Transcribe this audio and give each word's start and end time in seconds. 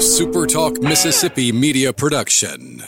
a 0.00 0.02
SuperTalk 0.02 0.82
Mississippi 0.82 1.52
media 1.52 1.92
production. 1.92 2.82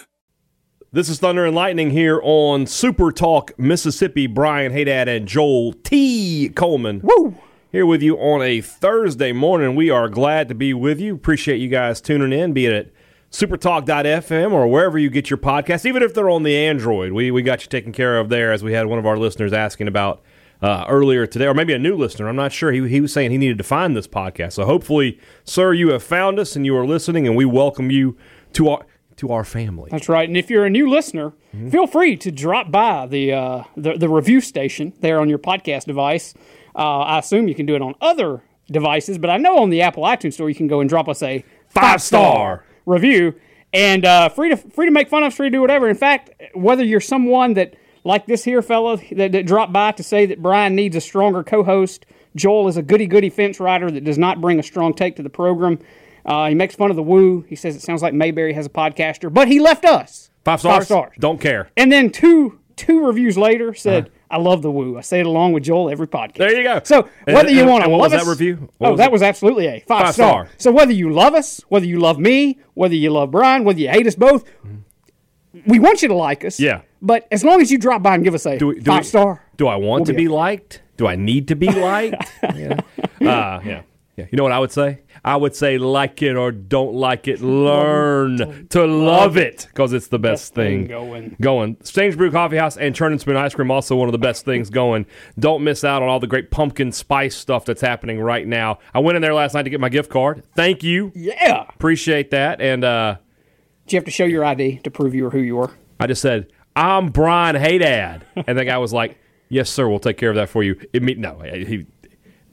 This 0.92 1.10
is 1.10 1.18
Thunder 1.18 1.44
and 1.44 1.54
Lightning 1.54 1.90
here 1.90 2.18
on 2.24 2.66
Super 2.66 3.12
Talk 3.12 3.52
Mississippi. 3.58 4.26
Brian 4.26 4.72
Haydad 4.72 5.14
and 5.14 5.28
Joel 5.28 5.74
T. 5.74 6.48
Coleman. 6.48 7.02
Woo! 7.02 7.36
Here 7.70 7.84
with 7.84 8.00
you 8.00 8.16
on 8.16 8.40
a 8.40 8.62
Thursday 8.62 9.30
morning. 9.32 9.74
We 9.74 9.90
are 9.90 10.08
glad 10.08 10.48
to 10.48 10.54
be 10.54 10.72
with 10.72 11.00
you. 11.00 11.14
Appreciate 11.14 11.58
you 11.58 11.68
guys 11.68 12.00
tuning 12.00 12.32
in, 12.32 12.54
be 12.54 12.64
it 12.64 12.72
at 12.72 12.92
supertalk.fm 13.30 14.50
or 14.50 14.66
wherever 14.66 14.98
you 14.98 15.10
get 15.10 15.28
your 15.28 15.36
podcasts, 15.36 15.84
even 15.84 16.02
if 16.02 16.14
they're 16.14 16.30
on 16.30 16.44
the 16.44 16.56
Android. 16.56 17.12
We, 17.12 17.30
we 17.30 17.42
got 17.42 17.62
you 17.62 17.68
taken 17.68 17.92
care 17.92 18.18
of 18.18 18.30
there 18.30 18.52
as 18.52 18.64
we 18.64 18.72
had 18.72 18.86
one 18.86 18.98
of 18.98 19.04
our 19.04 19.18
listeners 19.18 19.52
asking 19.52 19.86
about 19.86 20.22
uh, 20.62 20.84
earlier 20.88 21.26
today, 21.26 21.46
or 21.46 21.54
maybe 21.54 21.72
a 21.72 21.78
new 21.78 21.96
listener. 21.96 22.28
I'm 22.28 22.36
not 22.36 22.52
sure. 22.52 22.70
He, 22.72 22.88
he 22.88 23.00
was 23.00 23.12
saying 23.12 23.30
he 23.32 23.38
needed 23.38 23.58
to 23.58 23.64
find 23.64 23.96
this 23.96 24.06
podcast. 24.06 24.52
So 24.52 24.64
hopefully, 24.64 25.18
sir, 25.44 25.72
you 25.72 25.90
have 25.90 26.02
found 26.02 26.38
us 26.38 26.54
and 26.56 26.64
you 26.64 26.76
are 26.76 26.86
listening, 26.86 27.26
and 27.26 27.36
we 27.36 27.44
welcome 27.44 27.90
you 27.90 28.16
to 28.54 28.68
our 28.70 28.86
to 29.16 29.30
our 29.30 29.44
family. 29.44 29.88
That's 29.90 30.08
right. 30.08 30.26
And 30.28 30.36
if 30.36 30.48
you're 30.50 30.64
a 30.64 30.70
new 30.70 30.88
listener, 30.88 31.32
Mm-hmm. 31.54 31.68
feel 31.68 31.86
free 31.86 32.16
to 32.16 32.30
drop 32.32 32.70
by 32.70 33.06
the, 33.06 33.30
uh, 33.34 33.64
the 33.76 33.98
the 33.98 34.08
review 34.08 34.40
station 34.40 34.94
there 35.00 35.20
on 35.20 35.28
your 35.28 35.38
podcast 35.38 35.84
device. 35.84 36.32
Uh, 36.74 37.00
I 37.00 37.18
assume 37.18 37.46
you 37.46 37.54
can 37.54 37.66
do 37.66 37.74
it 37.74 37.82
on 37.82 37.94
other 38.00 38.42
devices, 38.70 39.18
but 39.18 39.28
I 39.28 39.36
know 39.36 39.58
on 39.58 39.68
the 39.68 39.82
Apple 39.82 40.02
iTunes 40.04 40.32
Store 40.32 40.48
you 40.48 40.54
can 40.54 40.66
go 40.66 40.80
and 40.80 40.88
drop 40.88 41.10
us 41.10 41.22
a 41.22 41.44
Five 41.68 42.00
star. 42.00 42.64
review 42.86 43.34
and 43.74 44.06
uh, 44.06 44.30
free 44.30 44.48
to 44.48 44.56
free 44.56 44.86
to 44.86 44.92
make 44.92 45.10
fun 45.10 45.24
of, 45.24 45.34
free 45.34 45.48
to 45.48 45.50
do 45.50 45.60
whatever. 45.60 45.90
In 45.90 45.96
fact, 45.96 46.30
whether 46.54 46.82
you're 46.82 47.00
someone 47.00 47.52
that 47.52 47.74
like 48.04 48.26
this 48.26 48.44
here 48.44 48.62
fellow 48.62 48.96
that, 49.12 49.32
that 49.32 49.46
dropped 49.46 49.72
by 49.72 49.92
to 49.92 50.02
say 50.02 50.26
that 50.26 50.42
Brian 50.42 50.74
needs 50.74 50.96
a 50.96 51.00
stronger 51.00 51.42
co-host, 51.44 52.06
Joel 52.34 52.68
is 52.68 52.76
a 52.76 52.82
goody 52.82 53.06
goody 53.06 53.30
fence 53.30 53.60
rider 53.60 53.90
that 53.90 54.04
does 54.04 54.18
not 54.18 54.40
bring 54.40 54.58
a 54.58 54.62
strong 54.62 54.94
take 54.94 55.16
to 55.16 55.22
the 55.22 55.30
program. 55.30 55.78
Uh, 56.24 56.48
he 56.48 56.54
makes 56.54 56.74
fun 56.74 56.90
of 56.90 56.96
the 56.96 57.02
woo. 57.02 57.42
He 57.48 57.56
says 57.56 57.74
it 57.76 57.82
sounds 57.82 58.00
like 58.02 58.14
Mayberry 58.14 58.52
has 58.54 58.66
a 58.66 58.70
podcaster, 58.70 59.32
but 59.32 59.48
he 59.48 59.60
left 59.60 59.84
us 59.84 60.30
Five 60.44 60.60
stars. 60.60 60.76
Five 60.78 60.84
stars. 60.86 61.12
Don't 61.18 61.40
care. 61.40 61.70
and 61.76 61.90
then 61.92 62.10
two 62.10 62.58
two 62.74 63.04
reviews 63.06 63.36
later 63.38 63.74
said, 63.74 64.10
"I 64.30 64.38
love 64.38 64.62
the 64.62 64.70
woo. 64.70 64.96
I 64.98 65.02
say 65.02 65.20
it 65.20 65.26
along 65.26 65.52
with 65.52 65.62
Joel 65.64 65.90
every 65.90 66.06
podcast." 66.08 66.40
Uh-huh. 66.40 66.48
There 66.48 66.56
you 66.56 66.64
go. 66.64 66.80
So 66.84 67.08
And- 67.26 67.36
whether 67.36 67.50
you 67.50 67.60
and- 67.62 67.70
want 67.70 67.84
to 67.84 67.90
what 67.90 67.98
love 68.00 68.12
was 68.12 68.20
us, 68.20 68.24
that 68.24 68.30
review? 68.30 68.68
What 68.78 68.88
oh, 68.88 68.90
was 68.92 68.98
that 68.98 69.06
it? 69.10 69.12
was 69.12 69.22
absolutely 69.22 69.66
a 69.66 69.80
five, 69.80 70.06
Five 70.06 70.14
star. 70.14 70.46
star. 70.46 70.48
So 70.58 70.72
whether 70.72 70.92
you 70.92 71.10
love 71.12 71.34
us, 71.34 71.60
whether 71.68 71.86
you 71.86 72.00
love 72.00 72.18
me, 72.18 72.58
whether 72.74 72.94
you 72.94 73.10
love 73.10 73.30
Brian, 73.30 73.62
whether 73.64 73.78
you 73.78 73.88
hate 73.90 74.06
us 74.06 74.14
both, 74.16 74.44
we 75.66 75.78
want 75.78 76.02
you 76.02 76.08
to 76.08 76.14
like 76.14 76.44
us. 76.44 76.58
Yeah. 76.60 76.82
But 77.00 77.26
as 77.32 77.44
long 77.44 77.60
as 77.60 77.70
you 77.70 77.78
drop 77.78 78.02
by 78.02 78.14
and 78.14 78.24
give 78.24 78.34
us 78.34 78.46
a 78.46 78.58
Do 78.58 78.68
we- 78.68 78.74
do 78.76 78.82
five 78.82 79.00
we- 79.00 79.04
star, 79.04 79.42
Do 79.56 79.66
I 79.66 79.76
want 79.76 80.00
We'll 80.02 80.06
to 80.06 80.12
be 80.12 80.24
be 80.24 80.28
liked? 80.28 80.82
Do 80.96 81.06
I 81.06 81.16
need 81.16 81.48
to 81.48 81.56
be 81.56 81.68
liked? 81.72 82.30
yeah. 82.54 82.80
Uh, 83.20 83.60
yeah. 83.64 83.82
Yeah. 84.14 84.26
You 84.30 84.36
know 84.36 84.42
what 84.42 84.52
I 84.52 84.58
would 84.58 84.70
say? 84.70 85.00
I 85.24 85.36
would 85.36 85.56
say 85.56 85.78
like 85.78 86.20
it 86.22 86.36
or 86.36 86.52
don't 86.52 86.92
like 86.94 87.26
it. 87.28 87.40
Learn 87.40 88.66
to 88.68 88.84
love 88.86 89.36
it 89.38 89.66
because 89.70 89.92
it's 89.94 90.08
the 90.08 90.18
best 90.18 90.54
thing 90.54 90.80
thing 90.82 90.86
going. 90.88 91.36
Going. 91.40 91.76
Strange 91.82 92.16
Brew 92.18 92.30
Coffee 92.30 92.56
House 92.58 92.76
and 92.76 92.94
Churn 92.94 93.12
and 93.12 93.20
Spoon 93.20 93.36
Ice 93.36 93.54
Cream 93.54 93.70
also 93.70 93.96
one 93.96 94.08
of 94.08 94.12
the 94.12 94.18
best 94.18 94.44
things 94.44 94.68
going. 94.68 95.06
Don't 95.38 95.64
miss 95.64 95.82
out 95.82 96.02
on 96.02 96.08
all 96.10 96.20
the 96.20 96.26
great 96.26 96.50
pumpkin 96.50 96.92
spice 96.92 97.34
stuff 97.34 97.64
that's 97.64 97.80
happening 97.80 98.20
right 98.20 98.46
now. 98.46 98.78
I 98.92 98.98
went 98.98 99.16
in 99.16 99.22
there 99.22 99.32
last 99.34 99.54
night 99.54 99.62
to 99.62 99.70
get 99.70 99.80
my 99.80 99.88
gift 99.88 100.10
card. 100.10 100.42
Thank 100.54 100.82
you. 100.82 101.10
yeah. 101.14 101.64
Appreciate 101.70 102.30
that. 102.32 102.60
And 102.60 102.84
uh, 102.84 103.16
you 103.92 103.98
have 103.98 104.04
to 104.04 104.10
show 104.10 104.24
your 104.24 104.44
ID 104.44 104.78
to 104.78 104.90
prove 104.90 105.14
you 105.14 105.24
were 105.24 105.30
who 105.30 105.40
you 105.40 105.56
were? 105.56 105.70
I 106.00 106.06
just 106.06 106.22
said, 106.22 106.48
I'm 106.74 107.08
Brian 107.08 107.56
Haydad. 107.56 108.22
And 108.46 108.58
the 108.58 108.64
guy 108.64 108.78
was 108.78 108.92
like, 108.92 109.18
Yes, 109.48 109.68
sir, 109.68 109.86
we'll 109.88 109.98
take 109.98 110.16
care 110.16 110.30
of 110.30 110.36
that 110.36 110.48
for 110.48 110.62
you. 110.62 110.80
It 110.94 111.02
me- 111.02 111.14
no, 111.14 111.38
he, 111.40 111.86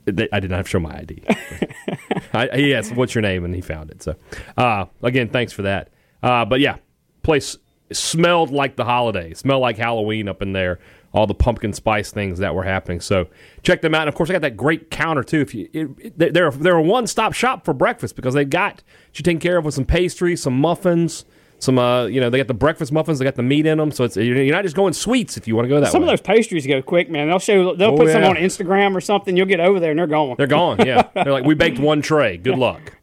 I 0.08 0.40
did 0.40 0.50
not 0.50 0.58
have 0.58 0.66
to 0.66 0.70
show 0.70 0.80
my 0.80 0.98
ID. 0.98 1.24
I, 2.34 2.50
he 2.54 2.76
asked, 2.76 2.94
What's 2.96 3.16
your 3.16 3.22
name? 3.22 3.46
And 3.46 3.56
he 3.56 3.62
found 3.62 3.90
it. 3.92 4.04
So, 4.04 4.16
uh, 4.58 4.86
again, 5.02 5.30
thanks 5.30 5.54
for 5.54 5.62
that. 5.62 5.90
Uh, 6.22 6.44
but 6.46 6.60
yeah, 6.60 6.78
place 7.24 7.58
smelled 7.92 8.52
like 8.52 8.76
the 8.76 8.86
holidays, 8.86 9.40
smelled 9.40 9.62
like 9.62 9.78
Halloween 9.78 10.28
up 10.28 10.42
in 10.42 10.54
there. 10.54 10.80
All 11.12 11.26
the 11.26 11.34
pumpkin 11.34 11.74
spice 11.74 12.12
things 12.12 12.38
that 12.38 12.54
were 12.54 12.64
happening. 12.64 13.02
So 13.02 13.28
check 13.64 13.82
them 13.82 13.96
out. 13.96 14.02
And 14.02 14.10
of 14.10 14.16
course, 14.16 14.30
I 14.30 14.34
got 14.34 14.44
that 14.44 14.56
great 14.56 14.92
counter 14.92 15.24
too. 15.24 15.42
If 15.42 15.56
you, 15.56 15.68
it, 15.74 16.16
it, 16.20 16.34
they're 16.34 16.52
they're 16.52 16.76
a 16.78 16.82
one 16.84 17.08
stop 17.08 17.34
shop 17.34 17.66
for 17.66 17.74
breakfast 17.74 18.16
because 18.16 18.36
they 18.36 18.46
got 18.46 18.84
you 19.16 19.24
taken 19.24 19.40
care 19.40 19.58
of 19.58 19.66
with 19.66 19.74
some 19.74 19.86
pastries, 19.86 20.44
some 20.44 20.60
muffins, 20.60 21.26
some 21.58 21.80
uh, 21.80 22.06
you 22.06 22.22
know 22.22 22.30
they 22.30 22.38
got 22.38 22.48
the 22.48 22.54
breakfast 22.54 22.92
muffins. 22.92 23.18
They 23.18 23.26
got 23.26 23.34
the 23.36 23.42
meat 23.42 23.66
in 23.66 23.80
them, 23.80 23.90
so 23.92 24.04
it's 24.04 24.18
you're 24.18 24.40
you're 24.40 24.56
not 24.56 24.64
just 24.64 24.76
going 24.76 24.94
sweets 24.94 25.36
if 25.36 25.48
you 25.48 25.56
want 25.56 25.66
to 25.66 25.70
go 25.70 25.80
that 25.82 25.92
Some 25.92 26.04
way. 26.04 26.10
of 26.10 26.12
those 26.12 26.22
pastries 26.22 26.68
go 26.68 26.80
quick, 26.84 27.10
man. 27.10 27.28
They'll 27.28 27.40
show. 27.40 27.74
They'll 27.76 27.94
Oh, 27.96 27.98
put 27.98 28.12
some 28.12 28.24
on 28.24 28.36
Instagram 28.36 28.96
or 28.96 29.02
something. 29.02 29.36
You'll 29.36 29.48
get 29.48 29.60
over 29.60 29.80
there 29.80 29.90
and 29.90 30.00
they're 30.00 30.06
gone. 30.06 30.36
They're 30.38 30.46
gone. 30.46 30.78
Yeah, 30.86 31.08
they're 31.16 31.32
like 31.34 31.44
we 31.44 31.56
baked 31.56 31.80
one 31.80 32.04
tray. 32.04 32.38
Good 32.38 32.60
luck. 32.60 32.98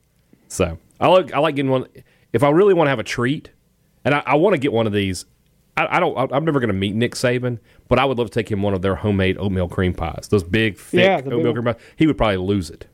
So 0.47 0.79
I 1.01 1.09
like 1.09 1.33
I 1.33 1.39
like 1.41 1.57
getting 1.57 1.73
one. 1.73 1.87
If 2.33 2.45
I 2.45 2.51
really 2.51 2.73
want 2.73 2.87
to 2.87 2.91
have 2.91 3.01
a 3.01 3.05
treat, 3.05 3.51
and 4.05 4.15
I, 4.15 4.23
I 4.25 4.35
want 4.37 4.55
to 4.55 4.59
get 4.59 4.73
one 4.73 4.87
of 4.87 4.93
these. 4.93 5.27
I, 5.77 5.97
I 5.97 6.01
don't. 6.01 6.17
I'm 6.33 6.45
never 6.45 6.59
going 6.59 6.69
to 6.69 6.75
meet 6.75 6.95
Nick 6.95 7.15
Saban, 7.15 7.59
but 7.89 7.99
I 7.99 8.05
would 8.05 8.19
love 8.19 8.31
to 8.31 8.35
take 8.35 8.51
him 8.51 8.63
one 8.63 8.75
of 8.75 8.83
their 8.83 8.95
homemade 8.95 9.37
oatmeal 9.39 9.69
cream 9.69 9.93
pies. 9.93 10.29
Those 10.31 10.43
big, 10.43 10.79
thick 10.79 11.01
Yeah, 11.01 11.17
the 11.19 11.31
big 11.31 11.33
oatmeal 11.35 11.53
cream 11.53 11.65
pies. 11.65 11.77
He 11.97 12.07
would 12.07 12.17
probably 12.17 12.39
lose 12.39 12.71
it. 12.71 12.87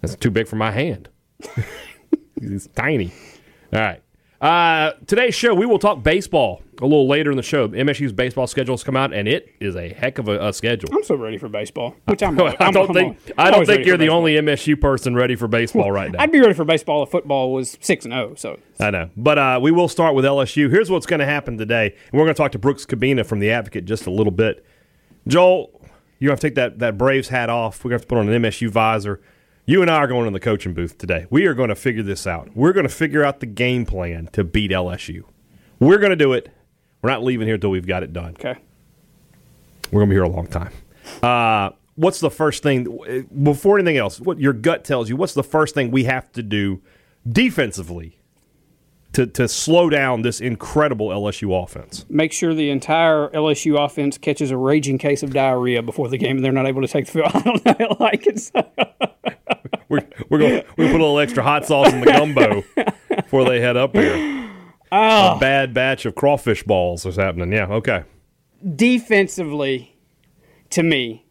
That's 0.00 0.14
too 0.16 0.30
big 0.30 0.46
for 0.46 0.56
my 0.56 0.70
hand. 0.70 1.08
He's 2.40 2.68
tiny. 2.68 3.12
All 3.72 3.80
right. 3.80 4.02
Uh, 4.44 4.92
today's 5.06 5.34
show, 5.34 5.54
we 5.54 5.64
will 5.64 5.78
talk 5.78 6.02
baseball 6.02 6.60
a 6.82 6.84
little 6.84 7.08
later 7.08 7.30
in 7.30 7.38
the 7.38 7.42
show. 7.42 7.66
MSU's 7.68 8.12
baseball 8.12 8.46
schedules 8.46 8.84
come 8.84 8.94
out, 8.94 9.14
and 9.14 9.26
it 9.26 9.48
is 9.58 9.74
a 9.74 9.88
heck 9.88 10.18
of 10.18 10.28
a, 10.28 10.48
a 10.48 10.52
schedule. 10.52 10.90
I'm 10.92 11.02
so 11.02 11.14
ready 11.14 11.38
for 11.38 11.48
baseball. 11.48 11.94
Which 12.04 12.22
I'm. 12.22 12.38
I 12.40 12.54
I'm- 12.60 12.74
don't 12.74 12.90
I'm 12.90 12.94
think 12.94 13.18
al- 13.30 13.34
I 13.38 13.46
I'm 13.48 13.52
don't 13.54 13.64
think 13.66 13.86
you're 13.86 13.96
the 13.96 14.04
baseball. 14.04 14.18
only 14.18 14.34
MSU 14.34 14.78
person 14.78 15.14
ready 15.14 15.34
for 15.34 15.48
baseball 15.48 15.90
right 15.90 16.12
now. 16.12 16.20
I'd 16.20 16.30
be 16.30 16.40
ready 16.40 16.52
for 16.52 16.66
baseball 16.66 17.02
if 17.04 17.08
football 17.10 17.54
was 17.54 17.78
six 17.80 18.04
and 18.04 18.12
zero. 18.12 18.34
So 18.34 18.60
I 18.78 18.90
know. 18.90 19.08
But 19.16 19.38
uh, 19.38 19.60
we 19.62 19.70
will 19.70 19.88
start 19.88 20.14
with 20.14 20.26
LSU. 20.26 20.68
Here's 20.68 20.90
what's 20.90 21.06
going 21.06 21.20
to 21.20 21.26
happen 21.26 21.56
today. 21.56 21.86
And 22.12 22.12
we're 22.20 22.24
going 22.26 22.34
to 22.34 22.38
talk 22.42 22.52
to 22.52 22.58
Brooks 22.58 22.84
Kubena 22.84 23.24
from 23.24 23.38
The 23.38 23.50
Advocate 23.50 23.86
just 23.86 24.04
a 24.06 24.10
little 24.10 24.30
bit. 24.30 24.62
Joel, 25.26 25.70
you 26.18 26.28
have 26.28 26.38
to 26.40 26.48
take 26.48 26.54
that, 26.56 26.80
that 26.80 26.98
Braves 26.98 27.28
hat 27.28 27.48
off. 27.48 27.82
We're 27.82 27.92
going 27.92 28.00
to 28.00 28.02
have 28.02 28.08
to 28.08 28.14
put 28.14 28.18
on 28.18 28.28
an 28.28 28.42
MSU 28.42 28.68
visor. 28.68 29.22
You 29.66 29.80
and 29.80 29.90
I 29.90 29.96
are 29.96 30.06
going 30.06 30.26
in 30.26 30.32
the 30.34 30.40
coaching 30.40 30.74
booth 30.74 30.98
today. 30.98 31.26
We 31.30 31.46
are 31.46 31.54
going 31.54 31.70
to 31.70 31.74
figure 31.74 32.02
this 32.02 32.26
out. 32.26 32.50
We're 32.54 32.72
going 32.74 32.86
to 32.86 32.92
figure 32.92 33.24
out 33.24 33.40
the 33.40 33.46
game 33.46 33.86
plan 33.86 34.28
to 34.32 34.44
beat 34.44 34.70
LSU. 34.70 35.22
We're 35.80 35.98
going 35.98 36.10
to 36.10 36.16
do 36.16 36.34
it. 36.34 36.50
We're 37.00 37.10
not 37.10 37.22
leaving 37.22 37.46
here 37.46 37.54
until 37.54 37.70
we've 37.70 37.86
got 37.86 38.02
it 38.02 38.12
done. 38.12 38.34
okay. 38.38 38.56
We're 39.90 40.00
going 40.00 40.08
to 40.08 40.10
be 40.10 40.16
here 40.16 40.22
a 40.24 40.28
long 40.28 40.46
time. 40.48 40.72
Uh, 41.22 41.70
what's 41.94 42.20
the 42.20 42.30
first 42.30 42.62
thing, 42.62 43.28
before 43.42 43.78
anything 43.78 43.96
else, 43.96 44.20
what 44.20 44.38
your 44.38 44.52
gut 44.52 44.84
tells 44.84 45.08
you, 45.08 45.16
what's 45.16 45.34
the 45.34 45.42
first 45.42 45.74
thing 45.74 45.90
we 45.90 46.04
have 46.04 46.30
to 46.32 46.42
do 46.42 46.82
defensively 47.30 48.18
to, 49.12 49.26
to 49.26 49.46
slow 49.48 49.88
down 49.88 50.22
this 50.22 50.40
incredible 50.40 51.08
LSU 51.08 51.62
offense? 51.62 52.04
Make 52.08 52.32
sure 52.32 52.52
the 52.54 52.70
entire 52.70 53.28
LSU 53.30 53.82
offense 53.82 54.18
catches 54.18 54.50
a 54.50 54.56
raging 54.56 54.98
case 54.98 55.22
of 55.22 55.32
diarrhea 55.32 55.82
before 55.82 56.08
the 56.08 56.18
game, 56.18 56.36
and 56.36 56.44
they're 56.44 56.52
not 56.52 56.66
able 56.66 56.82
to 56.82 56.88
take 56.88 57.06
the 57.06 57.12
field. 57.12 57.30
I 57.34 57.40
don't 57.40 57.64
know. 57.64 57.96
I 57.98 58.02
like 58.02 58.26
it. 58.26 58.50
We're, 59.94 60.24
we're 60.28 60.38
going 60.38 60.62
to 60.62 60.66
put 60.68 60.86
a 60.86 60.92
little 60.92 61.18
extra 61.18 61.42
hot 61.42 61.66
sauce 61.66 61.92
in 61.92 62.00
the 62.00 62.06
gumbo 62.06 62.62
before 63.16 63.44
they 63.44 63.60
head 63.60 63.76
up 63.76 63.94
here. 63.94 64.14
A 64.92 65.34
oh. 65.36 65.38
bad 65.40 65.74
batch 65.74 66.06
of 66.06 66.14
crawfish 66.14 66.62
balls 66.62 67.04
is 67.06 67.16
happening. 67.16 67.52
Yeah, 67.52 67.66
okay. 67.66 68.04
defensively, 68.76 69.96
to 70.70 70.82
me, 70.82 71.24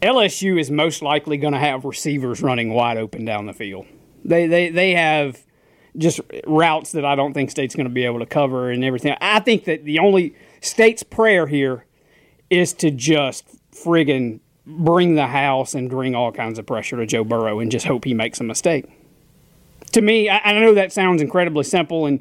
LSU 0.00 0.58
is 0.58 0.70
most 0.70 1.00
likely 1.02 1.36
going 1.36 1.52
to 1.52 1.60
have 1.60 1.84
receivers 1.84 2.42
running 2.42 2.72
wide 2.72 2.96
open 2.96 3.24
down 3.24 3.46
the 3.46 3.52
field. 3.52 3.86
They 4.24 4.46
they 4.46 4.70
they 4.70 4.92
have 4.92 5.44
just 5.96 6.20
routes 6.46 6.92
that 6.92 7.04
I 7.04 7.14
don't 7.14 7.34
think 7.34 7.50
State's 7.50 7.74
going 7.74 7.88
to 7.88 7.92
be 7.92 8.04
able 8.04 8.18
to 8.18 8.26
cover 8.26 8.70
and 8.70 8.84
everything. 8.84 9.14
I 9.20 9.40
think 9.40 9.64
that 9.64 9.84
the 9.84 9.98
only 9.98 10.34
State's 10.60 11.02
prayer 11.02 11.46
here 11.46 11.86
is 12.50 12.72
to 12.74 12.90
just 12.90 13.44
friggin' 13.72 14.40
bring 14.66 15.14
the 15.14 15.26
house 15.26 15.74
and 15.74 15.90
bring 15.90 16.14
all 16.14 16.32
kinds 16.32 16.58
of 16.58 16.66
pressure 16.66 16.96
to 16.96 17.06
Joe 17.06 17.24
Burrow 17.24 17.60
and 17.60 17.70
just 17.70 17.86
hope 17.86 18.04
he 18.04 18.14
makes 18.14 18.40
a 18.40 18.44
mistake. 18.44 18.86
To 19.92 20.00
me, 20.00 20.28
I, 20.28 20.38
I 20.38 20.60
know 20.60 20.74
that 20.74 20.92
sounds 20.92 21.20
incredibly 21.20 21.64
simple, 21.64 22.06
and 22.06 22.20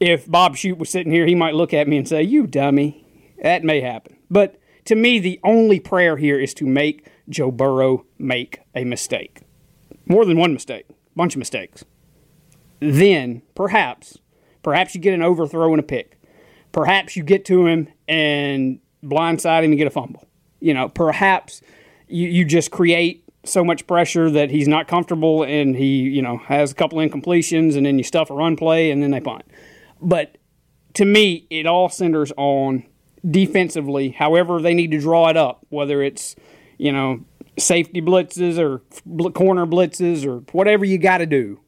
if 0.00 0.30
Bob 0.30 0.56
Shoop 0.56 0.78
was 0.78 0.90
sitting 0.90 1.12
here, 1.12 1.26
he 1.26 1.34
might 1.34 1.54
look 1.54 1.72
at 1.72 1.86
me 1.86 1.96
and 1.96 2.08
say, 2.08 2.22
"You 2.22 2.46
dummy." 2.46 3.04
That 3.42 3.62
may 3.62 3.80
happen, 3.80 4.16
but 4.30 4.58
to 4.86 4.94
me, 4.94 5.18
the 5.18 5.40
only 5.44 5.80
prayer 5.80 6.16
here 6.16 6.38
is 6.38 6.54
to 6.54 6.66
make 6.66 7.06
Joe 7.28 7.50
Burrow 7.50 8.06
make 8.18 8.60
a 8.74 8.84
mistake, 8.84 9.42
more 10.06 10.24
than 10.24 10.38
one 10.38 10.52
mistake, 10.52 10.86
bunch 11.14 11.34
of 11.34 11.38
mistakes. 11.38 11.84
Then 12.80 13.42
perhaps, 13.54 14.18
perhaps 14.62 14.94
you 14.94 15.00
get 15.00 15.14
an 15.14 15.22
overthrow 15.22 15.70
and 15.72 15.80
a 15.80 15.84
pick. 15.84 16.20
Perhaps 16.72 17.16
you 17.16 17.22
get 17.22 17.44
to 17.46 17.66
him 17.66 17.88
and 18.08 18.80
blindside 19.02 19.64
him 19.64 19.70
and 19.70 19.78
get 19.78 19.86
a 19.86 19.90
fumble. 19.90 20.26
You 20.60 20.74
know, 20.74 20.88
perhaps 20.88 21.62
you, 22.08 22.28
you 22.28 22.44
just 22.44 22.70
create 22.70 23.24
so 23.44 23.62
much 23.62 23.86
pressure 23.86 24.30
that 24.30 24.50
he's 24.50 24.68
not 24.68 24.88
comfortable 24.88 25.42
and 25.42 25.76
he, 25.76 26.00
you 26.02 26.22
know, 26.22 26.38
has 26.38 26.72
a 26.72 26.74
couple 26.74 26.98
incompletions 26.98 27.76
and 27.76 27.84
then 27.84 27.98
you 27.98 28.04
stuff 28.04 28.30
a 28.30 28.34
run 28.34 28.56
play 28.56 28.90
and 28.90 29.02
then 29.02 29.10
they 29.10 29.20
punt. 29.20 29.42
But 30.00 30.38
to 30.94 31.04
me, 31.04 31.46
it 31.50 31.66
all 31.66 31.88
centers 31.88 32.32
on 32.36 32.84
defensively, 33.28 34.10
however 34.10 34.60
they 34.60 34.74
need 34.74 34.90
to 34.92 35.00
draw 35.00 35.28
it 35.28 35.36
up, 35.36 35.66
whether 35.68 36.02
it's, 36.02 36.36
you 36.78 36.92
know, 36.92 37.24
safety 37.58 38.00
blitzes 38.00 38.58
or 38.58 38.78
corner 39.30 39.66
blitzes 39.66 40.26
or 40.26 40.38
whatever 40.52 40.84
you 40.84 40.98
got 40.98 41.18
to 41.18 41.26
do. 41.26 41.60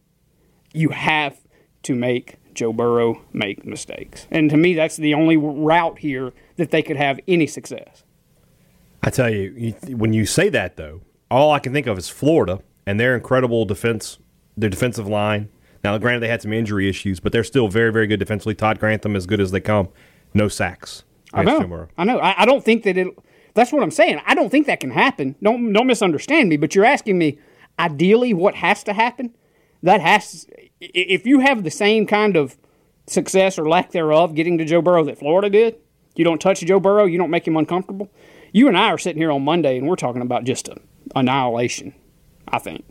you 0.77 0.91
have 0.91 1.39
to 1.83 1.95
make 1.95 2.37
Joe 2.53 2.73
Burrow 2.73 3.23
make 3.33 3.65
mistakes. 3.65 4.27
And 4.31 4.51
to 4.51 4.57
me, 4.57 4.75
that's 4.75 4.97
the 4.97 5.15
only 5.15 5.37
route 5.37 5.99
here 5.99 6.33
that 6.57 6.71
they 6.71 6.83
could 6.83 6.97
have 6.97 7.21
any 7.27 7.47
success. 7.47 8.03
I 9.07 9.11
tell 9.11 9.31
you, 9.31 9.55
you, 9.57 9.97
when 9.97 10.13
you 10.13 10.27
say 10.27 10.49
that 10.49 10.77
though, 10.77 11.01
all 11.31 11.53
I 11.53 11.61
can 11.61 11.73
think 11.73 11.87
of 11.87 11.97
is 11.97 12.09
Florida 12.09 12.61
and 12.87 12.99
their 12.99 13.15
incredible 13.15 13.65
defense, 13.65 14.19
their 14.57 14.69
defensive 14.69 15.07
line. 15.07 15.49
Now, 15.85 15.97
granted, 15.99 16.21
they 16.21 16.29
had 16.29 16.43
some 16.43 16.53
injury 16.53 16.89
issues, 16.89 17.21
but 17.21 17.33
they're 17.33 17.45
still 17.45 17.69
very, 17.69 17.93
very 17.93 18.09
good 18.09 18.19
defensively. 18.19 18.57
Todd 18.57 18.81
Grantham, 18.81 19.15
as 19.15 19.25
good 19.27 19.41
as 19.41 19.53
they 19.53 19.61
come, 19.61 19.89
no 20.35 20.49
sacks. 20.49 21.05
I 21.33 21.45
know. 21.45 21.61
Joe 21.61 21.69
Burrow. 21.69 21.89
I 21.97 22.05
know. 22.05 22.19
I, 22.19 22.43
I 22.43 22.47
don't 22.47 22.65
think 22.65 22.83
that 22.83 22.97
it. 22.97 23.07
That's 23.55 23.73
what 23.73 23.83
I'm 23.83 23.93
saying. 23.93 24.21
I 24.27 24.35
don't 24.35 24.51
think 24.51 24.67
that 24.67 24.81
can 24.81 24.91
happen. 24.91 25.37
Don't 25.43 25.73
don't 25.73 25.87
misunderstand 25.87 26.49
me. 26.49 26.57
But 26.57 26.75
you're 26.75 26.85
asking 26.85 27.19
me, 27.19 27.39
ideally, 27.79 28.35
what 28.35 28.57
has 28.57 28.83
to 28.85 28.93
happen? 28.93 29.35
That 29.83 30.01
has. 30.01 30.49
If 30.81 31.27
you 31.27 31.41
have 31.41 31.63
the 31.63 31.71
same 31.71 32.07
kind 32.07 32.37
of 32.37 32.57
success 33.07 33.57
or 33.59 33.69
lack 33.69 33.93
thereof 33.93 34.35
getting 34.35 34.59
to 34.59 34.65
Joe 34.65 34.83
Burrow 34.83 35.05
that 35.05 35.19
Florida 35.19 35.49
did, 35.49 35.77
you 36.17 36.25
don't 36.25 36.41
touch 36.41 36.61
Joe 36.61 36.81
Burrow, 36.81 37.05
you 37.05 37.19
don't 37.19 37.31
make 37.31 37.47
him 37.47 37.57
uncomfortable. 37.57 38.11
You 38.53 38.69
and 38.69 38.77
I 38.77 38.89
are 38.89 38.99
sitting 38.99 39.21
here 39.21 39.31
on 39.31 39.43
Monday 39.45 39.77
and 39.79 39.87
we're 39.89 39.97
talking 39.97 40.23
about 40.23 40.45
just 40.45 40.69
a 40.69 40.77
annihilation. 41.15 41.95
I 42.49 42.59
think. 42.59 42.85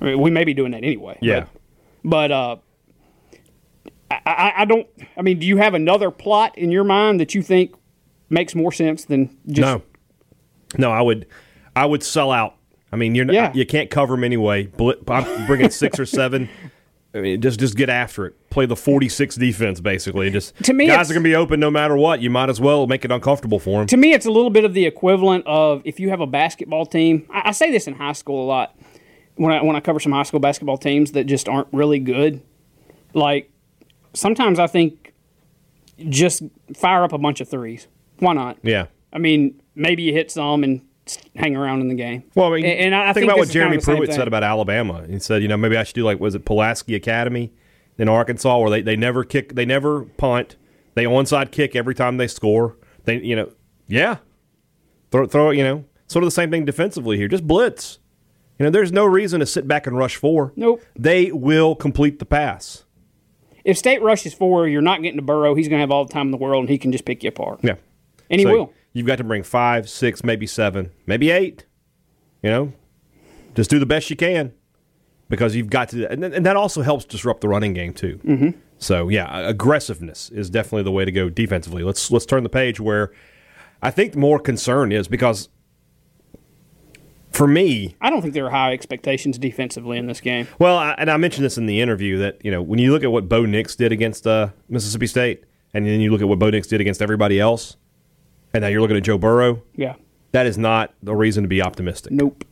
I 0.00 0.04
mean, 0.06 0.20
we 0.20 0.30
may 0.30 0.44
be 0.44 0.54
doing 0.54 0.72
that 0.72 0.84
anyway. 0.84 1.18
Yeah. 1.20 1.46
But, 2.04 2.28
but 2.28 2.32
uh, 2.32 2.56
I, 4.10 4.20
I, 4.26 4.52
I 4.58 4.64
don't. 4.64 4.86
I 5.16 5.22
mean, 5.22 5.38
do 5.38 5.46
you 5.46 5.56
have 5.56 5.74
another 5.74 6.10
plot 6.10 6.56
in 6.58 6.70
your 6.70 6.84
mind 6.84 7.20
that 7.20 7.34
you 7.34 7.42
think 7.42 7.74
makes 8.30 8.54
more 8.54 8.72
sense 8.72 9.04
than 9.04 9.36
just 9.46 9.60
No, 9.60 9.82
no, 10.78 10.90
I 10.90 11.02
would, 11.02 11.26
I 11.76 11.86
would 11.86 12.02
sell 12.02 12.30
out. 12.30 12.56
I 12.92 12.96
mean, 12.96 13.14
you're 13.14 13.30
Yeah. 13.30 13.52
you 13.54 13.66
can't 13.66 13.90
cover 13.90 14.14
them 14.14 14.24
anyway. 14.24 14.68
I'm 15.08 15.46
bringing 15.46 15.70
six 15.70 15.98
or 15.98 16.06
seven. 16.06 16.48
I 17.14 17.20
mean, 17.20 17.40
just 17.40 17.60
just 17.60 17.76
get 17.76 17.88
after 17.88 18.26
it. 18.26 18.50
Play 18.50 18.66
the 18.66 18.76
46 18.76 19.36
defense 19.36 19.80
basically. 19.80 20.30
Just 20.30 20.56
To 20.64 20.72
me, 20.72 20.86
guys 20.86 21.10
are 21.10 21.14
going 21.14 21.22
to 21.22 21.28
be 21.28 21.36
open 21.36 21.60
no 21.60 21.70
matter 21.70 21.96
what. 21.96 22.20
You 22.20 22.28
might 22.30 22.48
as 22.50 22.60
well 22.60 22.86
make 22.86 23.04
it 23.04 23.12
uncomfortable 23.12 23.60
for 23.60 23.78
them. 23.80 23.86
to 23.86 23.96
me, 23.96 24.12
it's 24.12 24.26
a 24.26 24.30
little 24.30 24.50
bit 24.50 24.64
of 24.64 24.74
the 24.74 24.84
equivalent 24.84 25.46
of 25.46 25.82
if 25.84 26.00
you 26.00 26.10
have 26.10 26.20
a 26.20 26.26
basketball 26.26 26.86
team. 26.86 27.26
I, 27.32 27.50
I 27.50 27.52
say 27.52 27.70
this 27.70 27.86
in 27.86 27.94
high 27.94 28.12
school 28.12 28.44
a 28.44 28.46
lot 28.46 28.76
when 29.36 29.52
I 29.52 29.62
when 29.62 29.76
I 29.76 29.80
cover 29.80 30.00
some 30.00 30.12
high 30.12 30.24
school 30.24 30.40
basketball 30.40 30.78
teams 30.78 31.12
that 31.12 31.24
just 31.24 31.48
aren't 31.48 31.68
really 31.72 32.00
good. 32.00 32.42
Like 33.12 33.50
sometimes 34.12 34.58
I 34.58 34.66
think 34.66 35.12
just 36.08 36.42
fire 36.76 37.04
up 37.04 37.12
a 37.12 37.18
bunch 37.18 37.40
of 37.40 37.48
threes. 37.48 37.86
Why 38.18 38.32
not? 38.32 38.58
Yeah. 38.62 38.86
I 39.12 39.18
mean, 39.18 39.60
maybe 39.76 40.02
you 40.02 40.12
hit 40.12 40.30
some 40.32 40.64
and 40.64 40.82
hang 41.36 41.56
around 41.56 41.80
in 41.80 41.88
the 41.88 41.94
game. 41.94 42.24
Well, 42.34 42.52
I 42.52 42.56
mean, 42.56 42.64
and, 42.64 42.80
and 42.80 42.94
I, 42.94 43.06
think, 43.12 43.14
think 43.14 43.24
about 43.26 43.38
what 43.38 43.50
Jeremy 43.50 43.76
kind 43.78 43.88
of 43.98 44.04
Pruitt 44.04 44.12
said 44.14 44.28
about 44.28 44.42
Alabama. 44.42 45.06
He 45.08 45.18
said, 45.18 45.42
you 45.42 45.48
know, 45.48 45.56
maybe 45.56 45.76
I 45.76 45.84
should 45.84 45.94
do 45.94 46.04
like 46.04 46.20
was 46.20 46.34
it 46.34 46.44
Pulaski 46.44 46.94
Academy 46.94 47.52
in 47.98 48.08
Arkansas, 48.08 48.58
where 48.58 48.70
they, 48.70 48.82
they 48.82 48.96
never 48.96 49.24
kick, 49.24 49.54
they 49.54 49.64
never 49.64 50.04
punt, 50.04 50.56
they 50.94 51.04
onside 51.04 51.50
kick 51.50 51.76
every 51.76 51.94
time 51.94 52.16
they 52.16 52.26
score. 52.26 52.76
They, 53.04 53.20
you 53.20 53.36
know, 53.36 53.52
yeah, 53.86 54.18
throw 55.10 55.26
throw 55.26 55.50
it. 55.50 55.56
You 55.56 55.64
know, 55.64 55.84
sort 56.06 56.22
of 56.22 56.26
the 56.26 56.32
same 56.34 56.50
thing 56.50 56.64
defensively 56.64 57.16
here. 57.16 57.28
Just 57.28 57.46
blitz. 57.46 57.98
You 58.58 58.64
know, 58.64 58.70
there's 58.70 58.92
no 58.92 59.04
reason 59.04 59.40
to 59.40 59.46
sit 59.46 59.66
back 59.66 59.86
and 59.86 59.98
rush 59.98 60.16
four. 60.16 60.52
Nope. 60.54 60.80
They 60.96 61.32
will 61.32 61.74
complete 61.74 62.20
the 62.20 62.24
pass. 62.24 62.84
If 63.64 63.76
State 63.78 64.00
rushes 64.02 64.32
four, 64.32 64.68
you're 64.68 64.82
not 64.82 65.02
getting 65.02 65.16
to 65.18 65.24
Burrow. 65.24 65.54
He's 65.54 65.66
going 65.68 65.78
to 65.78 65.80
have 65.80 65.90
all 65.90 66.04
the 66.04 66.12
time 66.12 66.28
in 66.28 66.30
the 66.30 66.36
world, 66.36 66.60
and 66.60 66.68
he 66.68 66.78
can 66.78 66.92
just 66.92 67.04
pick 67.04 67.24
you 67.24 67.30
apart. 67.30 67.60
Yeah, 67.62 67.76
And 68.30 68.40
he 68.40 68.46
So 68.46 68.52
will. 68.52 68.72
You've 68.94 69.06
got 69.06 69.18
to 69.18 69.24
bring 69.24 69.42
five, 69.42 69.90
six, 69.90 70.24
maybe 70.24 70.46
seven, 70.46 70.90
maybe 71.04 71.30
eight. 71.30 71.66
You 72.42 72.50
know, 72.50 72.72
just 73.54 73.68
do 73.68 73.78
the 73.78 73.86
best 73.86 74.08
you 74.08 74.16
can 74.16 74.54
because 75.28 75.56
you've 75.56 75.70
got 75.70 75.88
to, 75.90 76.10
and, 76.10 76.24
and 76.24 76.46
that 76.46 76.56
also 76.56 76.80
helps 76.82 77.04
disrupt 77.04 77.40
the 77.40 77.48
running 77.48 77.74
game 77.74 77.92
too. 77.92 78.20
Mm-hmm. 78.24 78.50
So 78.78 79.08
yeah, 79.08 79.48
aggressiveness 79.48 80.30
is 80.30 80.48
definitely 80.48 80.84
the 80.84 80.92
way 80.92 81.04
to 81.04 81.12
go 81.12 81.28
defensively. 81.28 81.82
Let's 81.82 82.10
let's 82.10 82.24
turn 82.24 82.44
the 82.44 82.48
page 82.48 82.80
where 82.80 83.12
I 83.82 83.90
think 83.90 84.14
more 84.14 84.38
concern 84.38 84.92
is 84.92 85.08
because 85.08 85.48
for 87.32 87.48
me, 87.48 87.96
I 88.00 88.10
don't 88.10 88.22
think 88.22 88.34
there 88.34 88.46
are 88.46 88.50
high 88.50 88.72
expectations 88.72 89.38
defensively 89.38 89.98
in 89.98 90.06
this 90.06 90.20
game. 90.20 90.46
well, 90.60 90.78
I, 90.78 90.94
and 90.98 91.10
I 91.10 91.16
mentioned 91.16 91.44
this 91.44 91.58
in 91.58 91.66
the 91.66 91.80
interview 91.80 92.18
that 92.18 92.44
you 92.44 92.50
know 92.50 92.62
when 92.62 92.78
you 92.78 92.92
look 92.92 93.02
at 93.02 93.10
what 93.10 93.28
Bo 93.28 93.44
Nix 93.44 93.74
did 93.74 93.90
against 93.90 94.26
uh, 94.26 94.50
Mississippi 94.68 95.08
State, 95.08 95.44
and 95.72 95.84
then 95.84 96.00
you 96.00 96.12
look 96.12 96.20
at 96.20 96.28
what 96.28 96.38
Bo 96.38 96.50
Nix 96.50 96.68
did 96.68 96.80
against 96.80 97.02
everybody 97.02 97.40
else, 97.40 97.76
and 98.54 98.62
now 98.62 98.68
you're 98.68 98.80
looking 98.80 98.96
at 98.96 99.02
Joe 99.02 99.18
Burrow. 99.18 99.62
Yeah. 99.74 99.96
That 100.32 100.46
is 100.46 100.56
not 100.56 100.94
the 101.02 101.14
reason 101.14 101.44
to 101.44 101.48
be 101.48 101.60
optimistic. 101.60 102.12
Nope. 102.12 102.44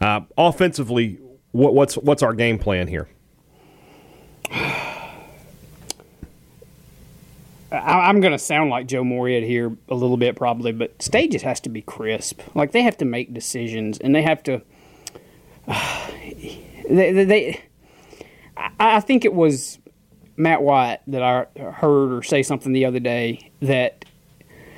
Uh, 0.00 0.22
offensively, 0.36 1.18
what, 1.52 1.74
what's 1.74 1.94
what's 1.96 2.22
our 2.22 2.34
game 2.34 2.58
plan 2.58 2.88
here? 2.88 3.08
I, 4.50 5.12
I'm 7.70 8.20
going 8.20 8.32
to 8.32 8.38
sound 8.38 8.70
like 8.70 8.88
Joe 8.88 9.04
Moorhead 9.04 9.44
here 9.44 9.76
a 9.88 9.94
little 9.94 10.16
bit, 10.16 10.34
probably, 10.34 10.72
but 10.72 11.00
State 11.00 11.30
just 11.30 11.44
has 11.44 11.60
to 11.60 11.68
be 11.68 11.82
crisp. 11.82 12.40
Like 12.54 12.72
they 12.72 12.82
have 12.82 12.96
to 12.98 13.04
make 13.04 13.32
decisions, 13.32 13.98
and 13.98 14.14
they 14.14 14.22
have 14.22 14.42
to. 14.44 14.62
they, 15.66 17.12
they, 17.12 17.24
they 17.24 17.62
I, 18.56 18.70
I 18.78 19.00
think 19.00 19.24
it 19.24 19.34
was 19.34 19.78
Matt 20.36 20.62
White 20.62 21.00
that 21.08 21.22
I 21.22 21.46
heard 21.60 22.12
or 22.12 22.22
say 22.22 22.42
something 22.42 22.72
the 22.72 22.86
other 22.86 23.00
day 23.00 23.52
that 23.60 24.06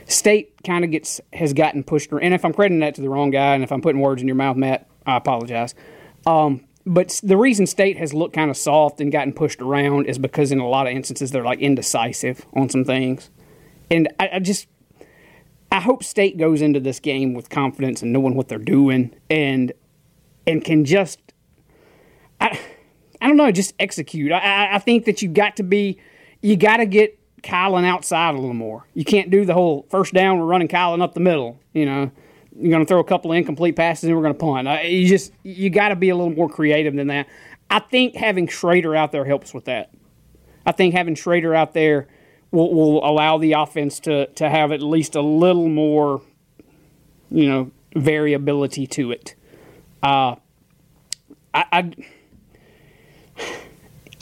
State 0.07 0.63
kind 0.65 0.85
of 0.85 0.91
gets 0.91 1.21
has 1.33 1.53
gotten 1.53 1.85
pushed. 1.85 2.13
Around 2.13 2.25
and 2.25 2.35
if 2.35 2.45
I'm 2.45 2.53
crediting 2.53 2.81
that 2.81 2.95
to 2.97 3.01
the 3.01 3.09
wrong 3.09 3.31
guy, 3.31 3.55
and 3.55 3.63
if 3.63 3.73
I'm 3.73 3.81
putting 3.81 4.01
words 4.01 4.23
in 4.23 4.29
your 4.29 4.35
mouth, 4.35 4.57
Matt, 4.57 4.89
I 5.07 5.17
apologize. 5.17 5.75
Um, 6.27 6.65
but 6.85 7.21
the 7.23 7.37
reason 7.37 7.67
State 7.67 7.97
has 7.99 8.13
looked 8.13 8.35
kind 8.35 8.51
of 8.51 8.57
soft 8.57 9.01
and 9.01 9.13
gotten 9.13 9.33
pushed 9.33 9.61
around 9.61 10.07
is 10.07 10.19
because 10.19 10.51
in 10.51 10.59
a 10.59 10.69
lot 10.69 10.87
of 10.87 10.93
instances 10.93 11.31
they're 11.31 11.45
like 11.45 11.61
indecisive 11.61 12.45
on 12.55 12.69
some 12.69 12.85
things, 12.85 13.31
and 13.91 14.09
I, 14.19 14.31
I 14.35 14.39
just 14.41 14.67
I 15.71 15.81
hope 15.81 16.03
State 16.05 16.37
goes 16.37 16.61
into 16.61 16.81
this 16.81 17.01
game 17.01 17.35
with 17.35 17.49
confidence 17.49 18.03
and 18.03 18.13
knowing 18.13 18.35
what 18.35 18.49
they're 18.49 18.59
doing 18.59 19.15
and 19.31 19.73
and 20.47 20.65
can 20.65 20.85
just 20.85 21.21
I 22.41 22.59
I 23.21 23.29
don't 23.29 23.37
know 23.37 23.51
just 23.53 23.75
execute. 23.79 24.33
I 24.33 24.39
I, 24.39 24.75
I 24.75 24.79
think 24.79 25.05
that 25.05 25.23
you 25.23 25.29
got 25.29 25.57
to 25.57 25.63
be 25.63 25.99
you 26.41 26.57
got 26.57 26.79
to 26.79 26.87
get 26.87 27.19
Kylan 27.43 27.85
outside 27.85 28.35
a 28.35 28.39
little 28.39 28.55
more. 28.55 28.87
You 28.95 29.05
can't 29.05 29.31
do 29.31 29.45
the 29.45 29.55
whole 29.55 29.87
first 29.91 30.15
down 30.15 30.39
we're 30.39 30.47
running 30.47 30.69
Kylan 30.69 31.03
up 31.03 31.15
the 31.15 31.21
middle. 31.21 31.59
You 31.73 31.87
know 31.87 32.11
you're 32.59 32.71
going 32.71 32.85
to 32.85 32.89
throw 32.89 33.01
a 33.01 33.05
couple 33.05 33.33
of 33.33 33.39
incomplete 33.39 33.77
passes 33.77 34.05
and 34.05 34.17
we're 34.17 34.23
going 34.23 34.35
to 34.35 34.39
punt. 34.39 34.69
I, 34.69 34.83
you 34.83 35.09
just 35.09 35.33
you 35.43 35.71
got 35.71 35.89
to 35.89 35.97
be 35.97 36.11
a 36.11 36.17
little 36.17 36.35
more 36.35 36.49
creative 36.49 36.95
than 36.95 37.07
that. 37.09 37.27
I 37.71 37.79
think 37.79 38.15
having 38.15 38.47
Shrader 38.47 38.97
out 38.97 39.13
there 39.13 39.25
helps 39.25 39.55
with 39.55 39.65
that. 39.65 39.91
I 40.67 40.73
think 40.73 40.95
having 40.95 41.15
Shrader 41.15 41.57
out 41.57 41.73
there 41.73 42.09
will, 42.51 42.73
will 42.73 43.05
allow 43.05 43.39
the 43.39 43.53
offense 43.53 44.01
to, 44.01 44.27
to 44.27 44.49
have 44.49 44.73
at 44.73 44.83
least 44.83 45.17
a 45.17 45.23
little 45.23 45.69
more, 45.69 46.21
you 47.31 47.49
know, 47.49 47.71
variability 47.97 48.87
to 48.89 49.13
it. 49.13 49.35
Uh, 50.03 50.37
I, 51.55 51.65
I, 51.73 51.93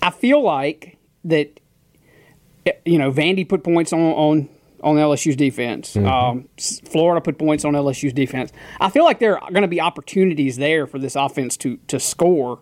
I 0.02 0.11
feel 0.11 0.42
like 0.42 0.97
that, 1.25 1.61
you 2.85 2.99
know, 2.99 3.11
Vandy 3.12 3.49
put 3.49 3.64
points 3.64 3.93
on, 3.93 4.00
on, 4.00 4.49
on 4.83 4.97
LSU's 4.97 5.37
defense. 5.37 5.97
Um, 5.97 6.49
Florida 6.90 7.21
put 7.21 7.38
points 7.38 7.64
on 7.64 7.75
LSU's 7.75 8.12
defense. 8.12 8.52
I 8.81 8.90
feel 8.90 9.05
like 9.05 9.19
there 9.19 9.43
are 9.43 9.50
going 9.50 9.62
to 9.62 9.69
be 9.69 9.81
opportunities 9.81 10.57
there 10.57 10.87
for 10.87 10.99
this 10.99 11.17
offense 11.17 11.57
to, 11.59 11.79
to 11.88 11.99
score. 12.00 12.61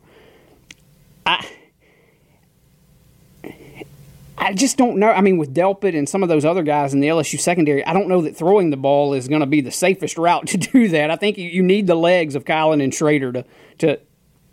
I 4.40 4.54
just 4.54 4.76
don't 4.78 4.98
know. 4.98 5.10
I 5.10 5.20
mean, 5.20 5.36
with 5.36 5.52
Delpit 5.52 5.96
and 5.96 6.08
some 6.08 6.22
of 6.22 6.28
those 6.28 6.44
other 6.44 6.62
guys 6.62 6.94
in 6.94 7.00
the 7.00 7.08
LSU 7.08 7.40
secondary, 7.40 7.84
I 7.84 7.92
don't 7.92 8.08
know 8.08 8.22
that 8.22 8.36
throwing 8.36 8.70
the 8.70 8.76
ball 8.76 9.12
is 9.12 9.28
going 9.28 9.40
to 9.40 9.46
be 9.46 9.60
the 9.60 9.70
safest 9.72 10.16
route 10.16 10.46
to 10.48 10.56
do 10.72 10.88
that. 10.88 11.10
I 11.10 11.16
think 11.16 11.38
you, 11.38 11.48
you 11.48 11.62
need 11.62 11.86
the 11.86 11.94
legs 11.94 12.34
of 12.34 12.44
Kylan 12.44 12.82
and 12.82 12.92
Shrader 12.92 13.32
to 13.34 13.44
to 13.78 14.00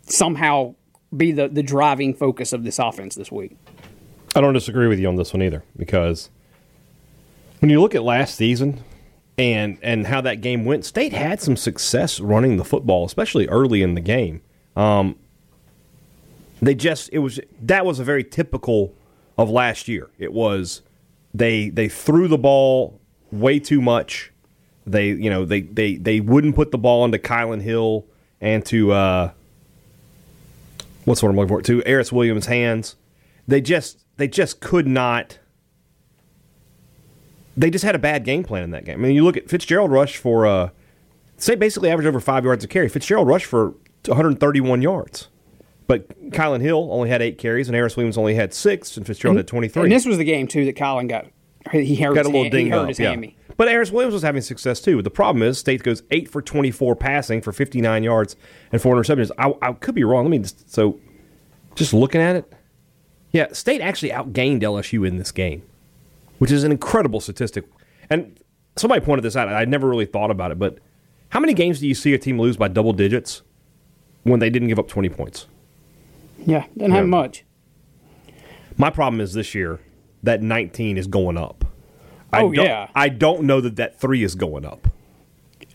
somehow 0.02 0.74
be 1.16 1.32
the, 1.32 1.48
the 1.48 1.62
driving 1.62 2.14
focus 2.14 2.52
of 2.52 2.64
this 2.64 2.78
offense 2.78 3.14
this 3.14 3.32
week. 3.32 3.56
I 4.36 4.42
don't 4.42 4.52
disagree 4.52 4.86
with 4.86 4.98
you 4.98 5.08
on 5.08 5.16
this 5.16 5.32
one 5.32 5.42
either 5.42 5.64
because 5.78 6.28
when 7.60 7.70
you 7.70 7.80
look 7.80 7.94
at 7.94 8.02
last 8.02 8.34
season 8.34 8.84
and 9.38 9.78
and 9.82 10.06
how 10.06 10.20
that 10.20 10.42
game 10.42 10.66
went, 10.66 10.84
State 10.84 11.14
had 11.14 11.40
some 11.40 11.56
success 11.56 12.20
running 12.20 12.58
the 12.58 12.64
football, 12.64 13.06
especially 13.06 13.48
early 13.48 13.80
in 13.80 13.94
the 13.94 14.00
game. 14.02 14.42
Um, 14.76 15.16
they 16.60 16.74
just 16.74 17.08
it 17.14 17.20
was 17.20 17.40
that 17.62 17.86
was 17.86 17.98
a 17.98 18.04
very 18.04 18.22
typical 18.22 18.92
of 19.38 19.48
last 19.48 19.88
year. 19.88 20.10
It 20.18 20.34
was 20.34 20.82
they 21.32 21.70
they 21.70 21.88
threw 21.88 22.28
the 22.28 22.36
ball 22.36 23.00
way 23.32 23.58
too 23.58 23.80
much. 23.80 24.32
They 24.86 25.08
you 25.08 25.30
know 25.30 25.46
they 25.46 25.62
they 25.62 25.96
they 25.96 26.20
wouldn't 26.20 26.56
put 26.56 26.72
the 26.72 26.78
ball 26.78 27.06
into 27.06 27.18
Kylan 27.18 27.62
Hill 27.62 28.04
and 28.42 28.66
to 28.66 28.92
uh, 28.92 29.30
what's 31.06 31.22
what 31.22 31.30
I'm 31.30 31.36
looking 31.36 31.48
for 31.48 31.62
to 31.62 31.82
Aeris 31.86 32.12
Williams' 32.12 32.44
hands. 32.44 32.96
They 33.48 33.62
just 33.62 34.05
they 34.16 34.28
just 34.28 34.60
could 34.60 34.86
not. 34.86 35.38
They 37.56 37.70
just 37.70 37.84
had 37.84 37.94
a 37.94 37.98
bad 37.98 38.24
game 38.24 38.44
plan 38.44 38.62
in 38.62 38.70
that 38.72 38.84
game. 38.84 38.98
I 38.98 39.02
mean, 39.08 39.14
you 39.14 39.24
look 39.24 39.36
at 39.36 39.48
Fitzgerald 39.48 39.90
rush 39.90 40.16
for 40.18 40.46
uh, 40.46 40.70
say 41.38 41.54
basically 41.54 41.90
averaged 41.90 42.06
over 42.08 42.20
five 42.20 42.44
yards 42.44 42.64
a 42.64 42.68
carry. 42.68 42.88
Fitzgerald 42.88 43.28
rushed 43.28 43.46
for 43.46 43.74
131 44.06 44.82
yards. 44.82 45.28
But 45.86 46.08
Kylan 46.32 46.60
Hill 46.60 46.88
only 46.90 47.08
had 47.08 47.22
eight 47.22 47.38
carries, 47.38 47.68
and 47.68 47.76
Aeris 47.76 47.96
Williams 47.96 48.18
only 48.18 48.34
had 48.34 48.52
six, 48.52 48.96
and 48.96 49.06
Fitzgerald 49.06 49.36
had 49.36 49.46
23. 49.46 49.84
And 49.84 49.92
this 49.92 50.04
was 50.04 50.18
the 50.18 50.24
game 50.24 50.48
too 50.48 50.64
that 50.64 50.76
Colin 50.76 51.06
got. 51.06 51.26
He 51.70 51.96
hurt 51.96 52.14
got 52.14 52.26
his 52.26 52.28
a 52.28 52.36
little 52.36 52.50
ding 52.50 52.72
up. 52.72 52.88
his 52.88 52.98
Yeah. 52.98 53.10
hammy. 53.10 53.36
But 53.56 53.68
Aeris 53.68 53.90
Williams 53.90 54.12
was 54.12 54.22
having 54.22 54.42
success 54.42 54.80
too. 54.80 55.00
The 55.00 55.10
problem 55.10 55.42
is 55.42 55.58
State 55.58 55.82
goes 55.82 56.02
eight 56.10 56.28
for 56.28 56.42
24 56.42 56.94
passing 56.96 57.40
for 57.40 57.52
59 57.52 58.02
yards 58.02 58.36
and 58.70 58.82
four 58.82 58.94
interceptions. 58.96 59.30
I, 59.38 59.54
I 59.62 59.72
could 59.72 59.94
be 59.94 60.04
wrong. 60.04 60.24
Let 60.24 60.30
me 60.30 60.38
just, 60.40 60.70
so 60.72 61.00
just 61.74 61.94
looking 61.94 62.20
at 62.20 62.36
it. 62.36 62.52
Yeah, 63.36 63.52
State 63.52 63.80
actually 63.82 64.10
outgained 64.12 64.62
LSU 64.62 65.06
in 65.06 65.18
this 65.18 65.30
game, 65.30 65.62
which 66.38 66.50
is 66.50 66.64
an 66.64 66.72
incredible 66.72 67.20
statistic. 67.20 67.64
And 68.08 68.38
somebody 68.76 69.04
pointed 69.04 69.22
this 69.24 69.36
out. 69.36 69.48
I 69.48 69.66
never 69.66 69.88
really 69.88 70.06
thought 70.06 70.30
about 70.30 70.50
it, 70.52 70.58
but 70.58 70.78
how 71.28 71.40
many 71.40 71.52
games 71.52 71.80
do 71.80 71.86
you 71.86 71.94
see 71.94 72.14
a 72.14 72.18
team 72.18 72.40
lose 72.40 72.56
by 72.56 72.68
double 72.68 72.92
digits 72.94 73.42
when 74.22 74.40
they 74.40 74.48
didn't 74.48 74.68
give 74.68 74.78
up 74.78 74.88
20 74.88 75.10
points? 75.10 75.46
Yeah, 76.46 76.64
didn't 76.76 76.92
have 76.92 77.04
Yeah. 77.04 77.10
much. 77.10 77.44
My 78.78 78.88
problem 78.90 79.20
is 79.20 79.34
this 79.34 79.54
year 79.54 79.80
that 80.22 80.42
19 80.42 80.96
is 80.96 81.06
going 81.06 81.36
up. 81.36 81.64
I 82.32 82.40
Oh, 82.42 82.52
don't- 82.52 82.64
yeah. 82.64 82.88
I 82.94 83.08
don't 83.10 83.44
know 83.44 83.60
that 83.60 83.76
that 83.76 84.00
three 84.00 84.22
is 84.22 84.34
going 84.34 84.64
up. 84.64 84.88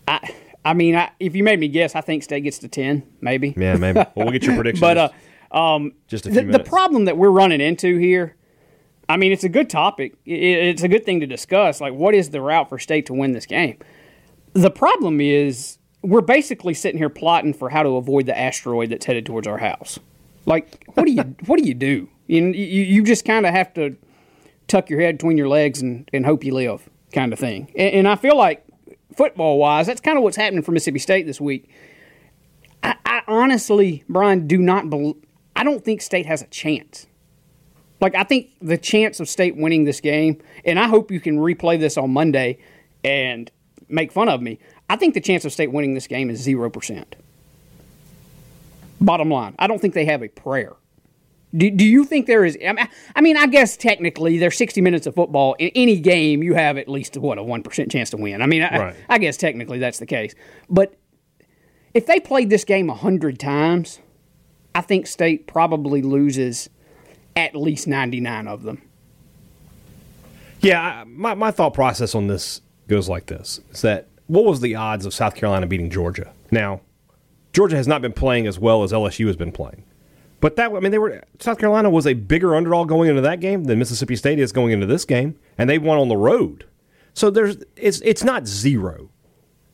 I, 0.08 0.34
I 0.64 0.74
mean, 0.74 0.94
I, 0.96 1.10
if 1.20 1.34
you 1.36 1.44
made 1.44 1.60
me 1.60 1.68
guess, 1.68 1.94
I 1.94 2.00
think 2.00 2.22
State 2.24 2.42
gets 2.42 2.58
to 2.58 2.68
ten, 2.68 3.02
maybe. 3.20 3.54
Yeah, 3.56 3.76
maybe. 3.76 3.96
Well, 3.98 4.12
we'll 4.16 4.30
get 4.30 4.42
your 4.44 4.54
predictions. 4.56 4.80
But 4.80 4.96
uh, 4.98 5.08
um, 5.52 5.92
just 6.08 6.26
a 6.26 6.30
few 6.30 6.42
the, 6.42 6.58
the 6.58 6.64
problem 6.64 7.04
that 7.04 7.16
we're 7.16 7.30
running 7.30 7.60
into 7.60 7.98
here, 7.98 8.36
I 9.08 9.16
mean, 9.16 9.32
it's 9.32 9.44
a 9.44 9.48
good 9.48 9.68
topic. 9.68 10.14
It's 10.24 10.82
a 10.82 10.88
good 10.88 11.04
thing 11.04 11.20
to 11.20 11.26
discuss. 11.26 11.80
Like, 11.80 11.92
what 11.92 12.14
is 12.14 12.30
the 12.30 12.40
route 12.40 12.68
for 12.68 12.78
State 12.78 13.06
to 13.06 13.14
win 13.14 13.32
this 13.32 13.46
game? 13.46 13.78
The 14.54 14.70
problem 14.70 15.20
is 15.20 15.78
we're 16.02 16.20
basically 16.20 16.74
sitting 16.74 16.98
here 16.98 17.10
plotting 17.10 17.54
for 17.54 17.70
how 17.70 17.82
to 17.82 17.90
avoid 17.90 18.26
the 18.26 18.38
asteroid 18.38 18.90
that's 18.90 19.04
headed 19.04 19.26
towards 19.26 19.46
our 19.46 19.58
house. 19.58 19.98
Like, 20.46 20.84
what 20.94 21.04
do 21.04 21.12
you 21.12 21.22
what 21.46 21.58
do 21.58 21.64
you 21.64 21.74
do? 21.74 22.08
You 22.26 22.46
you, 22.46 22.82
you 22.82 23.02
just 23.02 23.24
kind 23.24 23.46
of 23.46 23.52
have 23.52 23.74
to 23.74 23.96
tuck 24.68 24.88
your 24.88 25.00
head 25.00 25.18
between 25.18 25.36
your 25.36 25.48
legs 25.48 25.82
and, 25.82 26.08
and 26.12 26.24
hope 26.24 26.44
you 26.44 26.54
live, 26.54 26.88
kind 27.12 27.32
of 27.32 27.38
thing. 27.38 27.70
And, 27.76 27.94
and 27.94 28.08
I 28.08 28.16
feel 28.16 28.36
like 28.36 28.64
football 29.14 29.58
wise, 29.58 29.86
that's 29.86 30.00
kind 30.00 30.16
of 30.16 30.24
what's 30.24 30.36
happening 30.36 30.62
for 30.62 30.72
Mississippi 30.72 30.98
State 30.98 31.26
this 31.26 31.40
week. 31.40 31.68
I, 32.82 32.96
I 33.04 33.22
honestly, 33.28 34.04
Brian, 34.08 34.46
do 34.46 34.58
not. 34.58 34.88
Bel 34.88 35.16
I 35.62 35.64
don't 35.64 35.84
think 35.84 36.02
State 36.02 36.26
has 36.26 36.42
a 36.42 36.48
chance. 36.48 37.06
Like 38.00 38.16
I 38.16 38.24
think 38.24 38.48
the 38.60 38.76
chance 38.76 39.20
of 39.20 39.28
State 39.28 39.56
winning 39.56 39.84
this 39.84 40.00
game, 40.00 40.42
and 40.64 40.76
I 40.76 40.88
hope 40.88 41.12
you 41.12 41.20
can 41.20 41.38
replay 41.38 41.78
this 41.78 41.96
on 41.96 42.12
Monday 42.12 42.58
and 43.04 43.48
make 43.88 44.10
fun 44.10 44.28
of 44.28 44.42
me. 44.42 44.58
I 44.90 44.96
think 44.96 45.14
the 45.14 45.20
chance 45.20 45.44
of 45.44 45.52
State 45.52 45.70
winning 45.70 45.94
this 45.94 46.08
game 46.08 46.30
is 46.30 46.40
zero 46.42 46.68
percent. 46.68 47.14
Bottom 49.00 49.30
line, 49.30 49.54
I 49.56 49.68
don't 49.68 49.80
think 49.80 49.94
they 49.94 50.04
have 50.06 50.24
a 50.24 50.28
prayer. 50.28 50.72
Do, 51.56 51.70
do 51.70 51.84
you 51.84 52.06
think 52.06 52.26
there 52.26 52.44
is? 52.44 52.58
I 52.66 52.72
mean, 52.72 52.88
I 53.14 53.20
mean, 53.20 53.36
I 53.36 53.46
guess 53.46 53.76
technically 53.76 54.38
there's 54.38 54.56
60 54.56 54.80
minutes 54.80 55.06
of 55.06 55.14
football. 55.14 55.54
In 55.60 55.70
any 55.76 56.00
game, 56.00 56.42
you 56.42 56.54
have 56.54 56.76
at 56.76 56.88
least 56.88 57.16
what 57.16 57.38
a 57.38 57.42
one 57.44 57.62
percent 57.62 57.88
chance 57.92 58.10
to 58.10 58.16
win. 58.16 58.42
I 58.42 58.46
mean, 58.46 58.62
I, 58.62 58.78
Right. 58.78 58.96
I 59.08 59.18
guess 59.18 59.36
technically 59.36 59.78
that's 59.78 60.00
the 60.00 60.06
case. 60.06 60.34
But 60.68 60.96
if 61.94 62.06
they 62.06 62.18
played 62.18 62.50
this 62.50 62.64
game 62.64 62.88
hundred 62.88 63.38
times, 63.38 64.00
I 64.74 64.80
think 64.80 65.06
State 65.06 65.46
probably 65.46 66.02
loses 66.02 66.70
at 67.36 67.54
least 67.54 67.86
99 67.86 68.48
of 68.48 68.62
them. 68.62 68.82
yeah, 70.60 71.04
my, 71.06 71.34
my 71.34 71.50
thought 71.50 71.74
process 71.74 72.14
on 72.14 72.26
this 72.26 72.60
goes 72.88 73.08
like 73.08 73.26
this: 73.26 73.60
is 73.70 73.82
that 73.82 74.08
what 74.26 74.44
was 74.44 74.60
the 74.60 74.74
odds 74.74 75.06
of 75.06 75.14
South 75.14 75.34
Carolina 75.34 75.66
beating 75.66 75.90
Georgia? 75.90 76.32
Now, 76.50 76.80
Georgia 77.52 77.76
has 77.76 77.88
not 77.88 78.02
been 78.02 78.12
playing 78.12 78.46
as 78.46 78.58
well 78.58 78.82
as 78.82 78.92
LSU 78.92 79.26
has 79.26 79.36
been 79.36 79.52
playing, 79.52 79.84
but 80.40 80.56
that 80.56 80.72
I 80.72 80.80
mean, 80.80 80.92
they 80.92 80.98
were 80.98 81.22
South 81.38 81.58
Carolina 81.58 81.90
was 81.90 82.06
a 82.06 82.14
bigger 82.14 82.54
underdog 82.54 82.88
going 82.88 83.08
into 83.08 83.22
that 83.22 83.40
game 83.40 83.64
than 83.64 83.78
Mississippi 83.78 84.16
State 84.16 84.38
is 84.38 84.52
going 84.52 84.72
into 84.72 84.86
this 84.86 85.04
game, 85.04 85.38
and 85.58 85.68
they 85.68 85.78
won 85.78 85.98
on 85.98 86.08
the 86.08 86.16
road. 86.16 86.64
So 87.14 87.30
there's 87.30 87.58
it's 87.76 88.00
it's 88.02 88.24
not 88.24 88.46
zero. 88.46 89.10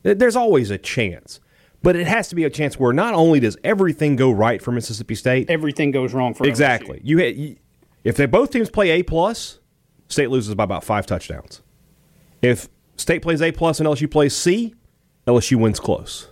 There's 0.03 0.35
always 0.35 0.71
a 0.71 0.77
chance. 0.77 1.39
But 1.81 1.95
it 1.95 2.07
has 2.07 2.27
to 2.29 2.35
be 2.35 2.43
a 2.43 2.49
chance 2.49 2.77
where 2.77 2.91
not 2.91 3.13
only 3.13 3.39
does 3.39 3.57
everything 3.63 4.15
go 4.15 4.31
right 4.31 4.61
for 4.61 4.71
Mississippi 4.71 5.15
State, 5.15 5.49
Everything 5.49 5.91
goes 5.91 6.13
wrong 6.13 6.33
for. 6.33 6.45
Exactly. 6.45 6.99
You, 7.03 7.17
hit- 7.19 7.35
you 7.35 7.55
if 8.03 8.17
they 8.17 8.25
both 8.25 8.51
teams 8.51 8.69
play 8.69 8.91
A 8.91 9.03
plus, 9.03 9.59
State 10.07 10.29
loses 10.29 10.55
by 10.55 10.63
about 10.65 10.83
five 10.83 11.05
touchdowns. 11.05 11.61
If 12.41 12.67
State 12.97 13.21
plays 13.21 13.41
A 13.41 13.51
plus 13.51 13.79
and 13.79 13.87
LSU 13.87 14.09
plays 14.11 14.35
C, 14.35 14.75
LSU 15.25 15.55
wins 15.55 15.79
close. 15.79 16.27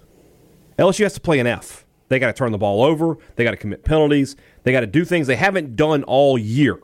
LSU 0.78 1.04
has 1.04 1.14
to 1.14 1.22
play 1.22 1.40
an 1.40 1.48
F. 1.48 1.86
They 2.10 2.20
got 2.20 2.28
to 2.28 2.34
turn 2.34 2.52
the 2.52 2.58
ball 2.58 2.84
over. 2.84 3.18
They 3.36 3.44
got 3.44 3.52
to 3.52 3.58
commit 3.58 3.84
penalties. 3.84 4.36
They 4.64 4.72
got 4.72 4.82
to 4.82 4.88
do 4.88 5.06
things 5.06 5.28
they 5.28 5.36
haven't 5.36 5.76
done 5.76 6.04
all 6.04 6.38
year. 6.38 6.80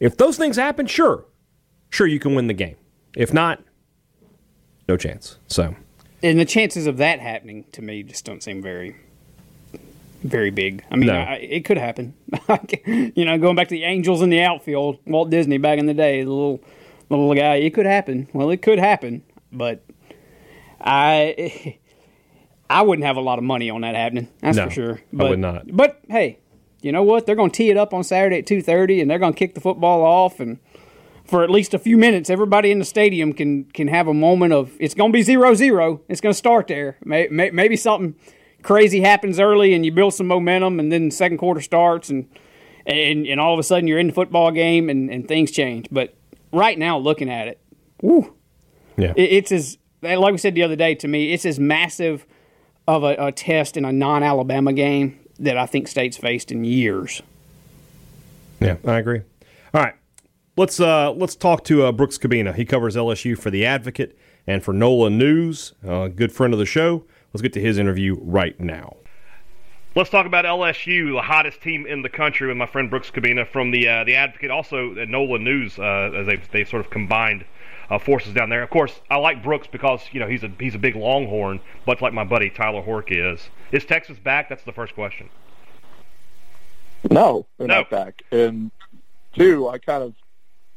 If 0.00 0.16
those 0.16 0.36
things 0.36 0.56
happen, 0.56 0.86
sure, 0.86 1.26
sure 1.90 2.06
you 2.06 2.18
can 2.18 2.34
win 2.34 2.48
the 2.48 2.54
game. 2.54 2.76
If 3.16 3.32
not, 3.32 3.62
no 4.88 4.96
chance. 4.96 5.38
So 5.46 5.76
And 6.22 6.38
the 6.38 6.44
chances 6.44 6.86
of 6.86 6.98
that 6.98 7.20
happening 7.20 7.64
to 7.72 7.82
me 7.82 8.02
just 8.02 8.24
don't 8.24 8.42
seem 8.42 8.62
very, 8.62 8.96
very 10.22 10.50
big. 10.50 10.84
I 10.90 10.96
mean, 10.96 11.06
No. 11.08 11.14
I, 11.18 11.34
it 11.34 11.64
could 11.64 11.78
happen. 11.78 12.14
you 12.86 13.24
know, 13.24 13.38
going 13.38 13.56
back 13.56 13.68
to 13.68 13.74
the 13.74 13.84
Angels 13.84 14.22
in 14.22 14.30
the 14.30 14.40
outfield, 14.40 14.98
Walt 15.06 15.30
Disney 15.30 15.58
back 15.58 15.78
in 15.78 15.86
the 15.86 15.94
day, 15.94 16.22
the 16.22 16.30
little, 16.30 16.60
little 17.10 17.34
guy. 17.34 17.56
It 17.56 17.74
could 17.74 17.86
happen. 17.86 18.28
Well, 18.32 18.50
it 18.50 18.62
could 18.62 18.78
happen, 18.78 19.22
but 19.50 19.84
I, 20.80 21.78
I 22.70 22.82
wouldn't 22.82 23.04
have 23.04 23.16
a 23.16 23.20
lot 23.20 23.38
of 23.38 23.44
money 23.44 23.68
on 23.70 23.80
that 23.82 23.94
happening. 23.94 24.28
That's 24.40 24.56
No, 24.56 24.66
for 24.66 24.70
sure. 24.70 24.94
I 24.94 25.00
But, 25.12 25.30
would 25.30 25.38
not. 25.40 25.64
But 25.76 26.00
hey, 26.08 26.38
you 26.82 26.92
know 26.92 27.02
what? 27.02 27.26
They're 27.26 27.36
going 27.36 27.50
to 27.50 27.56
tee 27.56 27.70
it 27.70 27.76
up 27.76 27.92
on 27.92 28.04
Saturday 28.04 28.38
at 28.38 28.46
two 28.46 28.62
thirty, 28.62 29.00
and 29.00 29.10
they're 29.10 29.18
going 29.18 29.32
to 29.34 29.38
kick 29.38 29.54
the 29.54 29.60
football 29.60 30.02
off 30.04 30.40
and 30.40 30.58
for 31.32 31.42
at 31.42 31.48
least 31.48 31.72
a 31.72 31.78
few 31.78 31.96
minutes, 31.96 32.28
everybody 32.28 32.70
in 32.70 32.78
the 32.78 32.84
stadium 32.84 33.32
can 33.32 33.64
can 33.64 33.88
have 33.88 34.06
a 34.06 34.12
moment 34.12 34.52
of 34.52 34.76
it's 34.78 34.92
going 34.92 35.10
to 35.10 35.16
be 35.16 35.22
zero 35.22 35.54
zero. 35.54 36.02
It's 36.06 36.20
going 36.20 36.34
to 36.34 36.36
start 36.36 36.66
there. 36.66 36.98
May, 37.06 37.26
may, 37.28 37.50
maybe 37.50 37.74
something 37.74 38.14
crazy 38.62 39.00
happens 39.00 39.40
early 39.40 39.72
and 39.72 39.82
you 39.82 39.92
build 39.92 40.12
some 40.12 40.26
momentum, 40.26 40.78
and 40.78 40.92
then 40.92 41.06
the 41.06 41.10
second 41.10 41.38
quarter 41.38 41.62
starts, 41.62 42.10
and 42.10 42.28
and 42.84 43.26
and 43.26 43.40
all 43.40 43.54
of 43.54 43.58
a 43.58 43.62
sudden 43.62 43.88
you're 43.88 43.98
in 43.98 44.08
the 44.08 44.12
football 44.12 44.50
game 44.50 44.90
and, 44.90 45.08
and 45.08 45.26
things 45.26 45.50
change. 45.50 45.88
But 45.90 46.14
right 46.52 46.78
now, 46.78 46.98
looking 46.98 47.30
at 47.30 47.48
it, 47.48 47.58
woo, 48.02 48.34
yeah, 48.98 49.14
it, 49.16 49.32
it's 49.32 49.52
as 49.52 49.78
like 50.02 50.32
we 50.32 50.36
said 50.36 50.54
the 50.54 50.64
other 50.64 50.76
day 50.76 50.94
to 50.96 51.08
me, 51.08 51.32
it's 51.32 51.46
as 51.46 51.58
massive 51.58 52.26
of 52.86 53.04
a, 53.04 53.16
a 53.18 53.32
test 53.32 53.78
in 53.78 53.86
a 53.86 53.92
non-Alabama 53.92 54.74
game 54.74 55.18
that 55.38 55.56
I 55.56 55.64
think 55.64 55.88
State's 55.88 56.18
faced 56.18 56.52
in 56.52 56.62
years. 56.64 57.22
Yeah, 58.60 58.76
I 58.86 58.98
agree. 58.98 59.22
All 59.72 59.80
right, 59.80 59.94
let's 60.56 60.80
uh, 60.80 61.12
let's 61.12 61.36
talk 61.36 61.64
to 61.64 61.84
uh, 61.84 61.92
Brooks 61.92 62.18
Kubena. 62.18 62.54
He 62.54 62.64
covers 62.64 62.96
LSU 62.96 63.38
for 63.38 63.50
the 63.50 63.64
Advocate 63.66 64.16
and 64.46 64.62
for 64.62 64.72
NOLA 64.72 65.10
News. 65.10 65.72
Uh, 65.86 66.08
good 66.08 66.32
friend 66.32 66.52
of 66.52 66.58
the 66.58 66.66
show. 66.66 67.04
Let's 67.32 67.42
get 67.42 67.52
to 67.54 67.60
his 67.60 67.78
interview 67.78 68.16
right 68.20 68.58
now. 68.60 68.96
Let's 69.94 70.08
talk 70.10 70.24
about 70.26 70.44
LSU, 70.46 71.12
the 71.14 71.20
hottest 71.22 71.60
team 71.60 71.86
in 71.86 72.00
the 72.00 72.08
country, 72.08 72.48
with 72.48 72.56
my 72.56 72.64
friend 72.66 72.88
Brooks 72.88 73.10
Kubena 73.10 73.46
from 73.46 73.70
the 73.70 73.88
uh, 73.88 74.04
the 74.04 74.14
Advocate, 74.14 74.50
also 74.50 74.96
at 74.98 75.08
NOLA 75.08 75.38
News, 75.38 75.78
uh, 75.78 76.10
as 76.14 76.26
they 76.26 76.36
they 76.50 76.64
sort 76.64 76.84
of 76.84 76.90
combined 76.90 77.44
uh, 77.90 77.98
forces 77.98 78.32
down 78.32 78.48
there. 78.48 78.62
Of 78.62 78.70
course, 78.70 79.00
I 79.10 79.16
like 79.16 79.42
Brooks 79.42 79.66
because 79.70 80.00
you 80.12 80.20
know 80.20 80.26
he's 80.26 80.42
a 80.44 80.50
he's 80.58 80.74
a 80.74 80.78
big 80.78 80.96
Longhorn, 80.96 81.60
much 81.86 82.00
like 82.00 82.12
my 82.14 82.24
buddy 82.24 82.48
Tyler 82.48 82.82
Hork 82.82 83.08
is. 83.10 83.48
Is 83.70 83.84
Texas 83.84 84.18
back? 84.18 84.48
That's 84.48 84.64
the 84.64 84.72
first 84.72 84.94
question. 84.94 85.28
No, 87.10 87.46
they're 87.58 87.66
No. 87.68 87.78
not 87.78 87.90
back. 87.90 88.22
And 88.30 88.70
two, 89.34 89.68
I 89.68 89.76
kind 89.78 90.02
of 90.02 90.14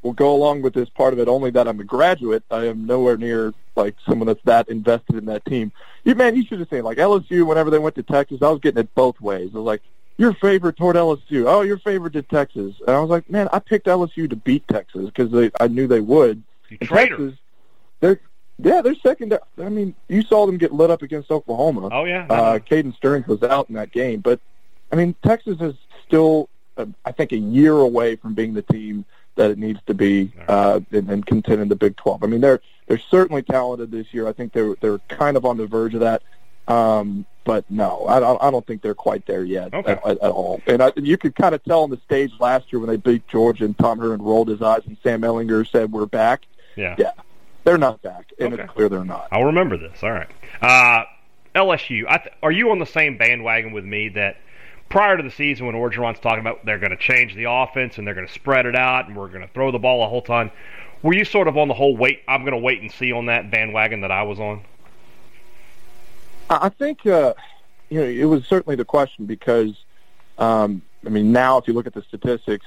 will 0.05 0.13
go 0.13 0.35
along 0.35 0.61
with 0.61 0.73
this 0.73 0.87
part 0.87 1.13
of 1.13 1.19
it 1.19 1.27
only 1.27 1.49
that 1.49 1.67
I'm 1.67 1.79
a 1.79 1.83
graduate. 1.83 2.43
I 2.51 2.67
am 2.67 2.85
nowhere 2.85 3.17
near 3.17 3.53
like 3.75 3.95
someone 4.07 4.27
that's 4.27 4.43
that 4.43 4.69
invested 4.69 5.15
in 5.15 5.25
that 5.25 5.43
team. 5.45 5.71
You 6.03 6.13
man, 6.13 6.35
you 6.35 6.45
should 6.45 6.59
have 6.59 6.69
seen 6.69 6.83
like 6.83 6.99
LSU 6.99 7.45
whenever 7.45 7.71
they 7.71 7.79
went 7.79 7.95
to 7.95 8.03
Texas, 8.03 8.41
I 8.41 8.49
was 8.49 8.59
getting 8.59 8.79
it 8.79 8.93
both 8.93 9.19
ways. 9.19 9.49
I 9.53 9.57
was 9.57 9.65
like, 9.65 9.81
your 10.17 10.33
favorite 10.35 10.77
toward 10.77 10.95
LSU. 10.95 11.45
Oh, 11.47 11.61
your 11.61 11.79
favorite 11.79 12.13
to 12.13 12.21
Texas. 12.21 12.75
And 12.87 12.95
I 12.95 12.99
was 12.99 13.09
like, 13.09 13.29
man, 13.29 13.49
I 13.51 13.59
picked 13.59 13.87
LSU 13.87 14.29
to 14.29 14.35
beat 14.35 14.65
Texas 14.67 15.09
because 15.13 15.51
I 15.59 15.67
knew 15.67 15.87
they 15.87 15.99
would. 15.99 16.43
Texas, 16.81 17.33
they're 17.99 18.19
yeah, 18.59 18.81
they're 18.81 18.95
second. 18.95 19.37
I 19.57 19.69
mean, 19.69 19.95
you 20.07 20.21
saw 20.21 20.45
them 20.45 20.57
get 20.57 20.71
lit 20.71 20.91
up 20.91 21.01
against 21.01 21.31
Oklahoma. 21.31 21.89
Oh 21.91 22.05
yeah. 22.05 22.27
Uh, 22.29 22.59
Caden 22.59 22.95
Sterns 22.95 23.27
was 23.27 23.41
out 23.41 23.69
in 23.69 23.75
that 23.75 23.91
game, 23.91 24.19
but 24.19 24.39
I 24.91 24.95
mean, 24.95 25.15
Texas 25.25 25.57
is 25.59 25.73
still, 26.07 26.47
uh, 26.77 26.85
I 27.03 27.11
think, 27.11 27.31
a 27.31 27.37
year 27.37 27.73
away 27.73 28.15
from 28.15 28.35
being 28.35 28.53
the 28.53 28.61
team 28.61 29.03
that 29.35 29.51
it 29.51 29.57
needs 29.57 29.79
to 29.87 29.93
be 29.93 30.31
uh, 30.47 30.79
and, 30.91 31.09
and 31.09 31.25
contend 31.25 31.61
in 31.61 31.67
the 31.69 31.75
Big 31.75 31.95
12. 31.97 32.23
I 32.23 32.27
mean, 32.27 32.41
they're 32.41 32.61
they're 32.87 32.99
certainly 32.99 33.41
talented 33.41 33.91
this 33.91 34.13
year. 34.13 34.27
I 34.27 34.33
think 34.33 34.53
they're 34.53 34.75
they're 34.81 34.99
kind 35.09 35.37
of 35.37 35.45
on 35.45 35.57
the 35.57 35.65
verge 35.67 35.93
of 35.93 36.01
that. 36.01 36.21
Um, 36.67 37.25
but 37.43 37.63
no, 37.69 38.05
I 38.07 38.19
don't, 38.19 38.41
I 38.41 38.49
don't 38.49 38.65
think 38.65 38.81
they're 38.81 38.95
quite 38.95 39.27
there 39.27 39.43
yet 39.43 39.71
Okay. 39.71 39.91
at, 39.91 40.03
at, 40.03 40.17
all. 40.31 40.61
And 40.65 40.81
I, 40.81 40.91
you 40.95 41.15
could 41.15 41.35
kind 41.35 41.53
of 41.53 41.63
tell 41.63 41.83
on 41.83 41.91
the 41.91 41.97
stage 41.97 42.31
last 42.39 42.73
year 42.73 42.79
when 42.79 42.89
they 42.89 42.97
beat 42.97 43.27
Georgia 43.27 43.65
and 43.65 43.77
Tom 43.77 43.99
Herman 43.99 44.23
rolled 44.23 44.47
his 44.47 44.63
eyes 44.63 44.81
and 44.87 44.97
Sam 45.03 45.21
Ehlinger 45.21 45.69
said, 45.69 45.91
"We're 45.91 46.07
back." 46.07 46.41
yeah. 46.75 46.95
Yeah, 46.97 47.11
they're 47.63 47.77
not 47.77 48.01
back, 48.01 48.31
and 48.39 48.53
Okay. 48.53 48.63
it's 48.63 48.71
clear 48.73 48.89
they're 48.89 49.05
not. 49.05 49.27
I'll 49.31 49.45
remember 49.45 49.77
this. 49.77 50.01
All 50.01 50.11
right. 50.11 50.27
Uh, 50.61 51.03
LSU. 51.55 52.05
I 52.09 52.17
th- 52.17 52.35
are 52.43 52.51
you 52.51 52.71
on 52.71 52.79
the 52.79 52.85
same 52.85 53.17
bandwagon 53.17 53.71
with 53.71 53.85
me 53.85 54.09
that 54.09 54.37
prior 54.89 55.17
to 55.17 55.23
the 55.23 55.31
season 55.31 55.65
when 55.65 55.75
Orgeron's 55.75 56.19
talking 56.19 56.39
about 56.39 56.65
they're 56.65 56.79
going 56.79 56.91
to 56.91 56.97
change 56.97 57.35
the 57.35 57.45
offense 57.49 57.97
and 57.97 58.07
they're 58.07 58.13
going 58.13 58.27
to 58.27 58.33
spread 58.33 58.65
it 58.65 58.75
out 58.75 59.07
and 59.07 59.15
we're 59.15 59.27
going 59.27 59.41
to 59.41 59.53
throw 59.53 59.71
the 59.71 59.79
ball 59.79 60.03
a 60.03 60.07
whole 60.07 60.21
ton. 60.21 60.51
Were 61.01 61.13
you 61.13 61.25
sort 61.25 61.47
of 61.47 61.57
on 61.57 61.67
the 61.67 61.73
whole 61.73 61.95
wait? 61.95 62.21
I'm 62.27 62.41
going 62.41 62.53
to 62.53 62.57
wait 62.57 62.81
and 62.81 62.91
see 62.91 63.11
on 63.11 63.27
that 63.27 63.51
bandwagon 63.51 64.01
that 64.01 64.11
I 64.11 64.23
was 64.23 64.39
on. 64.39 64.63
I 66.49 66.69
think 66.69 67.05
uh, 67.05 67.33
you 67.89 67.99
know 67.99 68.05
it 68.05 68.25
was 68.25 68.45
certainly 68.45 68.75
the 68.75 68.85
question 68.85 69.25
because 69.25 69.73
um, 70.37 70.81
I 71.05 71.09
mean 71.09 71.31
now 71.31 71.57
if 71.57 71.67
you 71.67 71.73
look 71.73 71.87
at 71.87 71.93
the 71.93 72.03
statistics, 72.03 72.65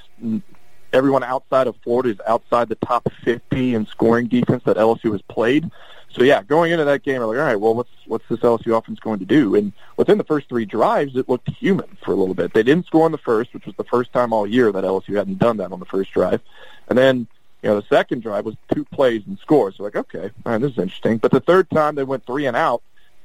everyone 0.93 1.23
outside 1.23 1.67
of 1.67 1.77
Florida 1.83 2.11
is 2.11 2.21
outside 2.27 2.69
the 2.69 2.77
top 2.77 3.09
50 3.25 3.75
in 3.75 3.87
scoring 3.87 4.27
defense 4.27 4.63
that 4.65 4.77
LSU 4.77 5.13
has 5.13 5.23
played. 5.23 5.71
So 6.11 6.23
yeah, 6.23 6.43
going 6.43 6.73
into 6.73 6.85
that 6.85 7.03
game, 7.03 7.21
we're 7.21 7.27
like, 7.27 7.39
all 7.39 7.45
right, 7.45 7.61
well, 7.61 7.75
what's 7.75 7.91
what's 8.07 8.27
this 8.29 8.41
LSU 8.41 8.77
offense 8.77 8.99
going 8.99 9.19
to 9.19 9.27
do? 9.27 9.55
And 9.55 9.73
within 9.97 10.19
the 10.19 10.25
first 10.25 10.49
three 10.49 10.65
drives, 10.65 11.17
it 11.17 11.29
looked 11.29 11.51
human 11.51 11.97
for 12.03 12.13
a 12.13 12.15
little 12.15 12.35
bit. 12.35 12.55
They 12.55 12.63
didn't 12.63 12.87
score 12.87 13.05
on 13.05 13.13
the 13.13 13.19
first, 13.19 13.53
which 13.53 13.67
was 13.67 13.75
the 13.77 13.85
first 13.85 14.13
time 14.13 14.33
all 14.33 14.47
year 14.47 14.73
that 14.73 14.85
LSU 14.85 15.17
hadn't 15.17 15.39
done 15.39 15.59
that 15.59 15.71
on 15.71 15.81
the 15.81 15.87
first 15.87 16.13
drive. 16.13 16.41
And 16.89 16.97
then, 16.97 17.27
you 17.63 17.69
know, 17.69 17.79
the 17.79 17.87
second 17.89 18.23
drive 18.23 18.47
was 18.47 18.57
two 18.73 18.85
plays 18.87 19.23
and 19.27 19.39
scores. 19.39 19.77
So 19.77 19.85
like, 19.85 19.97
okay, 19.97 20.31
all 20.47 20.53
right, 20.53 20.61
this 20.61 20.73
is 20.73 20.79
interesting. 20.79 21.19
But 21.19 21.31
the 21.31 21.41
third 21.41 21.69
time 21.71 21.95
they 21.95 22.05
went 22.05 22.25
three 22.25 22.47
and 22.47 22.57
out. 22.57 22.83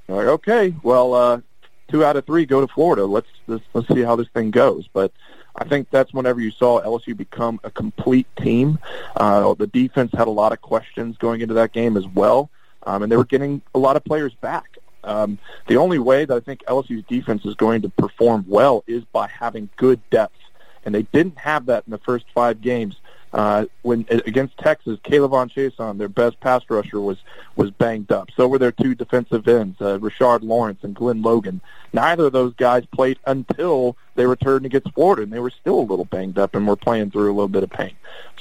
Like, 0.10 0.27
okay, 0.27 0.75
well, 0.84 1.13
uh, 1.13 1.41
two 1.88 2.03
out 2.03 2.17
of 2.17 2.25
three 2.25 2.46
go 2.46 2.60
to 2.60 2.67
Florida. 2.67 3.05
Let's 3.05 3.29
let's, 3.48 3.63
let's 3.74 3.88
see 3.88 4.01
how 4.01 4.17
this 4.17 4.27
thing 4.29 4.51
goes. 4.51 4.89
But 4.91 5.13
I 5.55 5.65
think 5.65 5.89
that's 5.91 6.13
whenever 6.13 6.41
you 6.41 6.51
saw 6.51 6.81
LSU 6.81 7.15
become 7.15 7.60
a 7.63 7.72
complete 7.72 8.27
team. 8.38 8.79
Uh, 9.15 9.53
the 9.53 9.67
defense 9.67 10.12
had 10.13 10.27
a 10.27 10.31
lot 10.31 10.51
of 10.51 10.62
questions 10.62 11.17
going 11.17 11.41
into 11.41 11.53
that 11.55 11.74
game 11.74 11.95
as 11.95 12.07
well 12.07 12.50
um, 12.86 13.03
and 13.03 13.12
they 13.12 13.17
were 13.17 13.25
getting 13.25 13.62
a 13.74 13.79
lot 13.79 13.95
of 13.95 14.03
players 14.03 14.33
back. 14.36 14.77
Um, 15.03 15.38
the 15.67 15.77
only 15.77 16.00
way 16.00 16.25
that 16.25 16.33
I 16.33 16.39
think 16.39 16.63
LSU's 16.65 17.03
defense 17.07 17.45
is 17.45 17.55
going 17.55 17.81
to 17.81 17.89
perform 17.89 18.45
well 18.48 18.83
is 18.88 19.03
by 19.05 19.27
having 19.27 19.69
good 19.75 20.00
depth, 20.10 20.38
and 20.86 20.95
they 20.95 21.03
didn't 21.03 21.38
have 21.38 21.65
that 21.67 21.83
in 21.86 21.91
the 21.91 21.98
first 22.00 22.25
five 22.33 22.62
games. 22.62 22.95
Uh, 23.34 23.66
when 23.82 24.06
against 24.10 24.56
Texas, 24.60 25.00
Caleb 25.04 25.32
K'Lavon 25.32 25.52
Chaisson, 25.52 25.98
their 25.98 26.08
best 26.08 26.40
pass 26.40 26.62
rusher, 26.70 27.02
was 27.02 27.18
was 27.56 27.72
banged 27.72 28.12
up. 28.12 28.30
So 28.36 28.48
were 28.48 28.60
their 28.60 28.72
two 28.72 28.94
defensive 28.94 29.48
ends, 29.48 29.82
uh, 29.82 29.98
Rashard 29.98 30.44
Lawrence 30.44 30.84
and 30.84 30.94
Glenn 30.94 31.24
Logan. 31.24 31.60
Neither 31.94 32.28
of 32.28 32.34
those 32.34 32.54
guys 32.54 32.86
played 32.94 33.18
until 33.25 33.98
they 34.16 34.28
returned 34.28 34.68
against 34.68 34.94
Florida, 34.94 35.24
and 35.24 35.34
they 35.34 35.40
were 35.40 35.50
still 35.50 35.80
a 35.80 35.82
little 35.82 36.06
banged 36.06 36.38
up 36.38 36.54
and 36.56 36.68
were 36.68 36.75
playing 36.75 37.10
through 37.10 37.32
a 37.32 37.34
little 37.34 37.48
bit 37.48 37.63
of 37.63 37.72
pain. 37.72 37.96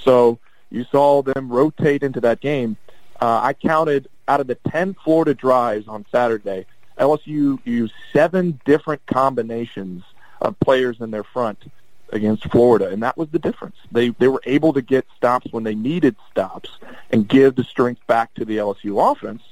So 0.04 0.38
you 0.70 0.84
saw 0.84 1.22
them 1.22 1.50
rotate 1.50 2.02
into 2.02 2.20
that 2.20 2.40
game. 2.40 2.76
Uh, 3.20 3.40
I 3.42 3.52
counted 3.54 4.08
out 4.28 4.40
of 4.40 4.46
the 4.46 4.56
10 4.68 4.94
Florida 5.04 5.34
drives 5.34 5.88
on 5.88 6.04
Saturday, 6.10 6.66
LSU 6.98 7.58
used 7.64 7.94
seven 8.12 8.60
different 8.64 9.04
combinations 9.06 10.04
of 10.40 10.58
players 10.60 11.00
in 11.00 11.10
their 11.10 11.24
front 11.24 11.70
against 12.12 12.50
Florida, 12.50 12.88
and 12.88 13.02
that 13.02 13.16
was 13.16 13.28
the 13.30 13.38
difference. 13.38 13.76
They 13.90 14.10
they 14.10 14.28
were 14.28 14.42
able 14.44 14.72
to 14.74 14.82
get 14.82 15.06
stops 15.16 15.52
when 15.52 15.64
they 15.64 15.74
needed 15.74 16.16
stops 16.30 16.70
and 17.10 17.28
give 17.28 17.56
the 17.56 17.64
strength 17.64 18.06
back 18.06 18.32
to 18.34 18.44
the 18.44 18.58
LSU 18.58 19.12
offense. 19.12 19.42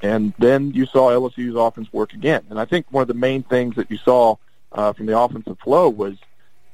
And 0.00 0.32
then 0.38 0.72
you 0.72 0.86
saw 0.86 1.10
LSU's 1.10 1.56
offense 1.56 1.92
work 1.92 2.12
again. 2.12 2.44
And 2.50 2.60
I 2.60 2.64
think 2.64 2.86
one 2.90 3.02
of 3.02 3.08
the 3.08 3.14
main 3.14 3.42
things 3.42 3.74
that 3.76 3.90
you 3.90 3.96
saw 3.96 4.36
uh, 4.70 4.92
from 4.92 5.06
the 5.06 5.18
offensive 5.18 5.58
flow 5.58 5.88
was 5.88 6.16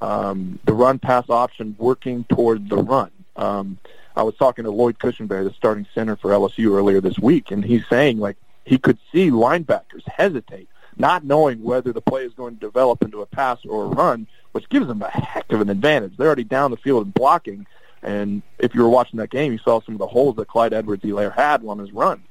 um, 0.02 0.58
the 0.64 0.74
run 0.74 0.98
pass 0.98 1.30
option 1.30 1.74
working 1.78 2.24
toward 2.24 2.68
the 2.68 2.76
run. 2.76 3.10
Um, 3.36 3.78
I 4.16 4.22
was 4.22 4.36
talking 4.36 4.64
to 4.64 4.70
Lloyd 4.70 4.98
Cushenberry, 4.98 5.44
the 5.44 5.54
starting 5.54 5.86
center 5.94 6.16
for 6.16 6.30
LSU 6.30 6.76
earlier 6.76 7.00
this 7.00 7.18
week, 7.18 7.50
and 7.50 7.64
he's 7.64 7.86
saying 7.88 8.18
like 8.18 8.36
he 8.64 8.78
could 8.78 8.98
see 9.10 9.30
linebackers 9.30 10.06
hesitate, 10.06 10.68
not 10.96 11.24
knowing 11.24 11.62
whether 11.62 11.92
the 11.92 12.00
play 12.00 12.24
is 12.24 12.34
going 12.34 12.54
to 12.54 12.60
develop 12.60 13.02
into 13.02 13.22
a 13.22 13.26
pass 13.26 13.58
or 13.64 13.84
a 13.84 13.88
run, 13.88 14.26
which 14.54 14.68
gives 14.68 14.86
them 14.86 15.02
a 15.02 15.10
heck 15.10 15.50
of 15.52 15.60
an 15.60 15.68
advantage. 15.68 16.16
They're 16.16 16.28
already 16.28 16.44
down 16.44 16.70
the 16.70 16.76
field 16.76 17.04
and 17.04 17.12
blocking, 17.12 17.66
and 18.02 18.42
if 18.58 18.74
you 18.74 18.82
were 18.82 18.88
watching 18.88 19.18
that 19.18 19.30
game, 19.30 19.52
you 19.52 19.58
saw 19.58 19.80
some 19.80 19.94
of 19.94 19.98
the 19.98 20.06
holes 20.06 20.36
that 20.36 20.46
Clyde 20.46 20.72
Edwards-Helaire 20.72 21.34
had 21.34 21.64
on 21.66 21.78
his 21.78 21.90
run. 21.92 22.22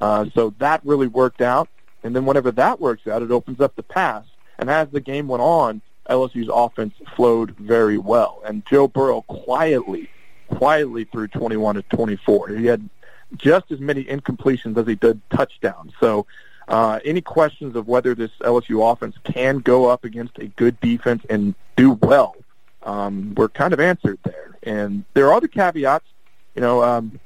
Uh, 0.00 0.26
so 0.34 0.54
that 0.58 0.80
really 0.84 1.06
worked 1.06 1.40
out. 1.40 1.68
And 2.02 2.16
then 2.16 2.24
whenever 2.24 2.50
that 2.52 2.80
works 2.80 3.06
out, 3.06 3.22
it 3.22 3.30
opens 3.30 3.60
up 3.60 3.76
the 3.76 3.82
pass. 3.82 4.24
And 4.58 4.70
as 4.70 4.88
the 4.88 5.00
game 5.00 5.28
went 5.28 5.42
on, 5.42 5.82
LSU's 6.08 6.50
offense 6.52 6.94
flowed 7.14 7.50
very 7.58 7.98
well. 7.98 8.42
And 8.44 8.64
Joe 8.66 8.88
Burrow 8.88 9.22
quietly 9.22 10.08
quietly 10.48 11.04
threw 11.04 11.28
21 11.28 11.76
to 11.76 11.82
24. 11.82 12.48
He 12.48 12.66
had 12.66 12.88
just 13.36 13.70
as 13.70 13.80
many 13.80 14.04
incompletions 14.04 14.76
as 14.78 14.86
he 14.86 14.94
did 14.94 15.20
touchdowns. 15.30 15.92
So 16.00 16.26
uh, 16.68 17.00
any 17.04 17.20
questions 17.20 17.76
of 17.76 17.88
whether 17.88 18.14
this 18.14 18.30
LSU 18.40 18.92
offense 18.92 19.16
can 19.24 19.58
go 19.58 19.86
up 19.86 20.04
against 20.04 20.38
a 20.38 20.46
good 20.46 20.78
defense 20.80 21.24
and 21.30 21.54
do 21.76 21.92
well 21.92 22.36
um, 22.82 23.34
were 23.34 23.48
kind 23.48 23.72
of 23.72 23.80
answered 23.80 24.18
there. 24.24 24.56
And 24.62 25.04
there 25.14 25.26
are 25.26 25.34
other 25.34 25.48
caveats. 25.48 26.06
You 26.54 26.62
know, 26.62 26.82
um, 26.82 27.20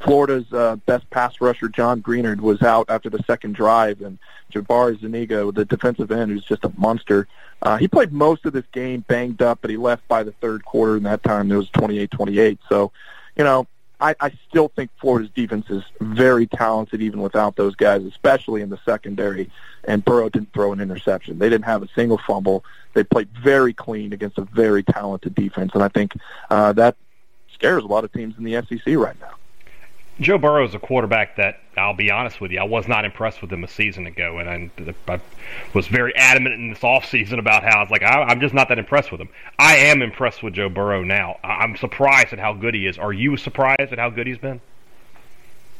Florida's 0.00 0.50
uh, 0.52 0.76
best 0.86 1.08
pass 1.10 1.40
rusher, 1.40 1.68
John 1.68 2.02
Greenard, 2.02 2.40
was 2.40 2.62
out 2.62 2.88
after 2.88 3.10
the 3.10 3.22
second 3.26 3.54
drive, 3.54 4.00
and 4.00 4.18
Jabari 4.52 4.98
Zuniga, 5.00 5.50
the 5.52 5.64
defensive 5.64 6.10
end, 6.10 6.30
who's 6.30 6.44
just 6.44 6.64
a 6.64 6.72
monster, 6.76 7.26
uh, 7.62 7.76
he 7.76 7.88
played 7.88 8.12
most 8.12 8.46
of 8.46 8.52
this 8.52 8.64
game 8.72 9.04
banged 9.08 9.42
up, 9.42 9.58
but 9.60 9.70
he 9.70 9.76
left 9.76 10.06
by 10.08 10.22
the 10.22 10.32
third 10.32 10.64
quarter, 10.64 10.96
and 10.96 11.06
that 11.06 11.22
time 11.22 11.50
it 11.50 11.56
was 11.56 11.68
28-28. 11.70 12.58
So, 12.68 12.92
you 13.36 13.44
know, 13.44 13.66
I, 14.00 14.14
I 14.20 14.32
still 14.48 14.68
think 14.68 14.90
Florida's 15.00 15.30
defense 15.34 15.66
is 15.70 15.82
very 16.00 16.46
talented 16.46 17.02
even 17.02 17.20
without 17.20 17.56
those 17.56 17.74
guys, 17.74 18.04
especially 18.04 18.62
in 18.62 18.70
the 18.70 18.78
secondary. 18.84 19.50
And 19.84 20.04
Burrow 20.04 20.28
didn't 20.28 20.52
throw 20.52 20.72
an 20.72 20.80
interception. 20.80 21.38
They 21.38 21.48
didn't 21.48 21.64
have 21.64 21.82
a 21.82 21.88
single 21.94 22.18
fumble. 22.18 22.64
They 22.94 23.04
played 23.04 23.28
very 23.42 23.72
clean 23.72 24.12
against 24.12 24.38
a 24.38 24.42
very 24.42 24.82
talented 24.82 25.34
defense, 25.34 25.72
and 25.74 25.82
I 25.82 25.88
think 25.88 26.16
uh, 26.50 26.72
that 26.74 26.96
scares 27.54 27.82
a 27.82 27.86
lot 27.86 28.04
of 28.04 28.12
teams 28.12 28.34
in 28.38 28.44
the 28.44 28.62
SEC 28.68 28.94
right 28.96 29.16
now. 29.20 29.37
Joe 30.20 30.36
Burrow 30.36 30.64
is 30.64 30.74
a 30.74 30.80
quarterback 30.80 31.36
that 31.36 31.60
I'll 31.76 31.94
be 31.94 32.10
honest 32.10 32.40
with 32.40 32.50
you, 32.50 32.58
I 32.58 32.64
was 32.64 32.88
not 32.88 33.04
impressed 33.04 33.40
with 33.40 33.52
him 33.52 33.62
a 33.62 33.68
season 33.68 34.06
ago, 34.06 34.38
and 34.38 34.50
I, 34.50 35.12
I 35.12 35.20
was 35.74 35.86
very 35.86 36.14
adamant 36.16 36.56
in 36.56 36.70
this 36.70 36.80
offseason 36.80 37.38
about 37.38 37.62
how 37.62 37.78
I 37.78 37.82
was 37.82 37.90
like, 37.90 38.02
I, 38.02 38.22
I'm 38.24 38.40
just 38.40 38.52
not 38.52 38.68
that 38.68 38.78
impressed 38.78 39.12
with 39.12 39.20
him. 39.20 39.28
I 39.58 39.76
am 39.76 40.02
impressed 40.02 40.42
with 40.42 40.54
Joe 40.54 40.68
Burrow 40.68 41.04
now. 41.04 41.38
I'm 41.44 41.76
surprised 41.76 42.32
at 42.32 42.40
how 42.40 42.52
good 42.52 42.74
he 42.74 42.86
is. 42.86 42.98
Are 42.98 43.12
you 43.12 43.36
surprised 43.36 43.92
at 43.92 43.98
how 43.98 44.10
good 44.10 44.26
he's 44.26 44.38
been? 44.38 44.60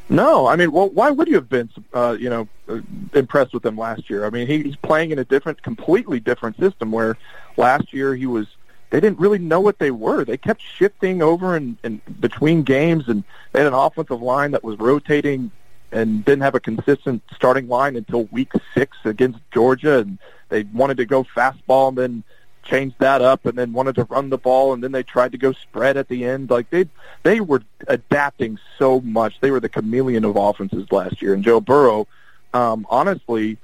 No, 0.08 0.46
I 0.46 0.56
mean, 0.56 0.72
well, 0.72 0.88
why 0.88 1.10
would 1.10 1.28
you 1.28 1.34
have 1.34 1.48
been, 1.48 1.68
uh, 1.92 2.16
you 2.18 2.30
know, 2.30 2.48
uh, 2.68 2.80
impressed 3.12 3.52
with 3.52 3.66
him 3.66 3.76
last 3.76 4.08
year? 4.08 4.24
I 4.24 4.30
mean, 4.30 4.46
he's 4.46 4.76
playing 4.76 5.10
in 5.10 5.18
a 5.18 5.24
different, 5.24 5.62
completely 5.62 6.18
different 6.20 6.56
system. 6.58 6.92
Where 6.92 7.18
last 7.56 7.92
year 7.92 8.14
he 8.14 8.24
was 8.24 8.46
they 8.90 9.00
didn't 9.00 9.18
really 9.18 9.38
know 9.38 9.60
what 9.60 9.78
they 9.78 9.90
were. 9.90 10.24
They 10.24 10.36
kept 10.36 10.62
shifting 10.62 11.22
over 11.22 11.56
and 11.56 11.76
in 11.84 12.00
between 12.20 12.62
games, 12.62 13.08
and 13.08 13.22
they 13.52 13.60
had 13.60 13.68
an 13.68 13.74
offensive 13.74 14.22
line 14.22 14.52
that 14.52 14.64
was 14.64 14.78
rotating 14.78 15.50
and 15.92 16.24
didn't 16.24 16.42
have 16.42 16.54
a 16.54 16.60
consistent 16.60 17.22
starting 17.34 17.68
line 17.68 17.96
until 17.96 18.24
week 18.24 18.52
six 18.74 18.96
against 19.04 19.38
Georgia, 19.52 20.00
and 20.00 20.18
they 20.48 20.64
wanted 20.64 20.96
to 20.98 21.06
go 21.06 21.24
fastball 21.24 21.88
and 21.88 21.98
then 21.98 22.24
changed 22.62 22.96
that 22.98 23.22
up, 23.22 23.46
and 23.46 23.56
then 23.56 23.72
wanted 23.72 23.94
to 23.94 24.04
run 24.04 24.28
the 24.28 24.36
ball, 24.36 24.74
and 24.74 24.82
then 24.82 24.92
they 24.92 25.02
tried 25.02 25.32
to 25.32 25.38
go 25.38 25.52
spread 25.52 25.96
at 25.96 26.08
the 26.08 26.24
end. 26.24 26.50
Like 26.50 26.68
they 26.70 26.86
they 27.22 27.40
were 27.40 27.62
adapting 27.86 28.58
so 28.78 29.00
much. 29.00 29.40
They 29.40 29.50
were 29.50 29.60
the 29.60 29.68
chameleon 29.68 30.24
of 30.24 30.36
offenses 30.36 30.90
last 30.90 31.22
year, 31.22 31.34
and 31.34 31.42
Joe 31.42 31.60
Burrow, 31.60 32.06
um, 32.52 32.86
honestly, 32.90 33.58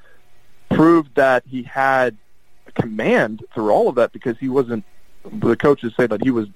proved 0.70 1.14
that 1.16 1.44
he 1.46 1.62
had 1.62 2.16
command 2.74 3.44
through 3.54 3.70
all 3.70 3.88
of 3.88 3.94
that 3.94 4.12
because 4.12 4.36
he 4.38 4.48
wasn't 4.48 4.84
the 5.32 5.56
coaches 5.56 5.92
say 5.96 6.06
that 6.06 6.22
he 6.22 6.30
was 6.30 6.48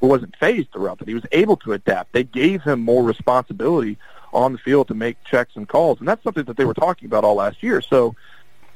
wasn't 0.00 0.36
fazed 0.36 0.70
throughout 0.72 0.98
that. 0.98 1.08
He 1.08 1.14
was 1.14 1.24
able 1.32 1.56
to 1.58 1.72
adapt. 1.72 2.12
They 2.12 2.24
gave 2.24 2.62
him 2.62 2.80
more 2.80 3.02
responsibility 3.02 3.96
on 4.32 4.52
the 4.52 4.58
field 4.58 4.88
to 4.88 4.94
make 4.94 5.22
checks 5.24 5.56
and 5.56 5.68
calls, 5.68 5.98
and 5.98 6.08
that's 6.08 6.22
something 6.22 6.44
that 6.44 6.56
they 6.56 6.64
were 6.64 6.74
talking 6.74 7.06
about 7.06 7.24
all 7.24 7.36
last 7.36 7.62
year. 7.62 7.80
So, 7.80 8.14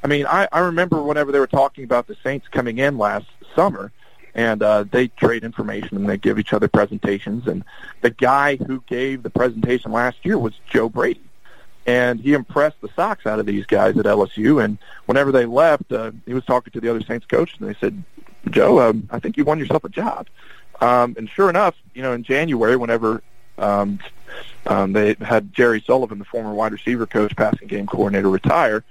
I 0.02 0.06
mean, 0.06 0.26
I, 0.26 0.48
I 0.52 0.60
remember 0.60 1.02
whenever 1.02 1.32
they 1.32 1.38
were 1.38 1.46
talking 1.46 1.84
about 1.84 2.06
the 2.06 2.16
Saints 2.22 2.46
coming 2.48 2.78
in 2.78 2.96
last 2.96 3.26
summer, 3.54 3.92
and 4.34 4.62
uh, 4.62 4.84
they 4.84 5.08
trade 5.08 5.42
information 5.42 5.96
and 5.96 6.08
they 6.08 6.16
give 6.16 6.38
each 6.38 6.52
other 6.52 6.68
presentations. 6.68 7.48
And 7.48 7.64
the 8.02 8.10
guy 8.10 8.56
who 8.56 8.82
gave 8.86 9.22
the 9.22 9.30
presentation 9.30 9.90
last 9.90 10.18
year 10.24 10.38
was 10.38 10.54
Joe 10.70 10.88
Brady, 10.88 11.24
and 11.86 12.20
he 12.20 12.34
impressed 12.34 12.80
the 12.80 12.88
socks 12.94 13.26
out 13.26 13.40
of 13.40 13.46
these 13.46 13.66
guys 13.66 13.98
at 13.98 14.04
LSU. 14.04 14.62
And 14.62 14.78
whenever 15.06 15.32
they 15.32 15.44
left, 15.44 15.90
uh, 15.90 16.12
he 16.24 16.34
was 16.34 16.44
talking 16.44 16.72
to 16.72 16.80
the 16.80 16.88
other 16.88 17.02
Saints 17.02 17.26
coach, 17.26 17.56
and 17.58 17.68
they 17.68 17.74
said, 17.80 18.02
Joe, 18.50 18.80
um, 18.80 19.08
I 19.10 19.18
think 19.18 19.36
you 19.36 19.44
won 19.44 19.58
yourself 19.58 19.84
a 19.84 19.88
job. 19.88 20.26
Um, 20.80 21.14
and 21.18 21.28
sure 21.28 21.50
enough, 21.50 21.74
you 21.94 22.02
know, 22.02 22.12
in 22.12 22.22
January, 22.22 22.76
whenever 22.76 23.22
um, 23.58 23.98
um, 24.66 24.92
they 24.92 25.16
had 25.20 25.52
Jerry 25.52 25.82
Sullivan, 25.84 26.18
the 26.18 26.24
former 26.24 26.54
wide 26.54 26.72
receiver 26.72 27.06
coach, 27.06 27.34
passing 27.36 27.66
game 27.66 27.86
coordinator, 27.86 28.30
retire, 28.30 28.84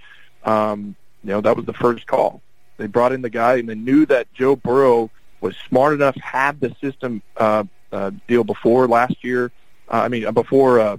um, 0.43 0.95
you 1.23 1.29
know, 1.29 1.41
that 1.41 1.55
was 1.55 1.65
the 1.65 1.73
first 1.73 2.07
call. 2.07 2.41
They 2.77 2.87
brought 2.87 3.11
in 3.11 3.21
the 3.21 3.29
guy, 3.29 3.55
and 3.55 3.67
they 3.67 3.75
knew 3.75 4.05
that 4.05 4.31
Joe 4.33 4.55
Burrow 4.55 5.09
was 5.41 5.55
smart 5.67 5.93
enough, 5.93 6.15
had 6.15 6.59
the 6.59 6.75
system 6.81 7.21
uh, 7.37 7.63
uh, 7.91 8.11
deal 8.27 8.43
before 8.43 8.87
last 8.87 9.23
year. 9.23 9.51
Uh, 9.89 10.01
I 10.01 10.07
mean, 10.09 10.25
uh, 10.25 10.31
before 10.31 10.79
uh, 10.79 10.97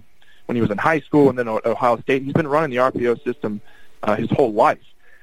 when 0.49 0.57
he 0.57 0.63
was 0.63 0.71
in 0.71 0.79
high 0.79 1.01
school 1.01 1.29
and 1.29 1.39
then 1.39 1.47
Ohio 1.47 2.01
State. 2.01 2.23
He's 2.23 2.33
been 2.33 2.49
running 2.49 2.71
the 2.71 2.77
RPO 2.77 3.23
system 3.23 3.61
uh, 4.03 4.17
his 4.17 4.31
whole 4.31 4.53
life, 4.53 4.79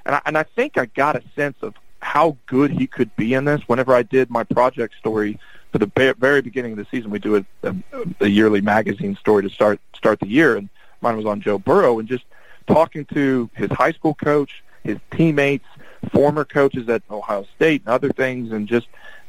and 0.06 0.16
I, 0.16 0.22
and 0.26 0.38
I 0.38 0.44
think 0.44 0.78
I 0.78 0.86
got 0.86 1.16
a 1.16 1.24
sense 1.36 1.58
of 1.64 1.74
how 2.16 2.38
good 2.46 2.72
he 2.72 2.88
could 2.88 3.14
be 3.18 3.34
in 3.34 3.44
this. 3.44 3.62
Whenever 3.68 3.94
I 3.94 4.02
did 4.02 4.30
my 4.30 4.46
project 4.46 4.96
story 4.98 5.38
for 5.74 5.80
the 5.80 6.16
very 6.18 6.42
beginning 6.42 6.72
of 6.72 6.78
the 6.78 6.88
season, 6.90 7.12
we 7.12 7.20
do 7.20 7.36
a, 7.36 7.46
a, 7.64 7.76
a 8.22 8.28
yearly 8.28 8.62
magazine 8.62 9.18
story 9.18 9.44
to 9.44 9.50
start 9.50 9.82
start 9.94 10.22
the 10.22 10.28
year, 10.28 10.56
and 10.56 10.70
mine 11.02 11.18
was 11.18 11.26
on 11.26 11.42
Joe 11.42 11.60
Burrow, 11.60 12.00
and 12.00 12.08
just 12.08 12.24
talking 12.68 13.04
to 13.14 13.50
his 13.54 13.70
high 13.70 13.92
school 13.92 14.14
coach, 14.14 14.64
his 14.86 14.98
teammates, 15.12 15.66
former 16.14 16.46
coaches 16.46 16.88
at 16.88 17.04
Ohio 17.12 17.46
State, 17.54 17.82
and 17.82 17.90
other 17.90 18.14
things, 18.14 18.54
and 18.54 18.66
just 18.66 18.88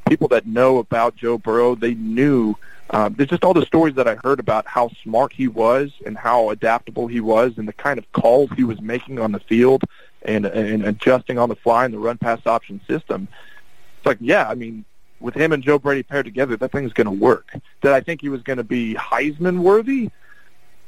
people 0.09 0.29
that 0.29 0.47
know 0.47 0.79
about 0.79 1.17
Joe 1.17 1.39
Burrow. 1.39 1.75
They 1.75 1.95
knew 1.95 2.55
um, 2.91 3.15
there's 3.15 3.31
just 3.31 3.43
all 3.43 3.53
the 3.53 3.67
stories 3.67 3.97
that 3.97 4.07
I 4.07 4.15
heard 4.23 4.39
about 4.39 4.65
how 4.69 4.91
smart 5.03 5.33
he 5.33 5.49
was 5.49 5.91
and 6.07 6.17
how 6.17 6.51
adaptable 6.51 7.09
he 7.09 7.19
was 7.19 7.59
and 7.59 7.67
the 7.67 7.73
kind 7.73 7.99
of 7.99 8.11
calls 8.13 8.49
he 8.57 8.63
was 8.63 8.81
making 8.81 9.19
on 9.19 9.33
the 9.33 9.41
field 9.41 9.83
and, 10.27 10.45
and 10.47 10.85
adjusting 10.85 11.39
on 11.39 11.49
the 11.49 11.57
fly 11.57 11.85
in 11.85 11.93
the 11.93 11.99
run 11.99 12.19
pass 12.19 12.41
option 12.47 12.81
system. 12.87 13.29
It's 13.99 14.07
like, 14.07 14.19
yeah, 14.21 14.49
I 14.49 14.55
mean, 14.55 14.85
with 15.21 15.35
him 15.35 15.53
and 15.53 15.63
Joe 15.63 15.79
Brady 15.79 16.03
paired 16.03 16.27
together, 16.27 16.57
that 16.57 16.73
thing's 16.73 16.93
going 16.93 17.07
to 17.07 17.11
work. 17.11 17.53
Did 17.81 17.93
I 17.93 18.01
think 18.01 18.21
he 18.21 18.29
was 18.29 18.43
going 18.43 18.59
to 18.59 18.65
be 18.65 18.95
Heisman 18.95 19.61
worthy? 19.61 20.11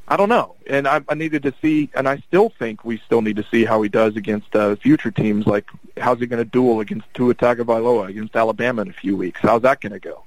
I 0.07 0.17
don't 0.17 0.29
know. 0.29 0.55
And 0.67 0.87
I, 0.87 1.01
I 1.07 1.13
needed 1.13 1.43
to 1.43 1.53
see, 1.61 1.89
and 1.93 2.09
I 2.09 2.17
still 2.27 2.49
think 2.57 2.83
we 2.83 2.97
still 3.05 3.21
need 3.21 3.35
to 3.37 3.45
see 3.51 3.63
how 3.63 3.81
he 3.81 3.89
does 3.89 4.15
against 4.15 4.55
uh, 4.55 4.75
future 4.75 5.11
teams. 5.11 5.45
Like, 5.45 5.65
how's 5.97 6.19
he 6.19 6.25
going 6.25 6.43
to 6.43 6.49
duel 6.49 6.79
against 6.79 7.05
Tua 7.13 7.35
Tagovailoa 7.35 8.09
against 8.09 8.35
Alabama 8.35 8.81
in 8.81 8.89
a 8.89 8.93
few 8.93 9.15
weeks? 9.15 9.39
How's 9.41 9.61
that 9.61 9.81
going 9.81 9.93
to 9.93 9.99
go? 9.99 10.23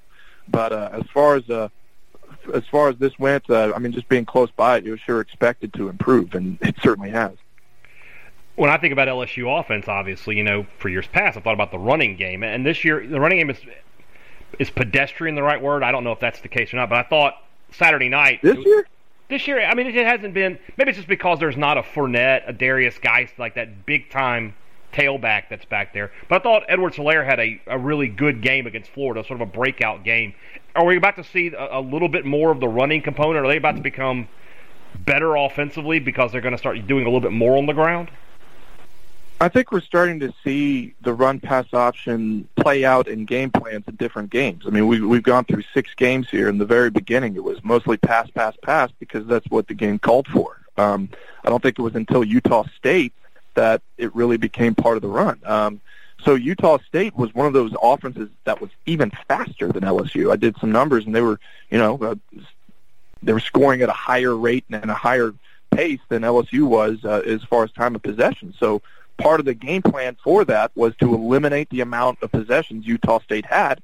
But 0.49 0.73
uh, 0.73 0.91
as 0.93 1.05
far 1.13 1.37
as 1.37 1.49
uh, 1.51 1.69
as 2.55 2.65
far 2.67 2.89
as 2.89 2.97
this 2.97 3.19
went, 3.19 3.49
uh, 3.51 3.73
I 3.75 3.79
mean, 3.79 3.93
just 3.93 4.09
being 4.09 4.25
close 4.25 4.51
by 4.51 4.79
it, 4.79 4.85
you 4.85 4.93
were 4.93 4.99
sure 4.99 5.21
expected 5.21 5.73
to 5.75 5.89
improve, 5.89 6.35
and 6.35 6.59
it 6.61 6.77
certainly 6.83 7.11
has. 7.11 7.33
When 8.57 8.71
I 8.71 8.77
think 8.77 8.93
about 8.93 9.09
LSU 9.09 9.61
offense, 9.61 9.89
obviously, 9.89 10.37
you 10.37 10.45
know, 10.45 10.67
for 10.79 10.89
years 10.89 11.07
past, 11.07 11.37
I've 11.37 11.45
thought 11.45 11.55
about 11.55 11.71
the 11.71 11.79
running 11.79 12.17
game, 12.17 12.43
and 12.43 12.67
this 12.67 12.85
year 12.85 13.07
the 13.07 13.21
running 13.21 13.39
game 13.39 13.51
is 13.51 13.59
is 14.59 14.71
pedestrian 14.71 15.35
the 15.35 15.43
right 15.43 15.61
word? 15.61 15.83
I 15.83 15.93
don't 15.93 16.05
know 16.05 16.13
if 16.13 16.21
that's 16.21 16.41
the 16.41 16.49
case 16.49 16.73
or 16.73 16.77
not, 16.77 16.91
but 16.91 16.99
I 16.99 17.03
thought 17.03 17.43
Saturday 17.71 18.09
night 18.09 18.41
this 18.43 18.59
year. 18.65 18.87
This 19.29 19.49
year, 19.49 19.63
I 19.63 19.75
mean, 19.75 19.87
it 19.87 20.07
hasn't 20.07 20.35
been. 20.35 20.59
Maybe 20.77 20.91
it's 20.91 20.99
just 20.99 21.09
because 21.09 21.39
there's 21.39 21.57
not 21.57 21.79
a 21.79 21.83
Fournette, 21.83 22.47
a 22.47 22.53
Derrius 22.53 23.01
Guice, 23.01 23.31
like 23.39 23.55
that 23.55 23.87
big 23.87 24.11
time 24.11 24.55
tailback 24.93 25.45
that's 25.49 25.65
back 25.65 25.95
there. 25.95 26.13
But 26.29 26.41
I 26.41 26.43
thought 26.43 26.65
Edwards 26.69 26.97
Helaire 26.97 27.25
had 27.25 27.41
a, 27.41 27.61
a 27.67 27.79
really 27.79 28.09
good 28.09 28.43
game 28.43 28.67
against 28.67 28.91
Florida, 28.91 29.25
sort 29.25 29.41
of 29.41 29.49
a 29.49 29.51
breakout 29.51 30.05
game. 30.05 30.35
Are 30.77 30.85
we 30.85 30.99
about 30.99 31.17
to 31.17 31.25
see 31.25 31.49
a, 31.49 31.79
a 31.79 31.81
little 31.81 32.09
bit 32.09 32.27
more 32.27 32.51
of 32.51 32.61
the 32.61 32.69
running 32.69 33.01
component? 33.01 33.45
Are 33.45 33.49
they 33.49 33.57
about 33.57 33.77
to 33.77 33.83
become 33.83 34.29
better 34.99 35.35
offensively 35.37 35.99
because 35.99 36.33
they're 36.33 36.43
going 36.43 36.53
to 36.53 36.59
start 36.59 36.87
doing 36.87 37.05
a 37.05 37.09
little 37.09 37.21
bit 37.21 37.33
more 37.33 37.57
on 37.57 37.65
the 37.65 37.73
ground? 37.73 38.11
I 39.43 39.49
think 39.49 39.73
we're 39.73 39.81
starting 39.81 40.21
to 40.21 40.33
see 40.45 40.95
the 41.01 41.13
run 41.13 41.41
pass 41.41 41.67
option 41.73 42.49
play 42.55 42.85
out 42.85 43.09
in 43.09 43.25
game 43.25 43.51
plans 43.51 43.83
in 43.89 43.97
different 43.97 44.31
games. 44.31 44.63
I 44.69 44.71
mean, 44.71 44.87
we, 44.87 45.01
we've 45.01 45.25
gone 45.25 45.45
through 45.45 45.65
six 45.75 45.93
games 45.97 46.31
here. 46.31 46.49
In 46.49 46.59
the 46.59 46.65
very 46.65 46.91
beginning, 46.91 47.35
it 47.35 47.43
was 47.43 47.59
mostly 47.65 47.97
pass, 47.97 48.31
pass, 48.31 48.55
pass 48.63 48.93
because 49.01 49.27
that's 49.27 49.45
what 49.49 49.67
the 49.67 49.75
game 49.75 49.99
called 49.99 50.29
for. 50.29 50.61
Um, 50.77 51.09
I 51.45 51.49
don't 51.49 51.61
think 51.61 51.77
it 51.77 51.83
was 51.83 51.97
until 51.97 52.23
Utah 52.23 52.63
State 52.77 53.13
that 53.55 53.83
it 53.99 54.15
really 54.15 54.37
became 54.37 54.77
part 54.77 54.95
of 54.95 55.03
the 55.03 55.09
run. 55.09 55.41
Um, 55.45 55.81
so 56.23 56.37
Utah 56.37 56.79
State 56.87 57.17
was 57.17 57.35
one 57.35 57.49
of 57.49 57.53
those 57.53 57.75
offenses 57.83 58.29
that 58.45 58.61
was 58.61 58.71
even 58.87 59.11
faster 59.27 59.73
than 59.73 59.83
LSU. 59.83 60.31
I 60.31 60.37
did 60.37 60.57
some 60.59 60.71
numbers, 60.71 61.05
and 61.05 61.13
they 61.13 61.21
were, 61.21 61.41
you 61.69 61.79
know, 61.79 61.99
uh, 62.01 62.15
they 63.25 63.33
were 63.33 63.41
scoring 63.41 63.83
at 63.83 63.89
a 63.89 63.93
higher 63.93 64.37
rate 64.37 64.67
and 64.71 64.89
a 64.89 64.95
higher 64.95 65.35
pace 65.73 66.01
than 66.11 66.23
LSU 66.23 66.63
was 66.63 67.05
uh, 67.05 67.23
as 67.27 67.43
far 67.43 67.65
as 67.65 67.73
time 67.73 67.97
of 67.97 68.03
possession. 68.05 68.55
So 68.57 68.83
part 69.19 69.41
of 69.41 69.47
the 69.47 69.55
game 69.55 69.83
plan 69.83 70.17
for 70.23 70.45
that 70.45 70.73
was 70.75 70.95
to 70.97 71.15
eliminate 71.15 71.71
the 71.71 71.81
amount 71.81 72.23
of 72.23 72.33
possessions 72.33 72.87
Utah 72.87 73.21
State 73.21 73.47
had, 73.47 73.83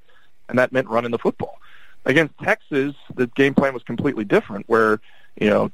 and 0.48 0.58
that 0.58 0.72
meant 0.72 0.88
running 0.88 1.10
the 1.10 1.18
football. 1.18 1.58
Against 2.04 2.36
Texas, 2.38 2.94
the 3.14 3.26
game 3.28 3.54
plan 3.54 3.74
was 3.74 3.82
completely 3.82 4.24
different, 4.24 4.68
where 4.68 5.00
you 5.40 5.50
know 5.50 5.70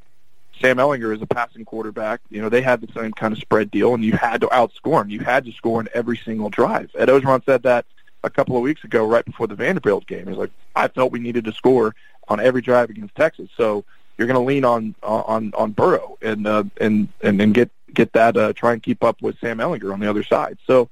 Sam 0.60 0.78
Ehlinger 0.78 1.14
is 1.14 1.22
a 1.22 1.26
passing 1.26 1.64
quarterback. 1.64 2.20
You 2.30 2.42
know, 2.42 2.48
they 2.48 2.62
had 2.62 2.80
the 2.80 2.92
same 2.92 3.12
kind 3.12 3.32
of 3.32 3.38
spread 3.38 3.70
deal, 3.70 3.94
and 3.94 4.04
you 4.04 4.12
had 4.12 4.40
to 4.40 4.46
outscore 4.48 5.02
him. 5.02 5.10
You 5.10 5.20
had 5.20 5.44
to 5.44 5.52
score 5.52 5.80
in 5.80 5.88
every 5.94 6.16
single 6.16 6.50
drive. 6.50 6.90
Ed 6.98 7.08
Orgeron 7.08 7.44
said 7.44 7.62
that 7.64 7.86
a 8.22 8.30
couple 8.30 8.56
of 8.56 8.62
weeks 8.62 8.84
ago, 8.84 9.06
right 9.06 9.24
before 9.24 9.46
the 9.46 9.54
Vanderbilt 9.54 10.06
game. 10.06 10.26
He's 10.26 10.36
like, 10.36 10.50
I 10.74 10.88
felt 10.88 11.12
we 11.12 11.20
needed 11.20 11.44
to 11.44 11.52
score 11.52 11.94
on 12.28 12.40
every 12.40 12.62
drive 12.62 12.90
against 12.90 13.14
Texas. 13.14 13.50
So 13.56 13.84
you're 14.16 14.26
going 14.26 14.40
to 14.40 14.46
lean 14.46 14.64
on 14.64 14.94
on 15.02 15.52
on 15.56 15.72
Burrow 15.72 16.18
and 16.22 16.46
uh, 16.46 16.64
and 16.80 17.08
and 17.22 17.40
and 17.40 17.54
get 17.54 17.70
get 17.94 18.12
that 18.12 18.37
uh, 18.37 18.52
try 18.52 18.72
and 18.72 18.83
keep 18.83 19.02
up 19.02 19.22
with 19.22 19.38
Sam 19.38 19.59
Ehlinger 19.59 19.92
on 19.92 20.00
the 20.00 20.09
other 20.09 20.22
side. 20.22 20.59
So 20.66 20.88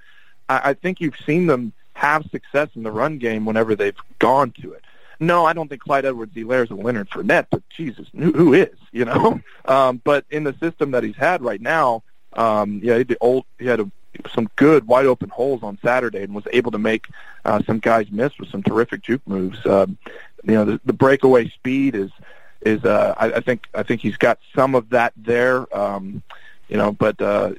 I, 0.48 0.70
I 0.70 0.74
think 0.74 1.00
you've 1.00 1.18
seen 1.26 1.46
them 1.46 1.72
have 1.94 2.24
success 2.30 2.68
in 2.74 2.82
the 2.82 2.90
run 2.90 3.18
game 3.18 3.44
whenever 3.44 3.74
they've 3.74 3.96
gone 4.18 4.52
to 4.62 4.72
it. 4.72 4.84
No, 5.20 5.44
I 5.44 5.52
don't 5.52 5.68
think 5.68 5.82
Clyde 5.82 6.04
Edwards-Helaire 6.04 6.64
is 6.64 6.70
a 6.70 6.74
Leonard 6.74 7.08
Fournette, 7.10 7.46
but 7.50 7.62
Jesus, 7.68 8.08
who, 8.16 8.32
who 8.32 8.54
is? 8.54 8.76
You 8.90 9.04
know, 9.04 9.40
um, 9.66 10.00
but 10.02 10.24
in 10.30 10.44
the 10.44 10.54
system 10.54 10.90
that 10.92 11.04
he's 11.04 11.16
had 11.16 11.42
right 11.42 11.60
now, 11.60 12.02
um, 12.32 12.80
yeah, 12.82 12.98
he, 12.98 13.16
old, 13.20 13.44
he 13.58 13.66
had 13.66 13.80
a, 13.80 13.90
some 14.34 14.48
good 14.56 14.86
wide 14.86 15.06
open 15.06 15.28
holes 15.28 15.62
on 15.62 15.78
Saturday 15.82 16.22
and 16.22 16.34
was 16.34 16.44
able 16.52 16.72
to 16.72 16.78
make 16.78 17.06
uh, 17.44 17.62
some 17.66 17.78
guys 17.78 18.10
miss 18.10 18.36
with 18.38 18.48
some 18.48 18.62
terrific 18.62 19.02
juke 19.02 19.26
moves. 19.26 19.64
Um, 19.64 19.96
you 20.44 20.54
know, 20.54 20.64
the, 20.64 20.80
the 20.84 20.92
breakaway 20.92 21.48
speed 21.48 21.94
is 21.94 22.10
is 22.62 22.84
uh, 22.84 23.14
I, 23.16 23.32
I 23.34 23.40
think 23.40 23.66
I 23.74 23.82
think 23.82 24.00
he's 24.00 24.16
got 24.16 24.38
some 24.54 24.74
of 24.74 24.90
that 24.90 25.12
there. 25.16 25.74
Um, 25.76 26.22
you 26.72 26.78
know, 26.78 26.90
but 26.90 27.20
uh, 27.20 27.52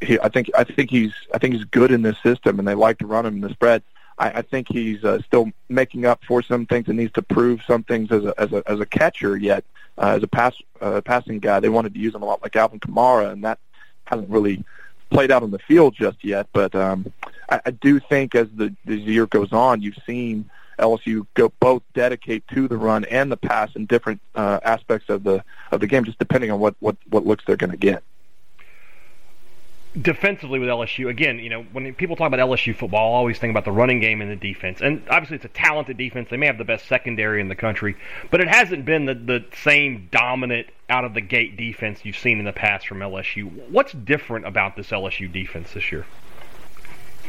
he, 0.00 0.18
I 0.20 0.30
think 0.30 0.50
I 0.56 0.64
think 0.64 0.88
he's 0.88 1.12
I 1.34 1.38
think 1.38 1.54
he's 1.54 1.64
good 1.64 1.92
in 1.92 2.00
this 2.00 2.16
system, 2.22 2.58
and 2.58 2.66
they 2.66 2.74
like 2.74 2.96
to 3.00 3.06
run 3.06 3.26
him 3.26 3.34
in 3.34 3.40
the 3.42 3.50
spread. 3.50 3.82
I, 4.16 4.30
I 4.30 4.42
think 4.42 4.68
he's 4.70 5.04
uh, 5.04 5.20
still 5.20 5.52
making 5.68 6.06
up 6.06 6.24
for 6.24 6.40
some 6.40 6.64
things 6.64 6.88
and 6.88 6.96
needs 6.96 7.12
to 7.12 7.22
prove 7.22 7.60
some 7.66 7.82
things 7.82 8.10
as 8.10 8.24
a 8.24 8.32
as 8.40 8.50
a 8.54 8.62
as 8.66 8.80
a 8.80 8.86
catcher 8.86 9.36
yet. 9.36 9.64
Uh, 9.98 10.14
as 10.16 10.22
a 10.22 10.26
pass 10.26 10.54
uh, 10.80 11.02
passing 11.02 11.40
guy, 11.40 11.60
they 11.60 11.68
wanted 11.68 11.92
to 11.92 12.00
use 12.00 12.14
him 12.14 12.22
a 12.22 12.24
lot 12.24 12.40
like 12.40 12.56
Alvin 12.56 12.80
Kamara, 12.80 13.30
and 13.32 13.44
that 13.44 13.58
hasn't 14.06 14.30
really 14.30 14.64
played 15.10 15.30
out 15.30 15.42
on 15.42 15.50
the 15.50 15.58
field 15.58 15.94
just 15.94 16.24
yet. 16.24 16.48
But 16.54 16.74
um, 16.74 17.12
I, 17.50 17.60
I 17.66 17.70
do 17.72 18.00
think 18.00 18.34
as 18.34 18.48
the, 18.56 18.74
the 18.86 18.96
year 18.96 19.26
goes 19.26 19.52
on, 19.52 19.82
you've 19.82 19.98
seen 20.06 20.48
LSU 20.78 21.26
go 21.34 21.52
both 21.60 21.82
dedicate 21.92 22.48
to 22.48 22.66
the 22.66 22.78
run 22.78 23.04
and 23.06 23.30
the 23.30 23.36
pass 23.36 23.76
in 23.76 23.84
different 23.84 24.22
uh, 24.34 24.60
aspects 24.64 25.10
of 25.10 25.22
the 25.22 25.44
of 25.70 25.80
the 25.80 25.86
game, 25.86 26.04
just 26.04 26.18
depending 26.18 26.50
on 26.50 26.60
what 26.60 26.76
what 26.80 26.96
what 27.10 27.26
looks 27.26 27.44
they're 27.44 27.56
going 27.58 27.72
to 27.72 27.76
get 27.76 28.02
defensively 30.00 30.58
with 30.58 30.68
LSU, 30.68 31.08
again, 31.08 31.38
you 31.38 31.48
know, 31.48 31.62
when 31.72 31.92
people 31.94 32.16
talk 32.16 32.28
about 32.28 32.40
LSU 32.40 32.74
football, 32.74 33.14
I 33.14 33.18
always 33.18 33.38
think 33.38 33.50
about 33.50 33.64
the 33.64 33.72
running 33.72 34.00
game 34.00 34.20
and 34.20 34.30
the 34.30 34.36
defense. 34.36 34.80
And 34.80 35.02
obviously, 35.08 35.36
it's 35.36 35.44
a 35.44 35.48
talented 35.48 35.96
defense. 35.96 36.28
They 36.30 36.36
may 36.36 36.46
have 36.46 36.58
the 36.58 36.64
best 36.64 36.86
secondary 36.86 37.40
in 37.40 37.48
the 37.48 37.56
country, 37.56 37.96
but 38.30 38.40
it 38.40 38.48
hasn't 38.48 38.84
been 38.84 39.06
the, 39.06 39.14
the 39.14 39.44
same 39.62 40.08
dominant 40.10 40.68
out 40.90 41.04
of 41.04 41.14
the 41.14 41.20
gate 41.20 41.56
defense 41.56 42.00
you've 42.04 42.18
seen 42.18 42.38
in 42.38 42.44
the 42.44 42.52
past 42.52 42.86
from 42.86 42.98
LSU. 42.98 43.50
What's 43.70 43.92
different 43.92 44.46
about 44.46 44.76
this 44.76 44.88
LSU 44.88 45.30
defense 45.30 45.72
this 45.72 45.90
year? 45.90 46.06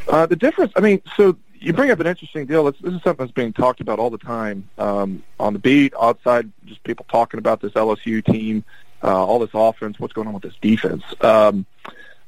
Uh, 0.08 0.26
the 0.26 0.36
difference, 0.36 0.72
I 0.76 0.80
mean, 0.80 1.02
so 1.15 1.38
you 1.60 1.74
bring 1.74 1.91
up 1.91 2.00
an 2.00 2.08
interesting 2.08 2.45
deal. 2.45 2.65
This, 2.65 2.82
this 2.82 2.93
is 2.93 3.04
something 3.04 3.26
that's 3.26 3.34
being 3.34 3.54
talked 3.54 3.82
about 3.82 4.00
all 4.00 4.10
the 4.10 4.17
time 4.17 4.67
um, 4.78 5.24
on 5.39 5.54
the 5.54 5.60
beat, 5.60 5.93
outside, 6.02 6.52
just 6.65 6.84
people 6.84 7.06
talking 7.10 7.38
about 7.38 7.62
this 7.62 7.74
LSU 7.74 8.24
team, 8.24 8.63
uh, 9.04 9.26
all 9.26 9.39
this 9.39 9.52
offense, 9.54 10.00
what's 10.00 10.13
going 10.13 10.28
on 10.28 10.34
with 10.34 10.43
this 10.43 10.56
defense. 10.62 11.04
Um, 11.22 11.65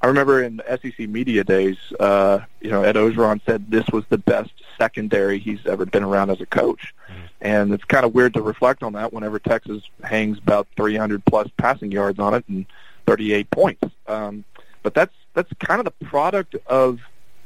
I 0.01 0.07
remember 0.07 0.41
in 0.41 0.61
SEC 0.67 0.97
media 0.99 1.43
days, 1.43 1.77
uh, 1.99 2.39
you 2.59 2.71
know, 2.71 2.83
Ed 2.83 2.95
Orgeron 2.95 3.39
said 3.45 3.69
this 3.69 3.87
was 3.93 4.03
the 4.09 4.17
best 4.17 4.51
secondary 4.77 5.37
he's 5.37 5.65
ever 5.67 5.85
been 5.85 6.03
around 6.03 6.31
as 6.31 6.41
a 6.41 6.45
coach. 6.47 6.93
Mm-hmm. 7.07 7.25
And 7.41 7.73
it's 7.73 7.83
kind 7.83 8.05
of 8.05 8.15
weird 8.15 8.33
to 8.33 8.41
reflect 8.41 8.81
on 8.81 8.93
that 8.93 9.13
whenever 9.13 9.37
Texas 9.37 9.83
hangs 10.03 10.39
about 10.39 10.67
300 10.75 11.23
plus 11.25 11.47
passing 11.57 11.91
yards 11.91 12.17
on 12.19 12.33
it 12.33 12.43
and 12.47 12.65
38 13.05 13.51
points. 13.51 13.83
Um, 14.07 14.43
but 14.83 14.93
that's 14.95 15.13
that's 15.33 15.51
kind 15.59 15.79
of 15.79 15.85
the 15.85 16.05
product 16.05 16.55
of 16.65 16.99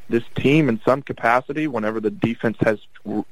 this 0.08 0.24
team 0.36 0.70
in 0.70 0.80
some 0.86 1.02
capacity. 1.02 1.68
Whenever 1.68 2.00
the 2.00 2.12
defense 2.12 2.58
has 2.62 2.80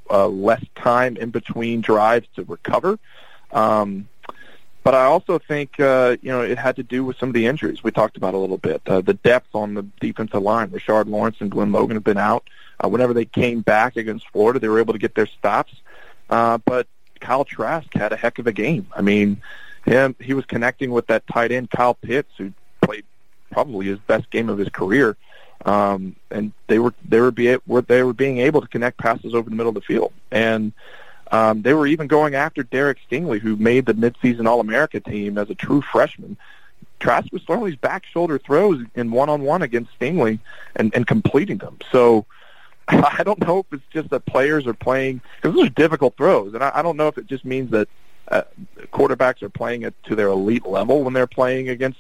uh, 0.10 0.28
less 0.28 0.64
time 0.76 1.16
in 1.18 1.30
between 1.30 1.82
drives 1.82 2.28
to 2.36 2.44
recover, 2.44 3.00
um, 3.52 4.08
but 4.84 4.94
I 4.94 5.06
also 5.06 5.40
think 5.40 5.80
uh, 5.80 6.18
you 6.22 6.32
know 6.32 6.42
it 6.42 6.58
had 6.58 6.76
to 6.76 6.84
do 6.84 7.04
with 7.06 7.18
some 7.18 7.30
of 7.30 7.34
the 7.34 7.48
injuries 7.48 7.84
we 7.84 7.92
talked 7.92 8.18
about 8.18 8.34
a 8.34 8.38
little 8.38 8.58
bit. 8.58 8.82
Uh, 8.86 9.02
the 9.02 9.14
depth 9.14 9.56
on 9.56 9.74
the 9.74 9.84
defensive 10.00 10.42
line. 10.42 10.70
Rashard 10.70 11.08
Lawrence 11.08 11.38
and 11.40 11.50
Glenn 11.50 11.72
Logan 11.72 11.96
have 11.96 12.04
been 12.04 12.18
out. 12.18 12.48
Uh, 12.84 12.90
whenever 12.90 13.14
they 13.14 13.26
came 13.26 13.62
back 13.62 13.96
against 13.96 14.28
Florida, 14.30 14.60
they 14.60 14.68
were 14.68 14.80
able 14.80 14.94
to 14.94 15.00
get 15.00 15.16
their 15.16 15.28
stops. 15.28 15.74
Uh, 16.30 16.58
but 16.66 16.88
Kyle 17.20 17.46
Trask 17.46 17.94
had 17.94 18.12
a 18.12 18.18
heck 18.18 18.40
of 18.40 18.48
a 18.48 18.52
game. 18.52 18.88
I 18.96 19.02
mean, 19.02 19.42
him 19.86 20.16
he 20.20 20.34
was 20.34 20.46
connecting 20.46 20.92
with 20.92 21.08
that 21.08 21.26
tight 21.28 21.52
end 21.52 21.70
Kyle 21.70 21.94
Pitts, 21.94 22.32
who 22.38 22.52
played 22.82 23.06
probably 23.52 23.86
his 23.86 24.00
best 24.00 24.30
game 24.30 24.50
of 24.50 24.58
his 24.58 24.70
career. 24.70 25.16
Um, 25.66 26.18
and 26.30 26.52
they 26.68 26.80
were 26.80 26.94
they 27.08 27.22
were 27.22 27.32
be 27.32 27.56
were 27.66 27.82
they 27.82 28.04
were 28.04 28.14
being 28.14 28.40
able 28.40 28.60
to 28.60 28.68
connect 28.68 28.98
passes 28.98 29.34
over 29.34 29.50
the 29.50 29.56
middle 29.56 29.70
of 29.70 29.76
the 29.76 29.82
field 29.82 30.12
and 30.30 30.74
um, 31.34 31.64
they 31.64 31.74
were 31.74 31.88
even 31.88 32.06
going 32.06 32.36
after 32.36 32.62
Derek 32.62 33.00
Stingley, 33.10 33.40
who 33.40 33.56
made 33.56 33.88
the 33.88 33.96
midseason 33.96 34.48
All-America 34.48 35.00
team 35.00 35.40
as 35.40 35.50
a 35.50 35.56
true 35.56 35.82
freshman. 35.82 36.38
Trask 37.00 37.34
was 37.34 37.42
throwing 37.42 37.72
these 37.72 37.76
back 37.76 38.06
shoulder 38.06 38.38
throws 38.38 38.86
in 38.94 39.10
one-on-one 39.10 39.64
against 39.64 40.00
Stingley 40.00 40.38
and, 40.76 40.94
and 40.94 41.08
completing 41.08 41.58
them. 41.58 41.80
So 41.92 42.28
I 42.88 43.24
don't 43.24 43.40
know 43.40 43.60
if 43.60 43.66
it's 43.72 43.84
just 43.92 44.12
that 44.12 44.28
players 44.28 44.68
are 44.68 44.76
playing 44.76 45.22
because 45.42 45.56
those 45.56 45.66
are 45.66 45.72
difficult 45.72 46.16
throws, 46.18 46.54
and 46.54 46.64
I, 46.64 46.72
I 46.76 46.82
don't 46.84 46.98
know 46.98 47.08
if 47.08 47.18
it 47.18 47.26
just 47.26 47.46
means 47.46 47.72
that 47.72 47.90
uh, 48.28 48.44
quarterbacks 48.92 49.42
are 49.42 49.50
playing 49.50 49.82
it 49.82 49.96
to 50.04 50.16
their 50.16 50.28
elite 50.28 50.68
level 50.68 51.04
when 51.04 51.14
they're 51.14 51.26
playing 51.26 51.68
against 51.70 51.98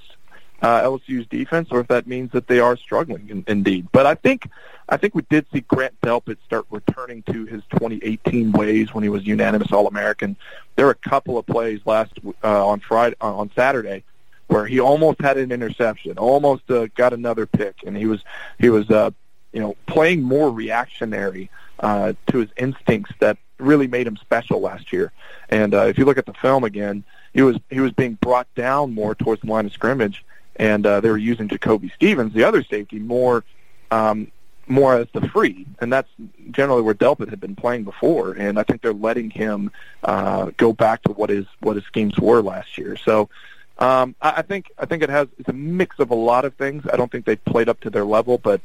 uh, 0.64 0.82
LSU's 0.82 1.28
defense, 1.28 1.68
or 1.72 1.82
if 1.82 1.88
that 1.90 2.08
means 2.08 2.32
that 2.32 2.48
they 2.48 2.60
are 2.60 2.78
struggling 2.78 3.30
in, 3.30 3.44
indeed. 3.48 3.88
But 3.92 4.06
I 4.06 4.16
think 4.16 4.50
I 4.90 4.98
think 4.98 5.14
we 5.14 5.24
did 5.30 5.46
see 5.54 5.62
Grant 5.62 6.00
Delpit 6.02 6.38
start 6.46 6.66
returning 6.72 7.22
to 7.24 7.46
his 7.46 7.62
2018 7.72 8.52
ways 8.54 8.94
when 8.94 9.04
he 9.04 9.10
was 9.10 9.26
unanimous 9.26 9.72
All-American. 9.72 10.36
There 10.76 10.86
were 10.86 10.92
a 10.92 11.10
couple 11.10 11.38
of 11.38 11.46
plays 11.46 11.82
last 11.86 12.14
uh, 12.44 12.68
on 12.68 12.80
Friday 12.80 13.16
uh, 13.22 13.36
on 13.36 13.52
Saturday 13.56 14.04
where 14.48 14.66
he 14.66 14.80
almost 14.80 15.20
had 15.22 15.38
an 15.38 15.52
interception, 15.52 16.18
almost 16.18 16.70
uh, 16.70 16.88
got 16.96 17.14
another 17.14 17.46
pick, 17.46 17.76
and 17.86 17.98
he 17.98 18.06
was 18.06 18.24
he 18.58 18.70
was 18.70 18.90
uh, 18.90 19.12
you 19.52 19.60
know 19.60 19.76
playing 19.86 20.22
more 20.22 20.50
reactionary 20.50 21.50
uh, 21.80 22.14
to 22.28 22.38
his 22.40 22.50
instincts 22.58 23.12
that 23.20 23.38
really 23.60 23.88
made 23.88 24.08
him 24.08 24.18
special 24.18 24.62
last 24.62 24.94
year. 24.94 25.12
And 25.50 25.74
uh, 25.74 25.86
if 25.86 25.98
you 25.98 26.06
look 26.06 26.18
at 26.18 26.26
the 26.26 26.34
film 26.34 26.64
again, 26.64 27.04
he 27.34 27.42
was 27.42 27.58
he 27.70 27.82
was 27.82 27.92
being 27.92 28.14
brought 28.22 28.48
down 28.56 28.94
more 28.94 29.16
towards 29.16 29.42
the 29.42 29.48
line 29.48 29.66
of 29.66 29.74
scrimmage, 29.74 30.24
and 30.56 30.86
uh, 30.86 31.00
they 31.02 31.10
were 31.10 31.18
using 31.18 31.48
Jacoby 31.48 31.92
Stevens, 31.96 32.34
the 32.34 32.44
other 32.44 32.64
safety, 32.64 33.00
more 33.00 33.44
um, 33.92 34.32
more 34.68 34.96
as 34.96 35.08
the 35.14 35.28
free, 35.30 35.66
and 35.82 35.92
that's 35.92 36.10
generally 36.52 36.82
where 36.82 36.94
Delpit 36.94 37.30
had 37.30 37.40
been 37.40 37.56
playing 37.56 37.84
before. 37.84 38.32
And 38.34 38.58
I 38.58 38.64
think 38.64 38.82
they're 38.82 38.94
letting 38.94 39.30
him 39.30 39.72
uh, 40.04 40.52
go 40.58 40.74
back 40.74 41.04
to 41.04 41.12
what 41.12 41.30
his 41.30 41.46
what 41.60 41.76
his 41.76 41.86
schemes 41.86 42.18
were 42.18 42.42
last 42.42 42.78
year. 42.78 42.96
So 42.96 43.30
um, 43.78 44.16
I, 44.22 44.36
I 44.38 44.42
think 44.42 44.72
I 44.78 44.86
think 44.86 45.04
it 45.04 45.10
has 45.10 45.28
it's 45.38 45.50
a 45.50 45.54
mix 45.54 46.00
of 46.00 46.12
a 46.12 46.16
lot 46.16 46.46
of 46.46 46.56
things. 46.56 46.86
I 46.92 46.98
don't 46.98 47.12
think 47.12 47.26
they 47.26 47.36
played 47.36 47.70
up 47.70 47.80
to 47.82 47.90
their 47.90 48.06
level, 48.06 48.38
but 48.38 48.62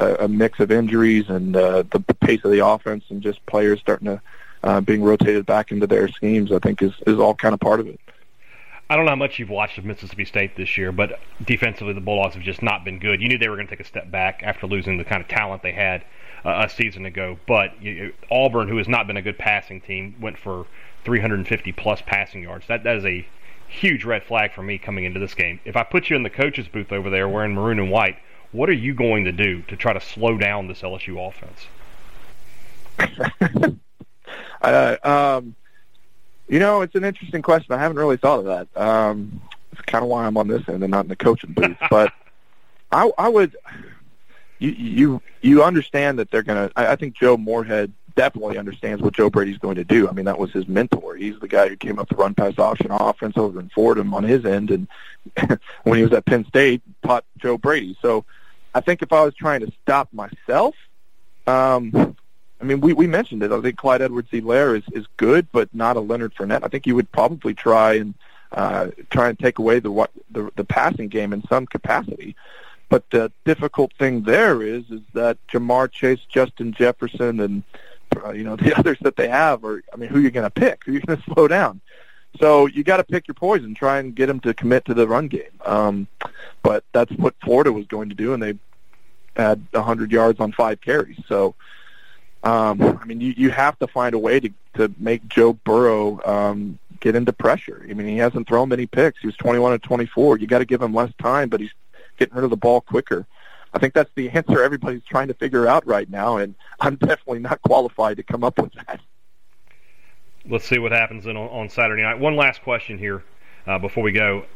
a, 0.00 0.24
a 0.24 0.28
mix 0.28 0.60
of 0.60 0.70
injuries 0.70 1.28
and 1.28 1.56
uh, 1.56 1.82
the 1.90 2.00
pace 2.20 2.44
of 2.44 2.50
the 2.50 2.64
offense 2.64 3.04
and 3.08 3.22
just 3.22 3.44
players 3.46 3.80
starting 3.80 4.06
to 4.06 4.20
uh, 4.64 4.80
being 4.80 5.02
rotated 5.02 5.46
back 5.46 5.70
into 5.70 5.86
their 5.86 6.08
schemes. 6.08 6.52
I 6.52 6.58
think 6.58 6.82
is 6.82 6.92
is 7.06 7.18
all 7.18 7.34
kind 7.34 7.54
of 7.54 7.60
part 7.60 7.80
of 7.80 7.86
it. 7.86 8.00
I 8.90 8.96
don't 8.96 9.04
know 9.04 9.10
how 9.10 9.16
much 9.16 9.38
you've 9.38 9.50
watched 9.50 9.76
of 9.76 9.84
Mississippi 9.84 10.24
State 10.24 10.56
this 10.56 10.78
year, 10.78 10.92
but 10.92 11.20
defensively 11.44 11.92
the 11.92 12.00
Bulldogs 12.00 12.34
have 12.34 12.42
just 12.42 12.62
not 12.62 12.84
been 12.84 12.98
good. 12.98 13.20
You 13.20 13.28
knew 13.28 13.36
they 13.36 13.48
were 13.48 13.56
going 13.56 13.66
to 13.66 13.70
take 13.70 13.84
a 13.84 13.88
step 13.88 14.10
back 14.10 14.40
after 14.42 14.66
losing 14.66 14.96
the 14.96 15.04
kind 15.04 15.20
of 15.20 15.28
talent 15.28 15.62
they 15.62 15.72
had 15.72 16.04
uh, 16.44 16.64
a 16.66 16.70
season 16.70 17.04
ago. 17.04 17.38
But 17.46 17.80
you, 17.82 18.14
Auburn, 18.30 18.68
who 18.68 18.78
has 18.78 18.88
not 18.88 19.06
been 19.06 19.18
a 19.18 19.22
good 19.22 19.36
passing 19.36 19.82
team, 19.82 20.14
went 20.20 20.38
for 20.38 20.66
350 21.04 21.72
plus 21.72 22.00
passing 22.06 22.42
yards. 22.42 22.66
That 22.66 22.84
that 22.84 22.96
is 22.96 23.04
a 23.04 23.26
huge 23.68 24.04
red 24.04 24.24
flag 24.24 24.54
for 24.54 24.62
me 24.62 24.78
coming 24.78 25.04
into 25.04 25.20
this 25.20 25.34
game. 25.34 25.60
If 25.66 25.76
I 25.76 25.82
put 25.82 26.08
you 26.08 26.16
in 26.16 26.22
the 26.22 26.30
coach's 26.30 26.68
booth 26.68 26.90
over 26.90 27.10
there 27.10 27.28
wearing 27.28 27.54
maroon 27.54 27.78
and 27.78 27.90
white, 27.90 28.16
what 28.52 28.70
are 28.70 28.74
you 28.74 28.94
going 28.94 29.24
to 29.24 29.32
do 29.32 29.60
to 29.62 29.76
try 29.76 29.92
to 29.92 30.00
slow 30.00 30.38
down 30.38 30.68
this 30.68 30.80
LSU 30.80 31.28
offense? 31.28 31.66
uh, 34.62 34.96
um, 35.04 35.54
you 36.48 36.58
know, 36.58 36.80
it's 36.80 36.94
an 36.94 37.04
interesting 37.04 37.42
question. 37.42 37.74
I 37.74 37.78
haven't 37.78 37.98
really 37.98 38.16
thought 38.16 38.40
of 38.40 38.44
that. 38.46 38.80
Um, 38.80 39.40
it's 39.72 39.82
kind 39.82 40.02
of 40.02 40.08
why 40.08 40.26
I'm 40.26 40.36
on 40.36 40.48
this 40.48 40.68
end 40.68 40.82
and 40.82 40.90
not 40.90 41.04
in 41.04 41.08
the 41.08 41.16
coaching 41.16 41.52
booth. 41.52 41.76
but 41.90 42.12
I, 42.90 43.10
I 43.18 43.28
would. 43.28 43.56
You 44.60 44.70
you 44.70 45.22
you 45.40 45.62
understand 45.62 46.18
that 46.18 46.30
they're 46.30 46.42
gonna. 46.42 46.70
I, 46.74 46.88
I 46.88 46.96
think 46.96 47.14
Joe 47.14 47.36
Moorhead 47.36 47.92
definitely 48.16 48.58
understands 48.58 49.00
what 49.00 49.14
Joe 49.14 49.30
Brady's 49.30 49.58
going 49.58 49.76
to 49.76 49.84
do. 49.84 50.08
I 50.08 50.12
mean, 50.12 50.24
that 50.24 50.40
was 50.40 50.50
his 50.50 50.66
mentor. 50.66 51.14
He's 51.14 51.38
the 51.38 51.46
guy 51.46 51.68
who 51.68 51.76
came 51.76 52.00
up 52.00 52.08
the 52.08 52.16
run 52.16 52.34
pass 52.34 52.58
option 52.58 52.88
offense 52.90 53.36
over 53.36 53.60
in 53.60 53.68
Fordham 53.68 54.12
on 54.12 54.24
his 54.24 54.44
end, 54.44 54.72
and 54.72 54.88
when 55.84 55.98
he 55.98 56.02
was 56.02 56.12
at 56.12 56.26
Penn 56.26 56.44
State, 56.46 56.82
taught 57.04 57.24
Joe 57.36 57.56
Brady. 57.56 57.96
So, 58.02 58.24
I 58.74 58.80
think 58.80 59.02
if 59.02 59.12
I 59.12 59.22
was 59.22 59.34
trying 59.34 59.60
to 59.60 59.70
stop 59.82 60.12
myself, 60.12 60.74
um, 61.46 62.16
I 62.60 62.64
mean, 62.64 62.80
we, 62.80 62.92
we 62.92 63.06
mentioned 63.06 63.42
it. 63.42 63.52
I 63.52 63.60
think 63.60 63.76
Clyde 63.76 64.02
Edwards-Helaire 64.02 64.78
is, 64.78 64.84
is 64.92 65.06
good, 65.16 65.46
but 65.52 65.72
not 65.74 65.96
a 65.96 66.00
Leonard 66.00 66.34
Fournette. 66.34 66.64
I 66.64 66.68
think 66.68 66.86
you 66.86 66.94
would 66.96 67.10
probably 67.12 67.54
try 67.54 67.94
and 67.94 68.14
uh, 68.52 68.88
try 69.10 69.28
and 69.28 69.38
take 69.38 69.58
away 69.58 69.78
the, 69.78 70.08
the 70.30 70.50
the 70.56 70.64
passing 70.64 71.08
game 71.08 71.32
in 71.32 71.46
some 71.48 71.66
capacity. 71.66 72.34
But 72.88 73.08
the 73.10 73.30
difficult 73.44 73.92
thing 73.98 74.22
there 74.22 74.62
is 74.62 74.84
is 74.90 75.02
that 75.12 75.36
Ja'Marr 75.48 75.90
Chase, 75.92 76.20
Justin 76.28 76.72
Jefferson, 76.72 77.40
and 77.40 77.62
uh, 78.24 78.30
you 78.30 78.44
know 78.44 78.56
the 78.56 78.74
others 78.78 78.98
that 79.02 79.16
they 79.16 79.28
have 79.28 79.64
are. 79.64 79.82
I 79.92 79.96
mean, 79.96 80.08
who 80.08 80.18
are 80.18 80.22
you 80.22 80.30
going 80.30 80.46
to 80.46 80.50
pick? 80.50 80.82
Who 80.86 80.92
are 80.92 80.94
you 80.94 81.00
going 81.00 81.18
to 81.18 81.24
slow 81.32 81.48
down? 81.48 81.80
So 82.40 82.66
you 82.66 82.84
got 82.84 82.98
to 82.98 83.04
pick 83.04 83.26
your 83.26 83.34
poison. 83.34 83.74
Try 83.74 83.98
and 83.98 84.14
get 84.14 84.26
them 84.26 84.40
to 84.40 84.54
commit 84.54 84.84
to 84.86 84.94
the 84.94 85.08
run 85.08 85.28
game. 85.28 85.42
Um, 85.64 86.06
but 86.62 86.84
that's 86.92 87.12
what 87.12 87.34
Florida 87.42 87.72
was 87.72 87.86
going 87.86 88.08
to 88.10 88.14
do, 88.14 88.32
and 88.32 88.42
they 88.42 88.54
had 89.36 89.64
100 89.70 90.12
yards 90.12 90.40
on 90.40 90.52
five 90.52 90.80
carries. 90.80 91.18
So 91.26 91.54
um, 92.44 92.80
I 92.82 93.04
mean, 93.04 93.20
you, 93.20 93.34
you 93.36 93.50
have 93.50 93.78
to 93.80 93.86
find 93.86 94.14
a 94.14 94.18
way 94.18 94.40
to, 94.40 94.50
to 94.74 94.92
make 94.98 95.26
Joe 95.28 95.52
Burrow 95.52 96.20
um, 96.24 96.78
get 97.00 97.14
into 97.14 97.32
pressure. 97.32 97.86
I 97.88 97.94
mean, 97.94 98.06
he 98.06 98.18
hasn't 98.18 98.48
thrown 98.48 98.68
many 98.68 98.86
picks. 98.86 99.20
He 99.20 99.26
was 99.26 99.36
21 99.36 99.72
and 99.72 99.82
24. 99.82 100.38
You 100.38 100.46
got 100.46 100.58
to 100.58 100.64
give 100.64 100.80
him 100.80 100.94
less 100.94 101.12
time, 101.20 101.48
but 101.48 101.60
he's 101.60 101.72
getting 102.18 102.34
rid 102.34 102.44
of 102.44 102.50
the 102.50 102.56
ball 102.56 102.80
quicker. 102.80 103.26
I 103.72 103.78
think 103.78 103.94
that's 103.94 104.10
the 104.14 104.30
answer 104.30 104.62
everybody's 104.62 105.04
trying 105.04 105.28
to 105.28 105.34
figure 105.34 105.66
out 105.66 105.86
right 105.86 106.08
now, 106.08 106.38
and 106.38 106.54
I'm 106.80 106.96
definitely 106.96 107.40
not 107.40 107.60
qualified 107.62 108.16
to 108.16 108.22
come 108.22 108.42
up 108.42 108.58
with 108.58 108.72
that. 108.74 109.00
Let's 110.48 110.64
see 110.64 110.78
what 110.78 110.92
happens 110.92 111.26
on, 111.26 111.36
on 111.36 111.68
Saturday 111.68 112.02
night. 112.02 112.18
One 112.18 112.36
last 112.36 112.62
question 112.62 112.98
here 112.98 113.22
uh, 113.66 113.78
before 113.78 114.02
we 114.02 114.12
go. 114.12 114.46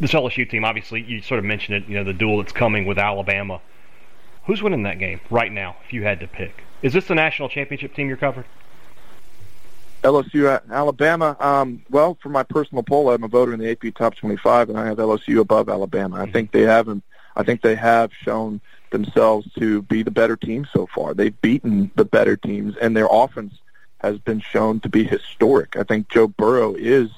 This 0.00 0.12
LSU 0.12 0.48
team, 0.48 0.64
obviously, 0.64 1.02
you 1.02 1.20
sort 1.20 1.38
of 1.38 1.44
mentioned 1.44 1.76
it. 1.84 1.88
You 1.88 1.96
know, 1.96 2.04
the 2.04 2.14
duel 2.14 2.38
that's 2.38 2.52
coming 2.52 2.86
with 2.86 2.98
Alabama. 2.98 3.60
Who's 4.46 4.62
winning 4.62 4.82
that 4.82 4.98
game 4.98 5.20
right 5.30 5.50
now, 5.50 5.76
if 5.84 5.92
you 5.92 6.02
had 6.02 6.20
to 6.20 6.26
pick? 6.26 6.62
Is 6.82 6.92
this 6.92 7.06
the 7.06 7.14
national 7.14 7.48
championship 7.48 7.94
team 7.94 8.08
you're 8.08 8.16
covering? 8.16 8.46
LSU, 10.02 10.60
Alabama. 10.70 11.34
Um, 11.40 11.82
well, 11.88 12.18
for 12.22 12.28
my 12.28 12.42
personal 12.42 12.82
poll, 12.82 13.10
I'm 13.10 13.24
a 13.24 13.28
voter 13.28 13.54
in 13.54 13.60
the 13.60 13.70
AP 13.70 13.94
Top 13.94 14.14
25, 14.14 14.68
and 14.68 14.78
I 14.78 14.84
have 14.84 14.98
LSU 14.98 15.40
above 15.40 15.70
Alabama. 15.70 16.20
I 16.20 16.30
think 16.30 16.52
they 16.52 16.62
haven't. 16.62 17.02
I 17.36 17.42
think 17.42 17.62
they 17.62 17.74
have 17.74 18.12
shown 18.12 18.60
themselves 18.90 19.48
to 19.58 19.82
be 19.82 20.02
the 20.02 20.10
better 20.10 20.36
team 20.36 20.66
so 20.72 20.86
far. 20.94 21.14
They've 21.14 21.40
beaten 21.40 21.90
the 21.96 22.04
better 22.04 22.36
teams, 22.36 22.76
and 22.76 22.94
their 22.94 23.08
offense 23.10 23.54
has 23.98 24.18
been 24.18 24.40
shown 24.40 24.78
to 24.80 24.90
be 24.90 25.04
historic. 25.04 25.76
I 25.76 25.82
think 25.84 26.10
Joe 26.10 26.28
Burrow 26.28 26.74
is, 26.74 27.08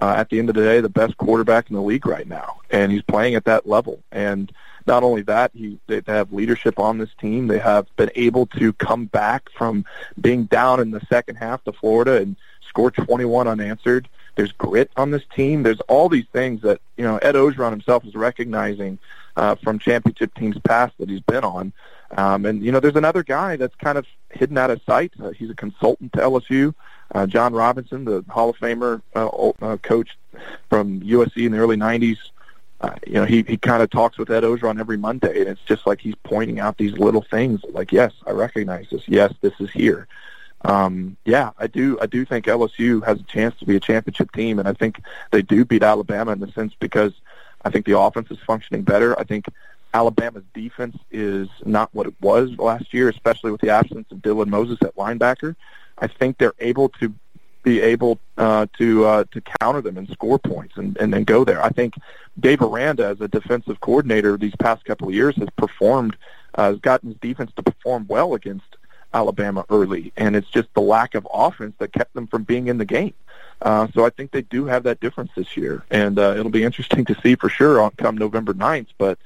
uh, 0.00 0.14
at 0.16 0.30
the 0.30 0.38
end 0.38 0.48
of 0.48 0.54
the 0.54 0.62
day, 0.62 0.80
the 0.80 0.88
best 0.88 1.16
quarterback 1.16 1.70
in 1.70 1.76
the 1.76 1.82
league 1.82 2.06
right 2.06 2.26
now, 2.26 2.60
and 2.70 2.92
he's 2.92 3.02
playing 3.02 3.34
at 3.34 3.44
that 3.44 3.66
level. 3.66 4.00
And 4.12 4.52
not 4.86 5.02
only 5.02 5.22
that, 5.22 5.50
he, 5.54 5.78
they 5.86 6.02
have 6.06 6.32
leadership 6.32 6.78
on 6.78 6.98
this 6.98 7.10
team. 7.20 7.46
They 7.46 7.58
have 7.58 7.86
been 7.96 8.10
able 8.14 8.46
to 8.46 8.72
come 8.74 9.06
back 9.06 9.50
from 9.56 9.84
being 10.20 10.44
down 10.44 10.80
in 10.80 10.90
the 10.90 11.00
second 11.08 11.36
half 11.36 11.62
to 11.64 11.72
Florida 11.72 12.16
and 12.16 12.36
score 12.66 12.90
21 12.90 13.48
unanswered. 13.48 14.08
There's 14.36 14.52
grit 14.52 14.90
on 14.96 15.10
this 15.10 15.24
team. 15.34 15.62
There's 15.62 15.80
all 15.88 16.08
these 16.08 16.26
things 16.32 16.62
that 16.62 16.80
you 16.96 17.04
know 17.04 17.18
Ed 17.18 17.34
Orgeron 17.34 17.70
himself 17.70 18.04
is 18.04 18.14
recognizing 18.14 18.98
uh, 19.36 19.56
from 19.56 19.78
championship 19.78 20.34
teams 20.34 20.56
past 20.64 20.96
that 20.98 21.08
he's 21.08 21.20
been 21.20 21.44
on. 21.44 21.72
Um, 22.16 22.46
and 22.46 22.62
you 22.64 22.72
know, 22.72 22.80
there's 22.80 22.96
another 22.96 23.22
guy 23.22 23.56
that's 23.56 23.74
kind 23.76 23.98
of 23.98 24.06
hidden 24.30 24.56
out 24.56 24.70
of 24.70 24.80
sight. 24.86 25.12
Uh, 25.22 25.30
he's 25.30 25.50
a 25.50 25.54
consultant 25.54 26.12
to 26.14 26.20
LSU. 26.20 26.74
Uh, 27.14 27.26
John 27.26 27.52
Robinson, 27.54 28.04
the 28.04 28.24
Hall 28.28 28.50
of 28.50 28.56
Famer 28.58 29.00
uh, 29.14 29.26
uh, 29.62 29.76
coach 29.78 30.16
from 30.68 31.00
USC 31.00 31.46
in 31.46 31.52
the 31.52 31.58
early 31.58 31.76
'90s, 31.76 32.18
uh, 32.80 32.90
you 33.06 33.14
know, 33.14 33.24
he, 33.24 33.42
he 33.42 33.56
kind 33.56 33.82
of 33.82 33.90
talks 33.90 34.18
with 34.18 34.30
Ed 34.30 34.44
Orgeron 34.44 34.78
every 34.78 34.96
Monday, 34.96 35.40
and 35.40 35.48
it's 35.48 35.60
just 35.62 35.86
like 35.86 36.00
he's 36.00 36.14
pointing 36.22 36.60
out 36.60 36.78
these 36.78 36.92
little 36.92 37.22
things. 37.22 37.60
Like, 37.70 37.90
yes, 37.90 38.12
I 38.26 38.30
recognize 38.30 38.86
this. 38.90 39.02
Yes, 39.08 39.32
this 39.40 39.54
is 39.58 39.70
here. 39.70 40.06
Um, 40.62 41.16
yeah, 41.24 41.50
I 41.58 41.66
do. 41.66 41.98
I 42.00 42.06
do 42.06 42.24
think 42.24 42.46
LSU 42.46 43.04
has 43.04 43.20
a 43.20 43.24
chance 43.24 43.56
to 43.58 43.66
be 43.66 43.76
a 43.76 43.80
championship 43.80 44.30
team, 44.32 44.58
and 44.58 44.68
I 44.68 44.72
think 44.72 45.00
they 45.30 45.42
do 45.42 45.64
beat 45.64 45.82
Alabama 45.82 46.32
in 46.32 46.40
the 46.40 46.50
sense 46.52 46.74
because 46.78 47.12
I 47.64 47.70
think 47.70 47.86
the 47.86 47.98
offense 47.98 48.30
is 48.30 48.38
functioning 48.46 48.82
better. 48.82 49.18
I 49.18 49.24
think 49.24 49.46
Alabama's 49.94 50.44
defense 50.54 50.96
is 51.10 51.48
not 51.64 51.92
what 51.92 52.06
it 52.06 52.14
was 52.20 52.56
last 52.58 52.92
year, 52.92 53.08
especially 53.08 53.50
with 53.50 53.60
the 53.60 53.70
absence 53.70 54.10
of 54.10 54.18
Dylan 54.18 54.48
Moses 54.48 54.78
at 54.82 54.96
linebacker. 54.96 55.56
I 56.00 56.06
think 56.06 56.38
they're 56.38 56.54
able 56.58 56.88
to 57.00 57.12
be 57.62 57.80
able 57.80 58.18
uh, 58.36 58.66
to 58.78 59.04
uh, 59.04 59.24
to 59.32 59.40
counter 59.60 59.80
them 59.80 59.98
and 59.98 60.08
score 60.08 60.38
points 60.38 60.76
and, 60.76 60.96
and 60.98 61.12
then 61.12 61.24
go 61.24 61.44
there. 61.44 61.62
I 61.62 61.70
think 61.70 61.94
Dave 62.38 62.62
Aranda, 62.62 63.04
as 63.06 63.20
a 63.20 63.28
defensive 63.28 63.80
coordinator 63.80 64.36
these 64.36 64.54
past 64.56 64.84
couple 64.84 65.08
of 65.08 65.14
years, 65.14 65.36
has 65.36 65.48
performed, 65.56 66.16
uh, 66.54 66.70
has 66.70 66.78
gotten 66.78 67.10
his 67.10 67.18
defense 67.18 67.50
to 67.56 67.62
perform 67.62 68.06
well 68.08 68.34
against 68.34 68.76
Alabama 69.12 69.64
early, 69.70 70.12
and 70.16 70.36
it's 70.36 70.48
just 70.48 70.72
the 70.74 70.80
lack 70.80 71.14
of 71.14 71.26
offense 71.32 71.74
that 71.78 71.92
kept 71.92 72.14
them 72.14 72.26
from 72.26 72.44
being 72.44 72.68
in 72.68 72.78
the 72.78 72.84
game. 72.84 73.14
Uh, 73.60 73.88
so 73.92 74.04
I 74.04 74.10
think 74.10 74.30
they 74.30 74.42
do 74.42 74.66
have 74.66 74.84
that 74.84 75.00
difference 75.00 75.32
this 75.34 75.56
year, 75.56 75.82
and 75.90 76.18
uh, 76.18 76.34
it'll 76.36 76.50
be 76.50 76.62
interesting 76.62 77.04
to 77.06 77.20
see 77.22 77.34
for 77.34 77.48
sure 77.48 77.80
on 77.80 77.90
come 77.92 78.16
November 78.16 78.54
9th. 78.54 78.88
But 78.98 79.18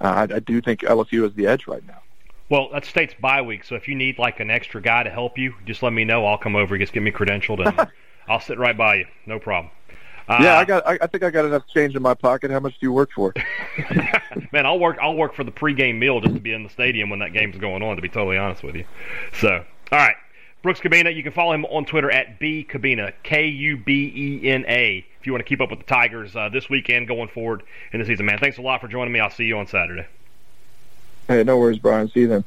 uh, 0.00 0.26
I, 0.30 0.36
I 0.36 0.38
do 0.38 0.60
think 0.60 0.80
LSU 0.80 1.24
has 1.24 1.34
the 1.34 1.46
edge 1.46 1.66
right 1.66 1.84
now. 1.86 2.00
Well, 2.50 2.68
that's 2.72 2.88
state's 2.88 3.14
bye 3.14 3.42
week, 3.42 3.64
so 3.64 3.76
if 3.76 3.86
you 3.86 3.94
need 3.94 4.18
like 4.18 4.40
an 4.40 4.50
extra 4.50 4.82
guy 4.82 5.04
to 5.04 5.10
help 5.10 5.38
you, 5.38 5.54
just 5.66 5.84
let 5.84 5.92
me 5.92 6.04
know. 6.04 6.26
I'll 6.26 6.36
come 6.36 6.56
over, 6.56 6.76
just 6.76 6.92
get 6.92 7.02
me 7.02 7.12
credentialed, 7.12 7.64
and 7.64 7.88
I'll 8.28 8.40
sit 8.40 8.58
right 8.58 8.76
by 8.76 8.96
you. 8.96 9.06
No 9.24 9.38
problem. 9.38 9.70
yeah, 10.28 10.58
I 10.58 10.64
got. 10.64 10.84
I, 10.86 10.98
I 11.00 11.06
think 11.06 11.22
I 11.22 11.30
got 11.30 11.44
enough 11.44 11.66
change 11.68 11.94
in 11.94 12.02
my 12.02 12.14
pocket. 12.14 12.50
How 12.50 12.58
much 12.58 12.72
do 12.72 12.78
you 12.86 12.92
work 12.92 13.10
for? 13.14 13.32
Man, 14.52 14.66
I'll 14.66 14.80
work. 14.80 14.98
I'll 15.00 15.14
work 15.14 15.34
for 15.34 15.44
the 15.44 15.52
pregame 15.52 15.98
meal 15.98 16.20
just 16.20 16.34
to 16.34 16.40
be 16.40 16.52
in 16.52 16.64
the 16.64 16.70
stadium 16.70 17.08
when 17.08 17.20
that 17.20 17.32
game's 17.32 17.56
going 17.56 17.84
on. 17.84 17.94
To 17.94 18.02
be 18.02 18.08
totally 18.08 18.36
honest 18.36 18.64
with 18.64 18.74
you. 18.74 18.84
So, 19.40 19.64
all 19.92 19.98
right, 19.98 20.16
Brooks 20.64 20.80
Kubena. 20.80 21.14
You 21.14 21.22
can 21.22 21.32
follow 21.32 21.52
him 21.52 21.64
on 21.66 21.84
Twitter 21.84 22.10
at 22.10 22.40
b 22.40 22.66
Kubena 22.68 23.12
K 23.22 23.46
U 23.46 23.76
B 23.76 24.12
E 24.42 24.50
N 24.50 24.64
A. 24.66 25.06
If 25.20 25.26
you 25.26 25.32
want 25.32 25.44
to 25.44 25.48
keep 25.48 25.60
up 25.60 25.70
with 25.70 25.78
the 25.78 25.86
Tigers 25.86 26.34
uh, 26.34 26.48
this 26.48 26.68
weekend 26.68 27.06
going 27.06 27.28
forward 27.28 27.62
in 27.92 28.00
the 28.00 28.06
season, 28.06 28.26
man. 28.26 28.38
Thanks 28.38 28.58
a 28.58 28.62
lot 28.62 28.80
for 28.80 28.88
joining 28.88 29.12
me. 29.12 29.20
I'll 29.20 29.30
see 29.30 29.44
you 29.44 29.56
on 29.58 29.68
Saturday. 29.68 30.06
Hey, 31.30 31.44
no 31.44 31.58
worries, 31.58 31.78
Brian. 31.78 32.10
See 32.10 32.22
you 32.22 32.26
then. 32.26 32.44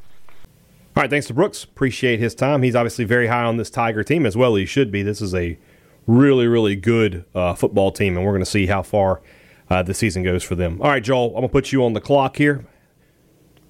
All 0.97 1.03
right, 1.03 1.09
thanks 1.09 1.27
to 1.27 1.33
Brooks. 1.33 1.63
Appreciate 1.63 2.19
his 2.19 2.35
time. 2.35 2.63
He's 2.63 2.75
obviously 2.75 3.05
very 3.05 3.27
high 3.27 3.45
on 3.45 3.55
this 3.55 3.69
Tiger 3.69 4.03
team 4.03 4.25
as 4.25 4.35
well. 4.35 4.55
He 4.55 4.65
should 4.65 4.91
be. 4.91 5.01
This 5.03 5.21
is 5.21 5.33
a 5.33 5.57
really, 6.05 6.47
really 6.47 6.75
good 6.75 7.23
uh, 7.33 7.53
football 7.53 7.93
team, 7.93 8.17
and 8.17 8.25
we're 8.25 8.33
going 8.33 8.43
to 8.43 8.51
see 8.51 8.65
how 8.65 8.81
far 8.83 9.21
uh, 9.69 9.83
the 9.83 9.93
season 9.93 10.21
goes 10.21 10.43
for 10.43 10.55
them. 10.55 10.81
All 10.81 10.89
right, 10.89 11.01
Joel, 11.01 11.27
I'm 11.27 11.35
going 11.35 11.43
to 11.43 11.49
put 11.49 11.71
you 11.71 11.85
on 11.85 11.93
the 11.93 12.01
clock 12.01 12.35
here. 12.35 12.65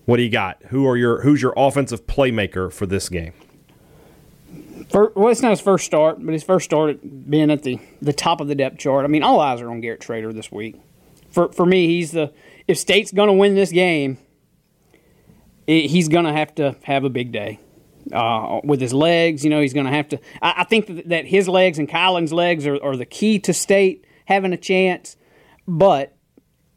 What 0.06 0.18
do 0.18 0.24
you 0.24 0.32
got? 0.32 0.60
Who 0.70 0.88
are 0.88 0.98
your 0.98 1.22
Who's 1.22 1.44
your 1.44 1.54
offensive 1.56 2.08
playmaker 2.08 2.74
for 2.74 2.88
this 2.88 3.08
game? 3.08 3.34
First, 4.90 5.16
well, 5.16 5.30
it's 5.30 5.44
not 5.44 5.52
his 5.52 5.62
first 5.62 5.86
start, 5.86 6.26
but 6.26 6.34
his 6.34 6.44
first 6.44 6.66
start 6.66 6.90
at 6.90 7.30
being 7.30 7.52
at 7.52 7.62
the, 7.62 7.80
the 8.02 8.14
top 8.14 8.42
of 8.42 8.48
the 8.48 8.56
depth 8.56 8.80
chart. 8.80 9.06
I 9.06 9.10
mean, 9.10 9.22
all 9.22 9.40
eyes 9.40 9.62
are 9.62 9.70
on 9.70 9.80
Garrett 9.80 10.02
Shrader 10.02 10.34
this 10.34 10.52
week. 10.52 10.82
For 11.30 11.52
for 11.52 11.68
me, 11.68 11.86
he's 11.86 12.14
the 12.14 12.34
if 12.68 12.80
State's 12.80 13.12
going 13.12 13.28
to 13.28 13.34
win 13.34 13.54
this 13.54 13.72
game, 13.72 14.18
it, 15.68 15.90
he's 15.90 16.08
going 16.08 16.26
to 16.26 16.34
have 16.34 16.56
to 16.56 16.76
have 16.84 17.04
a 17.04 17.10
big 17.10 17.32
day 17.32 17.60
uh, 18.12 18.62
with 18.64 18.82
his 18.82 18.94
legs. 18.94 19.44
You 19.44 19.50
know, 19.50 19.62
he's 19.62 19.74
going 19.74 19.86
to 19.86 19.92
have 19.92 20.10
to. 20.10 20.20
I, 20.42 20.54
I 20.58 20.64
think 20.64 21.08
that, 21.08 21.26
his 21.26 21.48
legs 21.48 21.80
and 21.80 21.88
Kylin's 21.88 22.34
legs 22.34 22.68
are, 22.68 22.82
are 22.84 22.98
the 22.98 23.06
key 23.06 23.40
to 23.40 23.54
State 23.54 24.06
having 24.26 24.54
a 24.54 24.58
chance. 24.58 25.16
But 25.68 26.16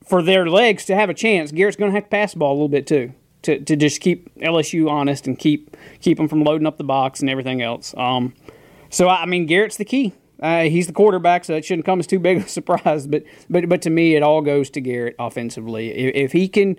for 0.06 0.22
their 0.22 0.48
legs 0.48 0.84
to 0.86 0.94
have 0.94 1.10
a 1.10 1.14
chance, 1.14 1.50
Garrett's 1.50 1.76
going 1.76 1.90
to 1.90 1.94
have 1.94 2.04
to 2.04 2.10
pass 2.10 2.32
the 2.32 2.38
ball 2.38 2.52
a 2.52 2.54
little 2.54 2.68
bit 2.68 2.86
too. 2.86 3.12
To, 3.42 3.60
to 3.60 3.76
just 3.76 4.00
keep 4.00 4.34
LSU 4.40 4.90
honest 4.90 5.28
and 5.28 5.38
keep 5.38 5.76
keep 6.00 6.18
them 6.18 6.26
from 6.26 6.42
loading 6.42 6.66
up 6.66 6.78
the 6.78 6.84
box 6.84 7.20
and 7.20 7.30
everything 7.30 7.62
else. 7.62 7.94
Um, 7.96 8.34
so 8.90 9.08
I 9.08 9.24
mean, 9.26 9.46
Garrett's 9.46 9.76
the 9.76 9.84
key. 9.84 10.14
Uh, 10.42 10.62
he's 10.62 10.88
the 10.88 10.92
quarterback, 10.92 11.44
so 11.44 11.54
it 11.54 11.64
shouldn't 11.64 11.86
come 11.86 12.00
as 12.00 12.08
too 12.08 12.18
big 12.18 12.38
of 12.38 12.46
a 12.46 12.48
surprise. 12.48 13.06
But 13.06 13.22
but 13.48 13.68
but 13.68 13.82
to 13.82 13.90
me, 13.90 14.16
it 14.16 14.22
all 14.24 14.40
goes 14.42 14.68
to 14.70 14.80
Garrett 14.80 15.14
offensively. 15.20 15.92
If, 15.92 16.14
if 16.14 16.32
he 16.32 16.48
can 16.48 16.76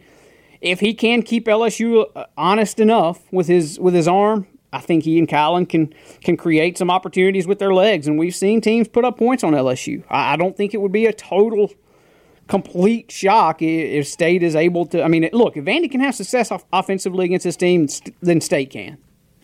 if 0.62 0.80
he 0.80 0.93
can 0.93 1.22
keep 1.24 1.46
LSU 1.46 2.06
uh, 2.15 2.26
honest 2.38 2.80
enough 2.80 3.22
with 3.32 3.48
his 3.48 3.80
with 3.80 3.93
his 3.93 4.08
arm, 4.08 4.48
I 4.74 4.80
think 4.80 5.04
he 5.04 5.17
and 5.17 5.28
Kylin 5.28 5.67
can 5.67 5.93
can 6.22 6.38
create 6.38 6.78
some 6.78 6.89
opportunities 6.89 7.48
with 7.48 7.60
their 7.60 7.74
legs. 7.74 8.08
And 8.08 8.17
we've 8.17 8.36
seen 8.36 8.62
teams 8.62 8.88
put 8.88 9.06
up 9.06 9.17
points 9.17 9.43
on 9.43 9.54
LSU. 9.54 10.04
I, 10.10 10.34
I 10.34 10.36
don't 10.36 10.56
think 10.56 10.74
it 10.74 10.82
would 10.82 10.91
be 10.91 11.06
a 11.06 11.13
total 11.13 11.72
complete 12.48 13.12
shock 13.12 13.62
if 13.62 14.08
State 14.08 14.43
is 14.43 14.56
able 14.56 14.86
to. 14.88 15.04
I 15.04 15.08
mean, 15.08 15.30
look, 15.34 15.58
if 15.58 15.65
Vandy 15.65 15.89
can 15.91 16.02
have 16.02 16.15
success 16.15 16.52
off, 16.52 16.65
offensively 16.72 17.26
against 17.26 17.43
this 17.43 17.58
team, 17.58 17.88
then 18.22 18.41
State 18.41 18.72
can. 18.72 18.98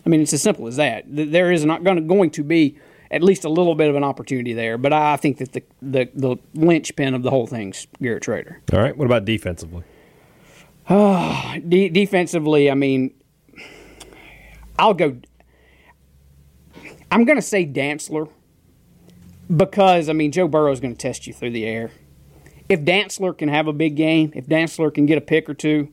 I 0.06 0.10
mean, 0.10 0.22
it's 0.22 0.34
as 0.34 0.42
simple 0.42 0.68
as 0.68 0.76
that. 0.78 1.06
There 1.08 1.52
is 1.52 1.64
not 1.64 1.84
going 1.84 1.96
to, 1.96 2.02
going 2.02 2.30
to 2.32 2.44
be 2.44 2.78
at 3.12 3.24
least 3.24 3.46
a 3.46 3.50
little 3.50 3.76
bit 3.76 3.90
of 3.90 3.96
an 3.96 4.04
opportunity 4.04 4.54
there, 4.54 4.78
but 4.78 4.92
I 4.92 5.18
think 5.18 5.38
that 5.38 5.54
the 5.54 5.64
the, 5.82 6.10
the 6.14 6.38
linchpin 6.56 7.14
of 7.14 7.24
the 7.24 7.30
whole 7.30 7.48
thing's 7.48 7.88
Garrett 8.02 8.24
Shrader. 8.24 8.58
All 8.74 8.80
right. 8.80 8.98
What 8.98 9.06
about 9.06 9.26
defensively? 9.26 9.84
Uh, 10.88 11.60
de- 11.68 11.90
defensively, 11.90 12.70
I 12.70 12.76
mean, 12.76 13.14
I'll 14.78 14.94
go. 14.94 15.18
I'm 17.12 17.26
going 17.26 17.38
to 17.38 17.44
say 17.44 17.66
Dantzler 17.66 18.28
because 19.56 20.10
I 20.10 20.14
mean 20.14 20.32
Joe 20.32 20.48
Burrow 20.48 20.72
is 20.72 20.80
going 20.80 20.96
to 20.96 21.00
test 21.00 21.28
you 21.28 21.34
through 21.34 21.52
the 21.52 21.66
air 21.66 21.92
if 22.70 22.82
Dantzler 22.82 23.38
can 23.38 23.50
have 23.50 23.68
a 23.68 23.74
big 23.74 23.96
game, 23.96 24.32
if 24.36 24.46
Dantzler 24.48 24.94
can 24.94 25.06
get 25.06 25.18
a 25.18 25.22
pick 25.22 25.50
or 25.50 25.54
two, 25.54 25.90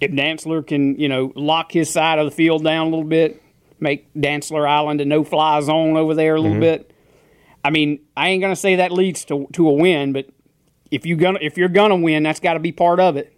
if 0.00 0.10
Dantzler 0.10 0.66
can, 0.66 0.98
you 0.98 1.08
know, 1.08 1.32
lock 1.34 1.72
his 1.72 1.90
side 1.90 2.18
of 2.18 2.24
the 2.24 2.30
field 2.30 2.64
down 2.64 2.88
a 2.88 2.90
little 2.90 3.04
bit, 3.04 3.40
make 3.80 4.12
Dantzler 4.14 4.68
Island 4.68 5.00
a 5.00 5.04
no 5.04 5.24
fly 5.24 5.60
zone 5.60 5.96
over 5.96 6.14
there 6.14 6.34
a 6.34 6.40
little 6.40 6.52
mm-hmm. 6.52 6.60
bit. 6.60 6.92
I 7.64 7.70
mean, 7.70 8.00
I 8.16 8.30
ain't 8.30 8.42
gonna 8.42 8.56
say 8.56 8.76
that 8.76 8.90
leads 8.90 9.24
to 9.26 9.46
to 9.52 9.68
a 9.68 9.72
win, 9.72 10.12
but 10.12 10.28
if 10.90 11.06
you 11.06 11.16
gonna 11.16 11.38
if 11.40 11.56
you're 11.56 11.68
gonna 11.68 11.96
win, 11.96 12.24
that's 12.24 12.40
got 12.40 12.54
to 12.54 12.60
be 12.60 12.72
part 12.72 12.98
of 12.98 13.16
it. 13.16 13.32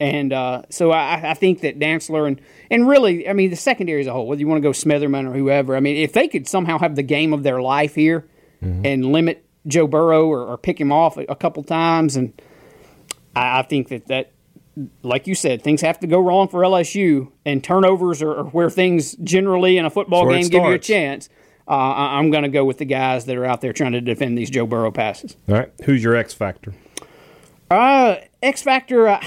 And 0.00 0.32
uh, 0.32 0.62
so 0.70 0.92
I, 0.92 1.30
I, 1.30 1.34
think 1.34 1.62
that 1.62 1.80
Dantzler 1.80 2.28
and 2.28 2.40
and 2.70 2.88
really, 2.88 3.28
I 3.28 3.32
mean, 3.32 3.50
the 3.50 3.56
secondary 3.56 4.00
as 4.00 4.06
a 4.06 4.12
whole, 4.12 4.28
whether 4.28 4.40
you 4.40 4.46
want 4.46 4.62
to 4.62 4.68
go 4.68 4.70
Smitherman 4.70 5.28
or 5.28 5.32
whoever, 5.36 5.74
I 5.74 5.80
mean, 5.80 5.96
if 5.96 6.12
they 6.12 6.28
could 6.28 6.46
somehow 6.46 6.78
have 6.78 6.94
the 6.94 7.02
game 7.02 7.32
of 7.32 7.42
their 7.42 7.60
life 7.60 7.96
here 7.96 8.28
mm-hmm. 8.62 8.86
and 8.86 9.06
limit 9.06 9.44
Joe 9.66 9.86
Burrow 9.86 10.26
or, 10.26 10.46
or 10.46 10.56
pick 10.56 10.80
him 10.80 10.92
off 10.92 11.16
a, 11.16 11.24
a 11.28 11.34
couple 11.34 11.62
times. 11.64 12.16
And 12.16 12.40
I, 13.34 13.60
I, 13.60 13.62
think 13.62 13.88
that 13.88 14.06
that, 14.06 14.32
like 15.02 15.26
you 15.26 15.34
said, 15.34 15.62
things 15.62 15.80
have 15.80 15.98
to 16.00 16.06
go 16.06 16.20
wrong 16.20 16.48
for 16.48 16.60
LSU, 16.62 17.32
and 17.44 17.62
turnovers 17.62 18.22
are, 18.22 18.36
are 18.36 18.44
where 18.44 18.70
things 18.70 19.16
generally 19.16 19.78
in 19.78 19.84
a 19.84 19.90
football 19.90 20.28
game 20.28 20.46
give 20.48 20.64
you 20.64 20.72
a 20.72 20.78
chance. 20.78 21.28
Uh, 21.66 21.72
I, 21.72 22.18
am 22.18 22.30
going 22.30 22.44
to 22.44 22.48
go 22.48 22.64
with 22.64 22.78
the 22.78 22.86
guys 22.86 23.26
that 23.26 23.36
are 23.36 23.44
out 23.44 23.60
there 23.60 23.74
trying 23.74 23.92
to 23.92 24.00
defend 24.00 24.38
these 24.38 24.48
Joe 24.48 24.66
Burrow 24.66 24.90
passes. 24.90 25.36
All 25.48 25.56
right, 25.56 25.70
who's 25.84 26.02
your 26.02 26.16
X 26.16 26.32
factor? 26.32 26.72
Uh, 27.70 28.16
X 28.42 28.62
factor, 28.62 29.06
uh, 29.06 29.22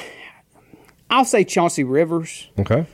I'll 1.12 1.26
say 1.26 1.44
Chauncey 1.44 1.84
Rivers. 1.84 2.48
Okay. 2.58 2.88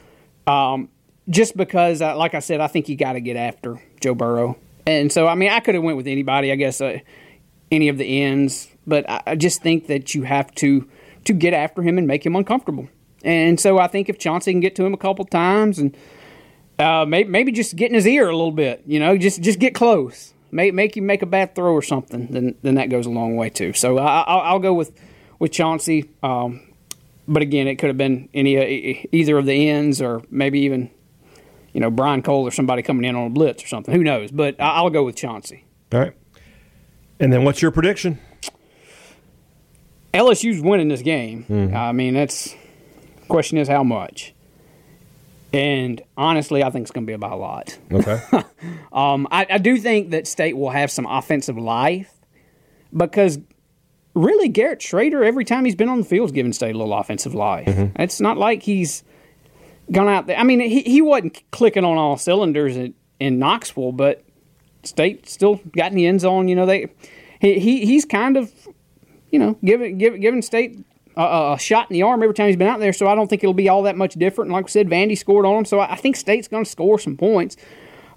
Um, 0.48 0.90
just 1.30 1.56
because, 1.56 2.02
uh, 2.02 2.18
like 2.18 2.34
I 2.34 2.40
said, 2.40 2.60
I 2.60 2.68
think 2.68 2.90
you 2.90 2.98
got 2.98 3.14
to 3.14 3.22
get 3.22 3.38
after 3.38 3.82
Joe 4.02 4.16
Burrow, 4.16 4.58
and 4.86 5.12
so 5.12 5.28
I 5.28 5.36
mean, 5.36 5.50
I 5.50 5.60
could 5.60 5.76
have 5.76 5.84
went 5.84 5.98
with 5.98 6.08
anybody. 6.08 6.52
I 6.52 6.56
guess 6.56 6.82
uh, 6.82 7.00
any 7.72 7.90
of 7.90 7.98
the 7.98 8.22
ends, 8.24 8.68
but 8.86 9.10
I, 9.10 9.24
I 9.28 9.36
just 9.36 9.62
think 9.62 9.88
that 9.88 10.16
you 10.16 10.24
have 10.24 10.54
to 10.56 10.90
to 11.26 11.34
get 11.34 11.54
after 11.54 11.82
him 11.82 11.98
and 11.98 12.08
make 12.08 12.26
him 12.26 12.36
uncomfortable. 12.36 12.90
And 13.24 13.60
so 13.60 13.78
I 13.78 13.88
think 13.88 14.10
if 14.10 14.18
Chauncey 14.18 14.52
can 14.52 14.62
get 14.62 14.76
to 14.78 14.86
him 14.86 14.94
a 14.94 14.98
couple 14.98 15.26
times 15.26 15.80
and 15.80 15.96
uh, 16.80 17.06
maybe, 17.06 17.30
maybe 17.30 17.52
just 17.52 17.76
get 17.76 17.90
in 17.90 17.96
his 17.96 18.08
ear 18.08 18.30
a 18.30 18.36
little 18.36 18.52
bit, 18.52 18.84
you 18.86 19.00
know, 19.00 19.18
just 19.18 19.42
just 19.42 19.60
get 19.60 19.76
close, 19.76 20.34
make 20.52 20.74
make 20.74 20.96
him 20.96 21.06
make 21.06 21.22
a 21.22 21.26
bad 21.26 21.56
throw 21.56 21.74
or 21.74 21.82
something, 21.82 22.28
then 22.28 22.56
then 22.62 22.76
that 22.76 22.90
goes 22.90 23.06
a 23.06 23.10
long 23.10 23.36
way 23.36 23.50
too. 23.50 23.74
So 23.74 23.98
I, 23.98 24.54
will 24.54 24.60
go 24.60 24.74
with 24.74 24.98
with 25.40 25.52
Chauncey. 25.52 26.10
Um, 26.24 26.62
but 27.28 27.42
again, 27.42 27.68
it 27.68 27.76
could 27.76 27.88
have 27.88 27.98
been 27.98 28.30
any 28.34 28.58
uh, 28.58 29.08
either 29.12 29.38
of 29.38 29.46
the 29.46 29.70
ends 29.70 30.02
or 30.02 30.24
maybe 30.30 30.62
even 30.62 30.90
you 31.74 31.80
know 31.80 31.92
Brian 31.92 32.22
Cole 32.22 32.48
or 32.48 32.52
somebody 32.52 32.82
coming 32.82 33.06
in 33.06 33.16
on 33.16 33.28
a 33.28 33.30
blitz 33.30 33.64
or 33.64 33.68
something. 33.68 33.94
Who 33.94 34.04
knows? 34.04 34.32
But 34.32 34.56
I'll 34.60 34.90
go 34.90 35.04
with 35.04 35.16
Chauncey. 35.16 35.66
All 35.94 36.00
right. 36.00 36.14
And 37.20 37.34
then 37.34 37.44
what's 37.44 37.62
your 37.62 37.72
prediction? 37.72 38.20
LSU's 40.14 40.62
winning 40.62 40.88
this 40.88 41.02
game. 41.02 41.46
Mm-hmm. 41.50 41.76
I 41.76 41.92
mean, 41.92 42.14
that's 42.14 42.56
question 43.28 43.58
is 43.58 43.68
how 43.68 43.84
much. 43.84 44.34
And 45.54 46.02
honestly, 46.18 46.64
I 46.64 46.70
think 46.70 46.84
it's 46.84 46.92
going 46.92 47.06
to 47.06 47.10
be 47.10 47.14
about 47.14 47.32
a 47.32 47.36
lot. 47.36 47.78
Okay. 47.92 48.22
um, 48.92 49.28
I, 49.32 49.48
I, 49.50 49.58
do 49.58 49.78
think 49.78 50.12
that 50.12 50.28
State 50.28 50.58
will 50.58 50.70
have 50.70 50.92
some 50.92 51.06
offensive 51.06 51.58
life 51.58 52.12
because 52.96 53.40
really 54.18 54.50
Garrett 54.50 54.80
Shrader, 54.80 55.26
every 55.26 55.46
time 55.46 55.66
he's 55.66 55.76
been 55.76 55.90
on 55.90 56.00
the 56.00 56.06
field, 56.06 56.30
has 56.30 56.32
given 56.34 56.54
State 56.54 56.76
a 56.76 56.78
little 56.78 56.94
offensive 56.94 57.34
life. 57.34 57.68
Mm-hmm. 57.68 58.02
It's 58.02 58.20
not 58.20 58.38
like 58.38 58.64
he's 58.64 59.04
gone 59.92 60.08
out 60.08 60.28
there. 60.28 60.38
I 60.38 60.44
mean, 60.44 60.60
he, 60.60 60.82
he 60.82 61.02
wasn't 61.02 61.42
clicking 61.52 61.86
on 61.86 61.98
all 61.98 62.18
cylinders 62.18 62.76
in, 62.76 62.94
in 63.20 63.40
Knoxville, 63.40 63.92
but 63.94 64.24
State 64.84 65.28
still 65.30 65.62
got 65.76 65.92
in 65.92 65.98
the 65.98 66.06
end 66.06 66.22
zone. 66.22 66.48
You 66.48 66.56
know, 66.56 66.66
they 66.66 66.88
he, 67.40 67.60
he 67.60 67.86
he's 67.86 68.06
kind 68.06 68.38
of 68.38 68.52
you 69.32 69.40
know 69.40 69.58
giving 69.64 69.98
giving 69.98 70.22
giving 70.22 70.42
State 70.42 70.84
a, 71.16 71.54
a, 71.54 71.60
shot 71.60 71.90
in 71.90 71.94
the 71.94 72.04
arm 72.04 72.24
every 72.24 72.34
time 72.34 72.48
he's 72.48 72.56
been 72.56 72.68
out 72.68 72.80
there. 72.80 72.94
So 72.94 73.08
I 73.08 73.16
don't 73.16 73.28
think 73.28 73.44
it'll 73.44 73.54
be 73.54 73.70
all 73.70 73.84
that 73.84 73.98
much 73.98 74.14
different. 74.16 74.48
And 74.48 74.54
like 74.54 74.66
I 74.66 74.70
said, 74.70 74.88
Vandy 74.88 75.18
scored 75.18 75.46
on 75.46 75.56
him, 75.56 75.66
so 75.66 75.80
I 75.80 75.96
think 75.96 76.16
State's 76.16 76.48
going 76.48 76.64
to 76.64 76.70
score 76.70 77.00
some 77.00 77.18
points. 77.18 77.58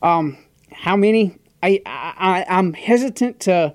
Um, 0.02 0.38
how 0.72 0.96
many? 0.96 1.36
I, 1.62 1.82
I 1.84 2.46
I'm 2.48 2.72
hesitant 2.72 3.40
to 3.40 3.74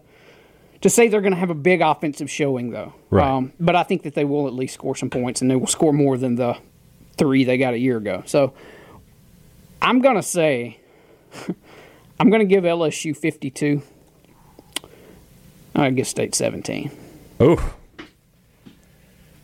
to 0.85 0.89
say 0.91 1.07
they're 1.07 1.21
going 1.21 1.33
to 1.33 1.39
have 1.39 1.49
a 1.49 1.55
big 1.55 1.81
offensive 1.81 2.29
showing 2.29 2.69
though. 2.69 2.93
Right. 3.09 3.27
Um, 3.27 3.53
but 3.59 3.75
I 3.75 3.81
think 3.81 4.03
that 4.03 4.13
they 4.13 4.23
will 4.23 4.45
at 4.45 4.53
least 4.53 4.75
score 4.75 4.95
some 4.95 5.09
points, 5.09 5.41
and 5.41 5.49
they 5.49 5.55
will 5.55 5.65
score 5.65 5.91
more 5.91 6.15
than 6.15 6.35
the 6.35 6.57
three 7.17 7.43
they 7.43 7.57
got 7.57 7.73
a 7.73 7.79
year 7.79 7.97
ago. 7.97 8.21
So 8.27 8.53
I'm 9.81 9.99
going 9.99 10.15
to 10.15 10.21
say 10.21 10.79
I'm 12.19 12.29
going 12.29 12.41
to 12.41 12.45
give 12.45 12.65
LSU 12.65 13.17
52. 13.17 13.81
I 15.73 15.89
guess 15.89 16.07
State 16.07 16.35
17. 16.35 16.91
Oh, 17.39 17.73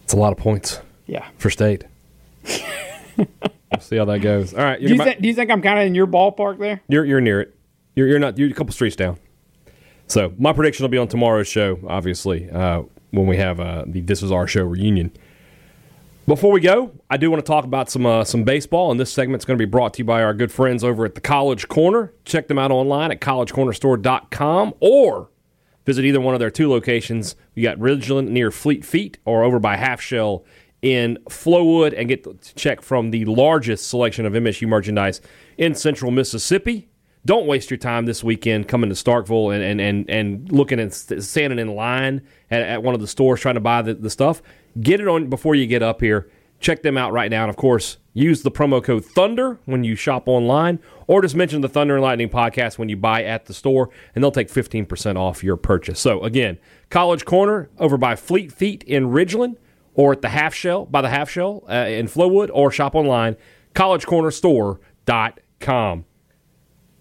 it's 0.04 0.14
a 0.14 0.18
lot 0.18 0.34
of 0.34 0.38
points. 0.38 0.80
Yeah, 1.08 1.28
for 1.40 1.50
State. 1.50 1.86
we'll 3.18 3.26
see 3.80 3.98
how 3.98 4.06
that 4.06 4.20
goes. 4.20 4.54
All 4.54 4.64
right. 4.64 4.80
Do 4.80 4.94
you, 4.94 5.04
th- 5.04 5.18
do 5.18 5.28
you 5.28 5.34
think 5.34 5.50
I'm 5.50 5.64
kind 5.64 5.80
of 5.80 5.88
in 5.88 5.96
your 5.96 6.06
ballpark 6.06 6.60
there? 6.60 6.84
You're 6.88 7.04
you're 7.04 7.20
near 7.20 7.42
it. 7.42 7.58
You're 7.96 8.10
you're 8.10 8.20
not. 8.20 8.38
You're 8.38 8.52
a 8.52 8.54
couple 8.54 8.74
streets 8.74 8.96
down. 8.96 9.18
So 10.12 10.34
my 10.38 10.52
prediction 10.52 10.84
will 10.84 10.90
be 10.90 10.98
on 10.98 11.08
tomorrow's 11.08 11.48
show. 11.48 11.80
Obviously, 11.88 12.50
uh, 12.50 12.84
when 13.12 13.28
we 13.28 13.38
have 13.38 13.62
uh, 13.62 13.86
the 13.88 14.02
This 14.02 14.22
Is 14.22 14.30
Our 14.30 14.46
Show 14.46 14.66
reunion. 14.66 15.12
Before 16.28 16.52
we 16.52 16.60
go, 16.60 16.92
I 17.10 17.16
do 17.16 17.32
want 17.32 17.44
to 17.44 17.50
talk 17.50 17.64
about 17.64 17.90
some 17.90 18.06
uh, 18.06 18.26
some 18.26 18.44
baseball, 18.44 18.92
and 18.92 19.00
this 19.00 19.12
segment 19.12 19.42
is 19.42 19.46
going 19.46 19.58
to 19.58 19.66
be 19.66 19.70
brought 19.70 19.94
to 19.94 20.00
you 20.00 20.04
by 20.04 20.22
our 20.22 20.34
good 20.34 20.52
friends 20.52 20.84
over 20.84 21.06
at 21.06 21.16
the 21.16 21.22
College 21.22 21.70
Corner. 21.70 22.14
Check 22.26 22.50
them 22.50 22.60
out 22.60 22.72
online 22.72 23.12
at 23.12 23.22
collegecornerstore.com 23.22 24.74
or 24.82 25.30
Visit 25.86 26.06
either 26.06 26.22
one 26.22 26.34
of 26.34 26.40
their 26.40 26.52
two 26.52 26.70
locations. 26.70 27.36
You 27.56 27.64
got 27.64 27.78
Ridgeland 27.78 28.30
near 28.30 28.52
Fleet 28.52 28.86
Feet 28.86 29.18
or 29.26 29.44
over 29.44 29.60
by 29.60 29.78
Half 29.78 30.02
Shell 30.02 30.46
in 30.82 31.18
Flowood 31.30 31.94
and 31.98 32.08
get 32.08 32.24
to 32.26 32.38
check 32.56 32.82
from 32.82 33.12
the 33.12 33.26
largest 33.26 33.88
selection 33.88 34.26
of 34.26 34.34
MSU 34.34 34.68
merchandise 34.68 35.22
in 35.58 35.74
central 35.74 36.12
Mississippi. 36.12 36.91
Don't 37.26 37.46
waste 37.46 37.70
your 37.70 37.78
time 37.78 38.06
this 38.06 38.24
weekend 38.24 38.68
coming 38.68 38.90
to 38.90 38.96
Starkville 38.96 39.54
and, 39.54 39.64
and, 39.64 39.80
and, 39.80 40.10
and 40.10 40.52
looking 40.52 40.80
and 40.80 40.92
standing 40.92 41.60
in 41.60 41.76
line 41.76 42.22
at, 42.50 42.64
at 42.64 42.84
one 42.84 42.96
of 42.96 43.02
the 43.02 43.08
stores 43.08 43.40
trying 43.40 43.56
to 43.56 43.62
buy 43.62 43.84
the, 43.84 43.94
the 43.94 44.10
stuff. 44.10 44.42
Get 44.80 45.00
it 45.00 45.08
on 45.08 45.30
before 45.30 45.54
you 45.54 45.68
get 45.68 45.84
up 45.84 46.02
here. 46.02 46.30
Check 46.60 46.82
them 46.82 46.98
out 46.98 47.12
right 47.12 47.30
now. 47.30 47.44
And 47.44 47.50
of 47.50 47.58
course, 47.58 47.98
use 48.14 48.42
the 48.42 48.52
promo 48.52 48.84
code 48.84 49.06
Thunder 49.06 49.60
when 49.66 49.84
you 49.84 49.96
shop 49.96 50.28
online, 50.28 50.80
or 51.08 51.22
just 51.22 51.36
mention 51.36 51.62
the 51.62 51.70
Thunder 51.70 51.96
and 51.96 52.04
Lightning 52.04 52.30
podcast 52.30 52.78
when 52.78 52.90
you 52.90 52.98
buy 52.98 53.24
at 53.24 53.46
the 53.46 53.54
store, 53.54 53.90
and 54.14 54.24
they'll 54.24 54.32
take 54.32 54.50
15% 54.50 55.18
off 55.18 55.44
your 55.44 55.58
purchase. 55.58 56.00
So, 56.00 56.24
again, 56.24 56.58
College 56.90 57.26
Corner 57.26 57.70
over 57.80 57.98
by 57.98 58.16
Fleet 58.16 58.52
Feet 58.52 58.84
in 58.84 59.08
Ridgeland, 59.08 59.56
or 59.94 60.14
at 60.14 60.22
the 60.22 60.30
Half 60.30 60.54
Shell, 60.54 60.86
by 60.86 61.02
the 61.02 61.10
Half 61.10 61.30
Shell 61.30 61.64
uh, 61.70 61.88
in 61.88 62.08
Flowood, 62.08 62.50
or 62.54 62.72
shop 62.72 62.96
online, 62.96 63.36
collegecornerstore.com. 63.74 66.06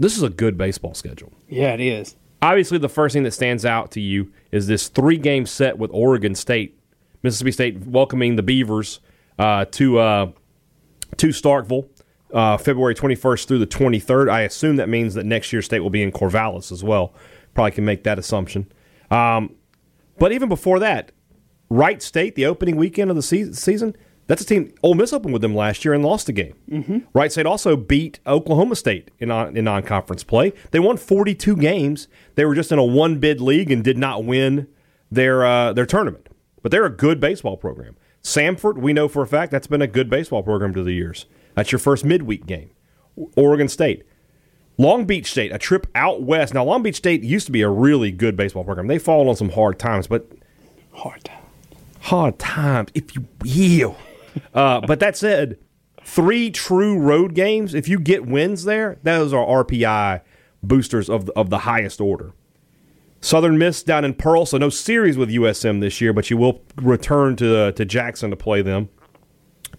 This 0.01 0.17
is 0.17 0.23
a 0.23 0.31
good 0.31 0.57
baseball 0.57 0.95
schedule. 0.95 1.31
Yeah, 1.47 1.75
it 1.75 1.81
is. 1.81 2.17
Obviously, 2.41 2.79
the 2.79 2.89
first 2.89 3.13
thing 3.13 3.23
that 3.25 3.33
stands 3.33 3.67
out 3.67 3.91
to 3.93 4.01
you 4.01 4.33
is 4.51 4.67
this 4.67 4.89
three 4.89 5.19
game 5.19 5.45
set 5.45 5.77
with 5.77 5.91
Oregon 5.93 6.35
State. 6.35 6.81
Mississippi 7.23 7.53
State 7.53 7.87
welcoming 7.87 8.37
the 8.37 8.43
Beavers 8.43 9.01
uh, 9.39 9.67
to 9.73 9.99
uh, 9.99 10.31
to 11.19 11.29
Starkville, 11.29 11.87
uh, 12.33 12.57
February 12.57 12.95
21st 12.95 13.47
through 13.47 13.59
the 13.59 13.67
23rd. 13.67 14.31
I 14.31 14.41
assume 14.41 14.77
that 14.77 14.89
means 14.89 15.13
that 15.15 15.27
next 15.27 15.53
year 15.53 15.61
State 15.61 15.81
will 15.81 15.91
be 15.91 16.03
in 16.03 16.13
Corvallis 16.13 16.73
as 16.73 16.83
well. 16.83 17.13
Probably 17.53 17.73
can 17.73 17.85
make 17.85 18.05
that 18.05 18.19
assumption. 18.19 18.73
Um, 19.11 19.55
but 20.19 20.33
even 20.33 20.49
before 20.49 20.79
that, 20.79 21.13
Wright 21.69 22.01
State, 22.01 22.37
the 22.37 22.47
opening 22.47 22.77
weekend 22.77 23.11
of 23.11 23.17
the 23.17 23.23
se- 23.23 23.53
season, 23.53 23.95
that's 24.31 24.43
a 24.43 24.47
team. 24.47 24.73
Ole 24.83 24.95
Miss 24.95 25.13
opened 25.13 25.33
with 25.33 25.43
them 25.43 25.55
last 25.55 25.85
year 25.85 25.93
and 25.93 26.05
lost 26.05 26.27
the 26.27 26.33
game. 26.33 26.55
Mm-hmm. 26.71 26.99
Wright 27.13 27.31
State 27.33 27.47
also 27.47 27.77
beat 27.77 28.21
Oklahoma 28.27 28.77
State 28.77 29.11
in 29.19 29.31
on, 29.31 29.57
in 29.57 29.65
non 29.65 29.83
conference 29.83 30.23
play. 30.25 30.53
They 30.71 30.79
won 30.79 30.97
42 30.97 31.57
games. 31.57 32.07
They 32.37 32.45
were 32.45 32.55
just 32.55 32.71
in 32.73 32.79
a 32.79 32.85
one 32.85 33.19
bid 33.19 33.41
league 33.41 33.71
and 33.71 33.83
did 33.83 33.99
not 33.99 34.25
win 34.25 34.69
their 35.11 35.45
uh, 35.45 35.73
their 35.73 35.87
tournament. 35.87 36.29
But 36.63 36.71
they're 36.73 36.87
a 36.87 36.91
good 36.91 37.21
baseball 37.21 37.57
program. 37.57 37.97
Samford, 38.23 38.79
we 38.79 38.93
know 38.93 39.09
for 39.09 39.23
a 39.23 39.27
fact 39.27 39.51
that's 39.51 39.67
been 39.67 39.83
a 39.83 39.87
good 39.87 40.09
baseball 40.11 40.43
program 40.43 40.75
to 40.75 40.83
the 40.83 40.93
years. 40.93 41.27
That's 41.55 41.73
your 41.73 41.79
first 41.79 42.05
midweek 42.05 42.47
game. 42.47 42.71
Oregon 43.37 43.69
State. 43.69 44.05
Long 44.79 45.05
Beach 45.05 45.31
State, 45.31 45.53
a 45.53 45.59
trip 45.59 45.87
out 45.95 46.23
west. 46.23 46.55
Now, 46.55 46.65
Long 46.65 46.83
Beach 46.83 46.97
State 46.97 47.23
used 47.23 47.45
to 47.47 47.53
be 47.53 47.61
a 47.61 47.69
really 47.69 48.11
good 48.11 48.37
baseball 48.37 48.65
program. 48.65 48.87
They 48.87 48.99
fall 48.99 49.29
on 49.29 49.37
some 49.37 49.51
hard 49.51 49.79
times, 49.79 50.07
but 50.07 50.31
Hard 50.93 51.25
time. 51.25 51.43
hard 52.01 52.39
times, 52.39 52.91
if 52.95 53.15
you 53.15 53.27
will. 53.43 53.97
Uh, 54.55 54.81
but 54.81 55.01
that 55.01 55.17
said, 55.17 55.59
three 56.03 56.51
true 56.51 56.99
road 56.99 57.35
games, 57.35 57.75
if 57.75 57.89
you 57.89 57.99
get 57.99 58.27
wins 58.27 58.65
there, 58.65 58.99
those 59.03 59.33
are 59.33 59.65
RPI 59.65 60.23
boosters 60.63 61.09
of 61.09 61.27
the, 61.27 61.33
of 61.33 61.51
the 61.51 61.59
highest 61.59 62.01
order. 62.01 62.33
Southern 63.21 63.59
Miss 63.59 63.83
down 63.83 64.05
in 64.05 64.15
Pearl, 64.15 64.47
so 64.47 64.57
no 64.57 64.71
series 64.71 65.17
with 65.17 65.29
USM 65.29 65.81
this 65.81 66.01
year, 66.01 66.13
but 66.13 66.31
you 66.31 66.37
will 66.37 66.63
return 66.77 67.37
to 67.37 67.59
uh, 67.59 67.73
to 67.73 67.85
Jackson 67.85 68.31
to 68.31 68.37
play 68.37 68.63
them. 68.63 68.89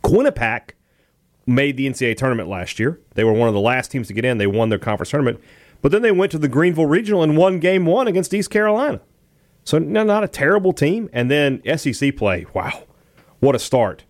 Quinnipiac 0.04 0.72
made 1.47 1.76
the 1.76 1.88
NCAA 1.88 2.16
tournament 2.18 2.49
last 2.49 2.80
year. 2.80 2.99
They 3.16 3.24
were 3.24 3.34
one 3.34 3.47
of 3.47 3.56
the 3.56 3.60
last 3.60 3.89
teams 3.89 4.08
to 4.08 4.14
get 4.14 4.26
in. 4.26 4.38
They 4.38 4.47
won 4.47 4.70
their 4.70 4.78
conference 4.78 5.10
tournament, 5.10 5.41
but 5.82 5.91
then 5.91 6.04
they 6.04 6.12
went 6.12 6.32
to 6.34 6.38
the 6.38 6.47
Greenville 6.47 6.86
Regional 6.86 7.24
and 7.24 7.36
won 7.36 7.60
Game 7.60 7.86
One 7.86 8.08
against 8.08 8.34
East 8.34 8.52
Carolina. 8.52 9.02
So 9.64 9.80
no, 9.80 10.04
not 10.04 10.24
a 10.24 10.28
terrible 10.28 10.74
team. 10.74 11.10
And 11.12 11.30
then 11.30 11.62
SEC 11.78 12.16
play. 12.16 12.45
Wow, 12.54 12.84
what 13.39 13.56
a 13.56 13.60
start! 13.60 14.06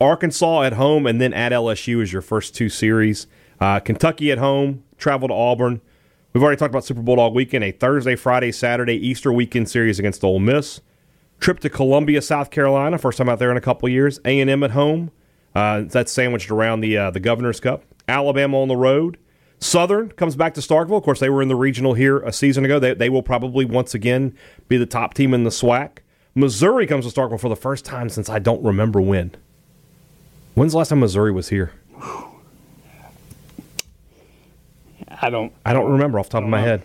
Arkansas 0.00 0.62
at 0.62 0.74
home 0.74 1.06
and 1.06 1.20
then 1.20 1.32
at 1.32 1.52
LSU 1.52 2.02
is 2.02 2.12
your 2.12 2.22
first 2.22 2.54
two 2.54 2.68
series. 2.68 3.26
Uh, 3.60 3.80
Kentucky 3.80 4.30
at 4.30 4.38
home, 4.38 4.84
travel 4.98 5.28
to 5.28 5.34
Auburn. 5.34 5.80
We've 6.32 6.42
already 6.42 6.58
talked 6.58 6.72
about 6.72 6.84
Super 6.84 7.00
Bulldog 7.00 7.34
weekend, 7.34 7.64
a 7.64 7.72
Thursday, 7.72 8.14
Friday, 8.14 8.52
Saturday, 8.52 8.94
Easter 8.94 9.32
weekend 9.32 9.70
series 9.70 9.98
against 9.98 10.22
Ole 10.22 10.38
Miss. 10.38 10.80
Trip 11.40 11.60
to 11.60 11.70
Columbia, 11.70 12.20
South 12.20 12.50
Carolina, 12.50 12.98
first 12.98 13.18
time 13.18 13.28
out 13.28 13.38
there 13.38 13.50
in 13.50 13.56
a 13.56 13.62
couple 13.62 13.88
years. 13.88 14.20
A 14.24 14.40
and 14.40 14.50
M 14.50 14.62
at 14.62 14.72
home. 14.72 15.10
Uh, 15.54 15.82
that's 15.86 16.12
sandwiched 16.12 16.50
around 16.50 16.80
the 16.80 16.96
uh, 16.98 17.10
the 17.10 17.20
Governor's 17.20 17.60
Cup. 17.60 17.84
Alabama 18.08 18.60
on 18.60 18.68
the 18.68 18.76
road. 18.76 19.18
Southern 19.58 20.10
comes 20.10 20.36
back 20.36 20.52
to 20.54 20.60
Starkville. 20.60 20.98
Of 20.98 21.02
course, 21.02 21.20
they 21.20 21.30
were 21.30 21.40
in 21.40 21.48
the 21.48 21.56
regional 21.56 21.94
here 21.94 22.18
a 22.18 22.32
season 22.32 22.66
ago. 22.66 22.78
They, 22.78 22.92
they 22.92 23.08
will 23.08 23.22
probably 23.22 23.64
once 23.64 23.94
again 23.94 24.36
be 24.68 24.76
the 24.76 24.84
top 24.84 25.14
team 25.14 25.32
in 25.32 25.44
the 25.44 25.50
SWAC. 25.50 25.98
Missouri 26.34 26.86
comes 26.86 27.10
to 27.10 27.20
Starkville 27.20 27.40
for 27.40 27.48
the 27.48 27.56
first 27.56 27.86
time 27.86 28.10
since 28.10 28.28
I 28.28 28.38
don't 28.38 28.62
remember 28.62 29.00
when. 29.00 29.34
When's 30.56 30.72
the 30.72 30.78
last 30.78 30.88
time 30.88 31.00
Missouri 31.00 31.32
was 31.32 31.50
here? 31.50 31.72
I 35.20 35.28
don't. 35.30 35.52
I 35.66 35.72
don't 35.74 35.92
remember 35.92 36.18
off 36.18 36.28
the 36.30 36.32
top 36.32 36.44
of 36.44 36.48
my 36.48 36.60
head. 36.62 36.82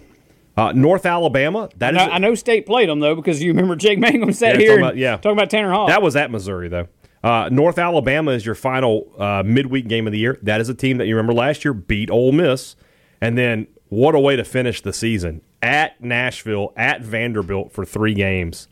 Uh, 0.58 0.74
North 0.74 1.06
Alabama. 1.06 1.70
That 1.78 1.94
is 1.96 1.98
know, 1.98 2.12
I 2.12 2.18
know 2.18 2.36
State 2.36 2.66
played 2.66 2.90
them 2.90 3.00
though 3.00 3.16
because 3.16 3.42
you 3.42 3.52
remember 3.52 3.78
Jake 3.78 3.98
Mangum 4.00 4.34
sat 4.34 4.56
Yeah, 4.56 4.60
here 4.60 4.68
talking 4.72 4.84
about- 4.84 4.98
yeah. 4.98 5.16
talking 5.16 5.32
about 5.32 5.50
Tanner 5.50 5.72
Hall. 5.72 5.88
that 5.88 6.02
was 6.02 6.18
at 6.18 6.30
Missouri 6.32 6.68
though. 6.68 6.88
Uh, 7.24 7.48
North 7.50 7.78
Alabama 7.80 8.32
is 8.32 8.46
your 8.46 8.56
final 8.56 9.08
uh, 9.18 9.42
midweek 9.46 9.88
game 9.88 10.06
of 10.06 10.12
the 10.12 10.20
year. 10.20 10.38
That 10.42 10.60
is 10.60 10.68
a 10.68 10.74
team 10.74 10.98
that 10.98 11.06
you 11.08 11.16
remember 11.16 11.34
last 11.34 11.64
year 11.64 11.74
beat 11.74 12.10
Ole 12.10 12.34
Miss, 12.34 12.76
and 13.22 13.38
then 13.38 13.68
what 13.88 14.16
a 14.16 14.20
way 14.20 14.36
to 14.36 14.44
finish 14.44 14.82
the 14.82 14.92
season 14.92 15.42
at 15.62 16.02
Nashville 16.04 16.74
at 16.76 17.02
Vanderbilt 17.02 17.72
for 17.72 17.86
three 17.86 18.14
games. 18.16 18.68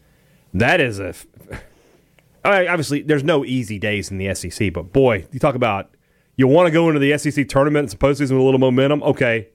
That 0.54 0.82
is 0.82 1.00
a. 1.00 1.14
I 2.43 2.61
mean, 2.61 2.69
obviously, 2.69 3.01
there's 3.01 3.23
no 3.23 3.43
easy 3.45 3.79
days 3.79 4.11
in 4.11 4.17
the 4.17 4.33
SEC, 4.33 4.71
but 4.73 4.93
boy, 4.93 5.25
you 5.31 5.39
talk 5.39 5.55
about 5.55 5.95
you 6.35 6.47
want 6.47 6.67
to 6.67 6.71
go 6.71 6.87
into 6.87 6.99
the 6.99 7.17
SEC 7.17 7.47
tournament 7.49 7.91
and 7.91 7.99
postseason 7.99 8.31
with 8.31 8.39
a 8.39 8.43
little 8.43 8.59
momentum. 8.59 9.03
Okay, 9.03 9.49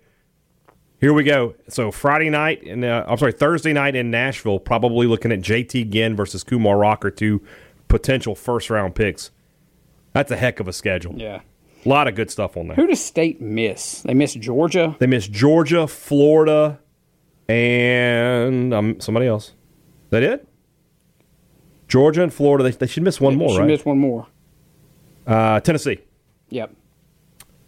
here 1.00 1.12
we 1.12 1.24
go. 1.24 1.54
So 1.68 1.90
Friday 1.90 2.30
night, 2.30 2.62
and 2.64 2.84
uh, 2.84 3.04
I'm 3.08 3.16
sorry, 3.18 3.32
Thursday 3.32 3.72
night 3.72 3.96
in 3.96 4.10
Nashville. 4.10 4.58
Probably 4.58 5.06
looking 5.06 5.32
at 5.32 5.40
JT 5.40 5.90
Ginn 5.90 6.14
versus 6.14 6.44
Kumar 6.44 6.76
Rocker, 6.76 7.10
two 7.10 7.42
potential 7.88 8.34
first 8.34 8.68
round 8.70 8.94
picks. 8.94 9.30
That's 10.12 10.30
a 10.30 10.36
heck 10.36 10.60
of 10.60 10.68
a 10.68 10.72
schedule. 10.72 11.14
yeah. 11.16 11.40
A 11.84 11.88
lot 11.88 12.08
of 12.08 12.14
good 12.14 12.30
stuff 12.30 12.56
on 12.56 12.68
there. 12.68 12.76
Who 12.76 12.86
does 12.86 13.04
State 13.04 13.42
miss? 13.42 14.00
They 14.00 14.14
miss 14.14 14.32
Georgia. 14.32 14.96
They 15.00 15.06
miss 15.06 15.28
Georgia, 15.28 15.86
Florida, 15.86 16.80
and 17.46 18.72
um, 18.72 19.00
somebody 19.00 19.26
else. 19.26 19.48
Is 19.48 20.10
that 20.10 20.22
it? 20.22 20.48
Georgia 21.88 22.22
and 22.22 22.32
Florida. 22.32 22.64
They, 22.64 22.70
they 22.70 22.86
should 22.86 23.02
miss 23.02 23.20
one 23.20 23.36
more, 23.36 23.50
She 23.50 23.58
right? 23.58 23.66
missed 23.66 23.86
one 23.86 23.98
more. 23.98 24.26
uh, 25.26 25.60
Tennessee. 25.60 25.98
Yep. 26.50 26.74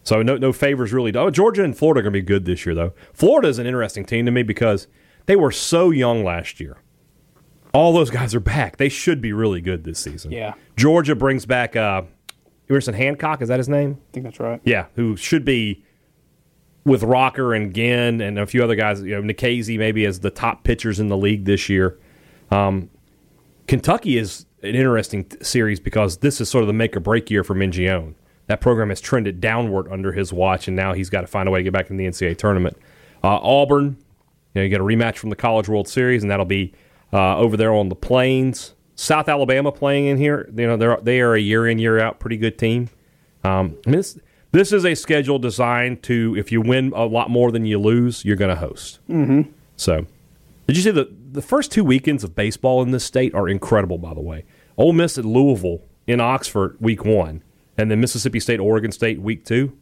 So 0.04 0.22
no 0.22 0.36
no 0.36 0.52
favors 0.52 0.92
really. 0.92 1.14
Oh, 1.16 1.30
Georgia 1.30 1.64
and 1.64 1.76
Florida 1.76 2.00
are 2.00 2.02
going 2.04 2.12
to 2.12 2.20
be 2.20 2.24
good 2.26 2.44
this 2.44 2.64
year, 2.64 2.74
though. 2.74 2.92
Florida 3.12 3.48
is 3.48 3.58
an 3.58 3.66
interesting 3.66 4.04
team 4.04 4.24
to 4.26 4.30
me 4.32 4.42
because 4.44 4.86
they 5.26 5.34
were 5.36 5.50
so 5.50 5.90
young 5.90 6.22
last 6.24 6.60
year. 6.60 6.76
All 7.74 7.92
those 7.92 8.10
guys 8.10 8.34
are 8.34 8.40
back. 8.40 8.76
They 8.76 8.88
should 8.88 9.20
be 9.20 9.32
really 9.32 9.60
good 9.60 9.84
this 9.84 9.98
season. 9.98 10.30
Yeah. 10.32 10.54
Georgia 10.76 11.14
brings 11.16 11.44
back 11.44 11.74
uh, 11.76 12.02
Emerson 12.70 12.94
Hancock. 12.94 13.42
Is 13.42 13.48
that 13.48 13.58
his 13.58 13.68
name? 13.68 13.98
I 14.00 14.12
think 14.12 14.24
that's 14.24 14.38
right. 14.40 14.60
Yeah, 14.64 14.86
who 14.94 15.16
should 15.16 15.44
be 15.44 15.84
with 16.84 17.02
Rocker 17.02 17.52
and 17.52 17.74
Ginn 17.74 18.20
and 18.20 18.38
a 18.38 18.46
few 18.46 18.62
other 18.62 18.76
guys. 18.76 19.02
You 19.02 19.20
know, 19.20 19.34
Nikhazy 19.34 19.76
maybe 19.76 20.06
as 20.06 20.20
the 20.20 20.30
top 20.30 20.62
pitchers 20.62 21.00
in 21.00 21.08
the 21.08 21.16
league 21.16 21.44
this 21.46 21.68
year. 21.68 21.98
Um, 22.52 22.90
Kentucky 23.66 24.18
is 24.18 24.46
an 24.62 24.74
interesting 24.74 25.24
t- 25.24 25.36
series 25.42 25.80
because 25.80 26.18
this 26.18 26.40
is 26.40 26.48
sort 26.48 26.62
of 26.62 26.68
the 26.68 26.72
make 26.72 26.96
or 26.96 27.00
break 27.00 27.30
year 27.30 27.44
for 27.44 27.54
Mingione. 27.54 28.14
That 28.46 28.60
program 28.60 28.90
has 28.90 29.00
trended 29.00 29.40
downward 29.40 29.90
under 29.90 30.12
his 30.12 30.32
watch, 30.32 30.68
and 30.68 30.76
now 30.76 30.92
he's 30.92 31.10
got 31.10 31.22
to 31.22 31.26
find 31.26 31.48
a 31.48 31.52
way 31.52 31.60
to 31.60 31.64
get 31.64 31.72
back 31.72 31.90
in 31.90 31.96
the 31.96 32.06
NCAA 32.06 32.38
tournament. 32.38 32.76
Uh, 33.24 33.38
Auburn, 33.38 33.84
you 33.84 33.96
know, 34.54 34.62
you 34.62 34.68
get 34.68 34.80
a 34.80 34.84
rematch 34.84 35.16
from 35.16 35.30
the 35.30 35.36
College 35.36 35.68
World 35.68 35.88
Series, 35.88 36.22
and 36.22 36.30
that'll 36.30 36.46
be 36.46 36.72
uh, 37.12 37.36
over 37.38 37.56
there 37.56 37.72
on 37.72 37.88
the 37.88 37.96
plains. 37.96 38.74
South 38.94 39.28
Alabama 39.28 39.72
playing 39.72 40.06
in 40.06 40.16
here, 40.16 40.48
you 40.54 40.66
know, 40.66 40.76
they're 40.76 40.96
they 41.02 41.20
are 41.20 41.34
a 41.34 41.40
year 41.40 41.66
in 41.66 41.78
year 41.78 41.98
out 41.98 42.18
pretty 42.18 42.36
good 42.36 42.58
team. 42.58 42.88
Um, 43.44 43.76
I 43.86 43.90
mean, 43.90 43.98
this, 43.98 44.18
this 44.52 44.72
is 44.72 44.86
a 44.86 44.94
schedule 44.94 45.38
designed 45.38 46.02
to 46.04 46.34
if 46.38 46.50
you 46.50 46.60
win 46.60 46.92
a 46.94 47.04
lot 47.04 47.30
more 47.30 47.52
than 47.52 47.66
you 47.66 47.78
lose, 47.78 48.24
you're 48.24 48.36
going 48.36 48.48
to 48.48 48.56
host. 48.56 49.00
Mm-hmm. 49.08 49.50
So, 49.76 50.06
did 50.66 50.76
you 50.76 50.82
see 50.82 50.90
the 50.90 51.12
the 51.36 51.42
first 51.42 51.70
two 51.70 51.84
weekends 51.84 52.24
of 52.24 52.34
baseball 52.34 52.82
in 52.82 52.90
this 52.90 53.04
state 53.04 53.34
are 53.34 53.48
incredible? 53.48 53.98
By 53.98 54.14
the 54.14 54.20
way, 54.20 54.44
Ole 54.76 54.92
Miss 54.92 55.16
at 55.18 55.24
Louisville 55.24 55.82
in 56.06 56.20
Oxford 56.20 56.76
week 56.80 57.04
one, 57.04 57.42
and 57.78 57.90
then 57.90 58.00
Mississippi 58.00 58.40
State, 58.40 58.58
Oregon 58.58 58.90
State 58.90 59.20
week 59.20 59.44
two. 59.44 59.76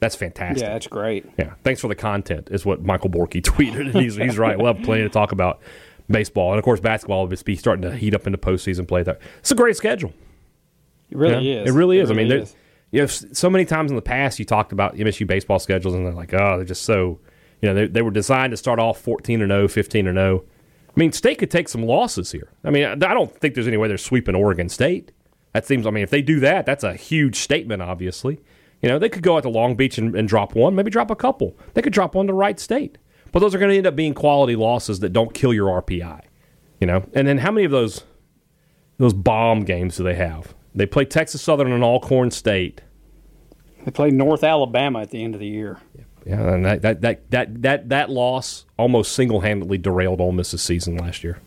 That's 0.00 0.14
fantastic. 0.14 0.62
Yeah, 0.62 0.74
that's 0.74 0.86
great. 0.86 1.26
Yeah, 1.36 1.54
thanks 1.64 1.80
for 1.80 1.88
the 1.88 1.96
content, 1.96 2.48
is 2.52 2.64
what 2.64 2.82
Michael 2.84 3.10
Borky 3.10 3.42
tweeted. 3.42 3.80
And 3.80 3.94
he's, 3.94 4.14
he's 4.14 4.38
right. 4.38 4.56
We'll 4.56 4.72
have 4.72 4.84
plenty 4.84 5.02
to 5.02 5.08
talk 5.08 5.32
about 5.32 5.60
baseball. 6.08 6.52
And 6.52 6.58
of 6.58 6.64
course, 6.64 6.78
basketball 6.78 7.26
will 7.26 7.36
be 7.44 7.56
starting 7.56 7.82
to 7.82 7.96
heat 7.96 8.14
up 8.14 8.26
into 8.26 8.38
postseason 8.38 8.86
play. 8.86 9.02
There, 9.02 9.18
It's 9.40 9.50
a 9.50 9.56
great 9.56 9.76
schedule. 9.76 10.12
It 11.10 11.16
really 11.16 11.52
is. 11.52 11.68
It 11.68 11.72
really 11.72 11.98
is. 11.98 12.10
I 12.10 12.14
mean, 12.14 12.28
really 12.28 12.38
there's 12.38 12.56
you 12.90 13.00
know, 13.00 13.06
so 13.06 13.50
many 13.50 13.64
times 13.64 13.90
in 13.90 13.96
the 13.96 14.02
past 14.02 14.38
you 14.38 14.44
talked 14.44 14.72
about 14.72 14.94
MSU 14.94 15.26
baseball 15.26 15.58
schedules, 15.58 15.94
and 15.94 16.06
they're 16.06 16.12
like, 16.12 16.32
oh, 16.32 16.56
they're 16.56 16.64
just 16.64 16.82
so, 16.82 17.18
you 17.60 17.68
know, 17.68 17.74
they, 17.74 17.86
they 17.86 18.02
were 18.02 18.10
designed 18.10 18.52
to 18.52 18.56
start 18.56 18.78
off 18.78 19.00
14 19.00 19.42
and 19.42 19.50
0, 19.50 19.68
15 19.68 20.06
and 20.06 20.16
0. 20.16 20.44
I 20.88 21.00
mean, 21.00 21.12
State 21.12 21.38
could 21.38 21.50
take 21.50 21.68
some 21.68 21.82
losses 21.84 22.32
here. 22.32 22.50
I 22.64 22.70
mean, 22.70 22.84
I 22.84 22.94
don't 22.96 23.34
think 23.38 23.54
there's 23.54 23.68
any 23.68 23.76
way 23.76 23.88
they're 23.88 23.98
sweeping 23.98 24.34
Oregon 24.34 24.68
State. 24.68 25.12
That 25.52 25.66
seems. 25.66 25.86
I 25.86 25.90
mean, 25.90 26.02
if 26.02 26.10
they 26.10 26.22
do 26.22 26.40
that, 26.40 26.66
that's 26.66 26.84
a 26.84 26.94
huge 26.94 27.36
statement. 27.36 27.82
Obviously, 27.82 28.40
you 28.82 28.88
know, 28.88 28.98
they 28.98 29.08
could 29.08 29.22
go 29.22 29.36
out 29.36 29.42
to 29.44 29.48
Long 29.48 29.76
Beach 29.76 29.98
and, 29.98 30.14
and 30.14 30.28
drop 30.28 30.54
one, 30.54 30.74
maybe 30.74 30.90
drop 30.90 31.10
a 31.10 31.16
couple. 31.16 31.56
They 31.74 31.82
could 31.82 31.92
drop 31.92 32.14
one 32.14 32.26
to 32.26 32.32
Wright 32.32 32.58
State, 32.60 32.98
but 33.32 33.40
those 33.40 33.54
are 33.54 33.58
going 33.58 33.70
to 33.70 33.76
end 33.76 33.86
up 33.86 33.96
being 33.96 34.14
quality 34.14 34.56
losses 34.56 35.00
that 35.00 35.12
don't 35.12 35.34
kill 35.34 35.54
your 35.54 35.82
RPI. 35.82 36.22
You 36.80 36.86
know, 36.86 37.04
and 37.12 37.26
then 37.26 37.38
how 37.38 37.50
many 37.50 37.64
of 37.64 37.72
those 37.72 38.04
those 38.98 39.14
bomb 39.14 39.64
games 39.64 39.96
do 39.96 40.04
they 40.04 40.14
have? 40.14 40.54
They 40.74 40.86
play 40.86 41.04
Texas 41.04 41.42
Southern 41.42 41.72
and 41.72 41.82
Alcorn 41.82 42.30
State. 42.30 42.82
They 43.84 43.90
play 43.90 44.10
North 44.10 44.44
Alabama 44.44 45.00
at 45.00 45.10
the 45.10 45.24
end 45.24 45.34
of 45.34 45.40
the 45.40 45.46
year. 45.46 45.78
Yeah, 45.96 46.04
and 46.36 46.64
that 46.64 46.82
that 46.82 47.00
that 47.00 47.30
that 47.30 47.62
that, 47.62 47.88
that 47.88 48.10
loss 48.10 48.66
almost 48.76 49.12
single 49.12 49.40
handedly 49.40 49.78
derailed 49.78 50.20
Ole 50.20 50.32
Miss's 50.32 50.62
season 50.62 50.96
last 50.96 51.24
year. 51.24 51.40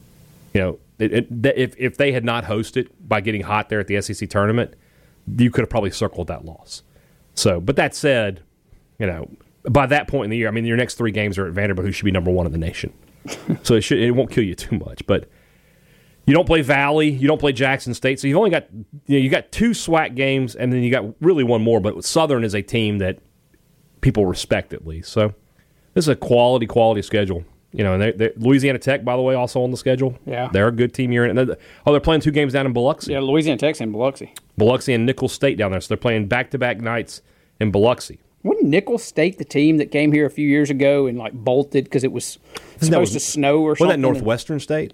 You 0.53 0.61
know, 0.61 0.79
it, 0.99 1.13
it, 1.13 1.27
if 1.55 1.75
if 1.77 1.97
they 1.97 2.11
had 2.11 2.25
not 2.25 2.45
hosted 2.45 2.89
by 2.99 3.21
getting 3.21 3.41
hot 3.41 3.69
there 3.69 3.79
at 3.79 3.87
the 3.87 4.01
SEC 4.01 4.29
tournament, 4.29 4.73
you 5.37 5.51
could 5.51 5.61
have 5.61 5.69
probably 5.69 5.91
circled 5.91 6.27
that 6.27 6.45
loss. 6.45 6.83
So, 7.35 7.61
but 7.61 7.75
that 7.75 7.95
said, 7.95 8.41
you 8.99 9.07
know, 9.07 9.29
by 9.69 9.85
that 9.85 10.07
point 10.07 10.25
in 10.25 10.29
the 10.31 10.37
year, 10.37 10.47
I 10.47 10.51
mean, 10.51 10.65
your 10.65 10.77
next 10.77 10.95
three 10.95 11.11
games 11.11 11.37
are 11.37 11.47
at 11.47 11.53
Vanderbilt, 11.53 11.85
who 11.85 11.91
should 11.91 12.05
be 12.05 12.11
number 12.11 12.31
one 12.31 12.45
in 12.45 12.51
the 12.51 12.57
nation. 12.57 12.93
so 13.63 13.75
it 13.75 13.81
should 13.81 13.99
it 13.99 14.11
won't 14.11 14.31
kill 14.31 14.43
you 14.43 14.55
too 14.55 14.77
much, 14.77 15.05
but. 15.05 15.29
You 16.27 16.35
don't 16.35 16.45
play 16.45 16.61
Valley. 16.61 17.09
You 17.09 17.27
don't 17.27 17.39
play 17.39 17.51
Jackson 17.51 17.95
State. 17.95 18.19
So 18.19 18.27
you've 18.27 18.37
only 18.37 18.51
got 18.51 18.67
you, 18.71 18.85
know, 19.07 19.17
you 19.17 19.27
got 19.27 19.51
two 19.51 19.71
SWAC 19.71 20.13
games, 20.13 20.55
and 20.55 20.71
then 20.71 20.83
you 20.83 20.91
got 20.91 21.03
really 21.19 21.43
one 21.43 21.63
more. 21.63 21.79
But 21.79 22.05
Southern 22.05 22.43
is 22.43 22.53
a 22.53 22.61
team 22.61 22.99
that 22.99 23.17
people 24.01 24.25
respect 24.25 24.73
at 24.73 24.85
least. 24.85 25.11
So 25.11 25.33
this 25.93 26.05
is 26.05 26.09
a 26.09 26.15
quality, 26.15 26.65
quality 26.67 27.01
schedule. 27.01 27.43
You 27.73 27.85
know, 27.85 27.93
and 27.93 28.01
they, 28.01 28.11
they, 28.11 28.31
Louisiana 28.35 28.79
Tech, 28.79 29.05
by 29.05 29.15
the 29.15 29.21
way, 29.21 29.33
also 29.33 29.63
on 29.63 29.71
the 29.71 29.77
schedule. 29.77 30.17
Yeah. 30.25 30.49
they're 30.51 30.67
a 30.67 30.73
good 30.73 30.93
team. 30.93 31.13
You're 31.13 31.23
in. 31.25 31.37
and 31.37 31.49
they're- 31.49 31.57
Oh, 31.85 31.91
they're 31.93 32.01
playing 32.01 32.19
two 32.19 32.31
games 32.31 32.51
down 32.51 32.65
in 32.65 32.73
Biloxi. 32.73 33.13
Yeah, 33.13 33.19
Louisiana 33.19 33.57
Tech's 33.57 33.79
in 33.79 33.93
Biloxi. 33.93 34.33
Biloxi 34.57 34.93
and 34.93 35.05
Nicholls 35.05 35.31
State 35.31 35.57
down 35.57 35.71
there. 35.71 35.79
So 35.79 35.87
they're 35.89 35.97
playing 35.97 36.27
back 36.27 36.51
to 36.51 36.57
back 36.57 36.81
nights 36.81 37.21
in 37.61 37.71
Biloxi. 37.71 38.19
Wasn't 38.43 38.67
Nicholls 38.67 39.03
State 39.03 39.37
the 39.37 39.45
team 39.45 39.77
that 39.77 39.89
came 39.91 40.11
here 40.11 40.25
a 40.25 40.29
few 40.29 40.47
years 40.47 40.69
ago 40.69 41.07
and 41.07 41.17
like 41.17 41.31
bolted 41.31 41.85
because 41.85 42.03
it 42.03 42.11
was 42.11 42.39
supposed 42.81 42.91
was- 42.99 43.11
to 43.13 43.19
snow 43.21 43.61
or 43.61 43.75
something? 43.77 43.87
Was 43.87 43.95
that 43.95 43.99
Northwestern 44.01 44.59
State? 44.59 44.93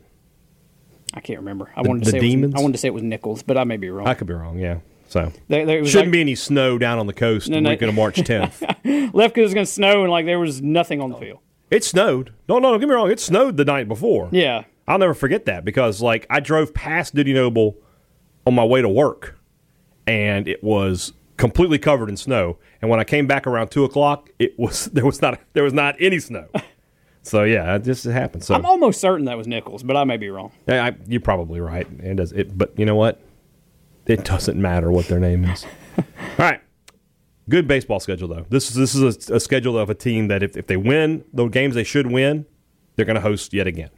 I 1.16 1.20
can't 1.20 1.40
remember. 1.40 1.72
I 1.76 1.82
wanted 1.82 2.04
to 2.04 2.12
the 2.12 2.12
say 2.12 2.20
Demons? 2.20 2.54
was, 2.54 2.60
I 2.60 2.62
wanted 2.62 2.74
to 2.74 2.78
say 2.78 2.88
it 2.90 2.94
was 2.94 3.02
Nicholls, 3.04 3.42
but 3.42 3.58
I 3.58 3.64
may 3.64 3.78
be 3.78 3.90
wrong. 3.90 4.06
I 4.08 4.14
could 4.14 4.28
be 4.28 4.34
wrong. 4.34 4.60
Yeah. 4.60 4.80
So 5.08 5.32
There- 5.48 5.66
there 5.66 5.86
shouldn't 5.86 6.08
like- 6.08 6.12
be 6.14 6.22
any 6.22 6.36
snow 6.36 6.78
down 6.78 7.00
on 7.00 7.08
the 7.08 7.14
coast 7.14 7.50
No, 7.50 7.56
the 7.58 7.62
no. 7.62 7.70
weekend 7.72 7.90
of 7.90 7.96
March 7.96 8.16
10th. 8.18 8.62
Left 9.14 9.34
because 9.36 9.42
it 9.42 9.42
was 9.44 9.54
going 9.54 9.66
to 9.66 9.72
snow 9.72 10.02
and 10.04 10.12
like 10.12 10.26
there 10.26 10.40
was 10.40 10.62
nothing 10.62 11.02
on 11.02 11.10
the 11.10 11.18
field. 11.18 11.40
it 11.72 11.84
snowed. 11.84 12.34
No, 12.50 12.60
no, 12.60 12.72
don't 12.72 12.80
get 12.80 12.90
me 12.90 12.96
wrong. 12.96 13.10
It 13.12 13.20
snowed 13.20 13.58
the 13.58 13.66
night 13.66 13.88
before. 13.88 14.30
Yeah, 14.32 14.64
I'll 14.88 14.98
never 15.00 15.14
forget 15.14 15.46
that 15.46 15.64
because 15.66 16.02
like 16.02 16.26
I 16.30 16.40
drove 16.40 16.74
past 16.74 17.16
Dudy 17.16 17.34
Noble 17.34 17.78
on 18.46 18.54
my 18.56 18.64
way 18.66 18.82
to 18.82 18.90
work, 18.90 19.38
and 20.06 20.48
it 20.48 20.64
was 20.64 21.14
completely 21.38 21.78
covered 21.80 22.10
in 22.10 22.18
snow. 22.18 22.58
And 22.82 22.90
when 22.90 23.00
I 23.00 23.04
came 23.04 23.28
back 23.28 23.46
around 23.48 23.70
two 23.70 23.84
o'clock, 23.84 24.30
it 24.40 24.58
was 24.58 24.86
there 24.94 25.06
was 25.06 25.22
not 25.22 25.40
there 25.54 25.64
was 25.64 25.74
not 25.74 25.96
any 26.00 26.20
snow. 26.20 26.48
so 27.22 27.44
yeah, 27.44 27.76
it 27.76 27.84
just 27.84 28.06
happened. 28.06 28.44
So 28.44 28.56
I'm 28.56 28.66
almost 28.66 29.02
certain 29.02 29.26
that 29.26 29.38
was 29.38 29.48
Nicholls, 29.48 29.84
but 29.84 29.96
I 29.98 30.04
may 30.04 30.18
be 30.18 30.30
wrong. 30.30 30.52
Yeah, 30.68 30.86
I, 30.86 30.96
you're 31.08 31.22
probably 31.22 31.60
right. 31.60 31.88
It 32.00 32.16
does 32.16 32.32
it, 32.32 32.58
but 32.58 32.78
you 32.80 32.86
know 32.86 32.96
what? 32.96 33.22
It 34.14 34.24
doesn't 34.24 34.60
matter 34.60 34.90
what 34.92 35.08
their 35.08 35.20
name 35.20 35.44
is. 35.46 35.66
All 35.98 36.04
right. 36.40 36.62
Good 37.50 37.68
baseball 37.68 38.00
schedule 38.00 38.28
though. 38.28 38.46
This 38.50 38.70
is 38.70 38.76
this 38.76 38.96
is 38.96 39.30
a, 39.30 39.36
a 39.36 39.40
schedule 39.40 39.78
of 39.78 39.90
a 39.90 39.96
team 39.96 40.28
that 40.30 40.44
if, 40.44 40.56
if 40.58 40.68
they 40.68 40.78
win 40.78 41.24
the 41.34 41.48
games 41.48 41.76
they 41.76 41.84
should 41.84 42.08
win, 42.08 42.46
they're 42.96 43.06
going 43.06 43.16
to 43.16 43.22
host 43.22 43.54
yet 43.54 43.68
again, 43.68 43.90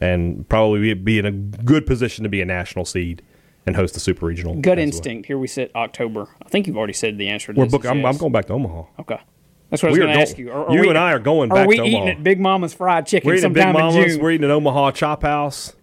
and 0.00 0.48
probably 0.48 0.80
be, 0.80 0.94
be 0.94 1.18
in 1.18 1.26
a 1.26 1.30
good 1.32 1.86
position 1.86 2.22
to 2.24 2.28
be 2.28 2.40
a 2.40 2.44
national 2.44 2.84
seed 2.84 3.22
and 3.66 3.76
host 3.76 3.94
the 3.94 4.00
super 4.00 4.26
regional. 4.26 4.54
Gut 4.54 4.78
as 4.78 4.82
well. 4.82 4.86
instinct. 4.86 5.26
Here 5.26 5.38
we 5.38 5.46
sit 5.46 5.70
October. 5.76 6.28
I 6.44 6.48
think 6.48 6.66
you've 6.66 6.76
already 6.76 6.92
said 6.92 7.18
the 7.18 7.28
answer 7.28 7.52
to 7.52 7.58
We're 7.58 7.66
this. 7.66 7.72
book, 7.72 7.86
I'm, 7.86 8.04
I'm 8.04 8.16
going 8.16 8.32
back 8.32 8.46
to 8.46 8.52
Omaha. 8.54 8.84
Okay. 9.00 9.18
That's 9.70 9.82
what 9.82 9.88
I 9.88 9.90
was 9.90 9.98
We 9.98 10.04
are 10.04 10.06
going 10.06 10.16
to 10.16 10.22
ask 10.22 10.38
you. 10.38 10.50
Are, 10.52 10.66
are 10.66 10.72
you 10.74 10.80
we, 10.82 10.88
and 10.88 10.98
I 10.98 11.12
are 11.12 11.18
going 11.18 11.50
Are 11.50 11.54
back 11.56 11.68
we 11.68 11.76
to 11.76 11.82
eating 11.84 12.02
Omaha. 12.02 12.12
at 12.18 12.22
Big 12.24 12.40
Mama's 12.40 12.74
Fried 12.74 13.06
Chicken 13.06 13.26
We're 13.28 13.34
eating 13.34 13.46
at 13.46 13.52
Big 13.54 13.62
sometime 13.64 13.76
in 13.76 13.94
Mama's. 13.94 14.12
June? 14.14 14.22
We're 14.22 14.30
eating 14.32 14.44
at 14.44 14.50
Omaha 14.52 14.90
Chop 14.92 15.22
House. 15.22 15.74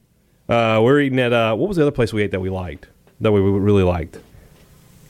Uh, 0.47 0.79
we're 0.83 0.99
eating 1.01 1.19
at 1.19 1.31
uh, 1.33 1.55
what 1.55 1.67
was 1.67 1.77
the 1.77 1.83
other 1.83 1.91
place 1.91 2.11
we 2.13 2.23
ate 2.23 2.31
that 2.31 2.39
we 2.41 2.49
liked 2.49 2.87
that 3.21 3.31
we 3.31 3.39
really 3.41 3.83
liked? 3.83 4.19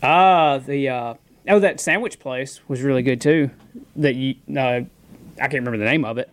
Ah, 0.01 0.57
the 0.57 0.89
uh, 0.89 1.13
oh, 1.49 1.59
that 1.59 1.79
sandwich 1.79 2.19
place 2.19 2.59
was 2.67 2.81
really 2.81 3.03
good 3.03 3.21
too. 3.21 3.49
That 3.95 4.15
you, 4.15 4.35
uh, 4.55 4.59
I 4.59 4.85
can't 5.37 5.53
remember 5.53 5.77
the 5.77 5.85
name 5.85 6.03
of 6.05 6.17
it, 6.17 6.29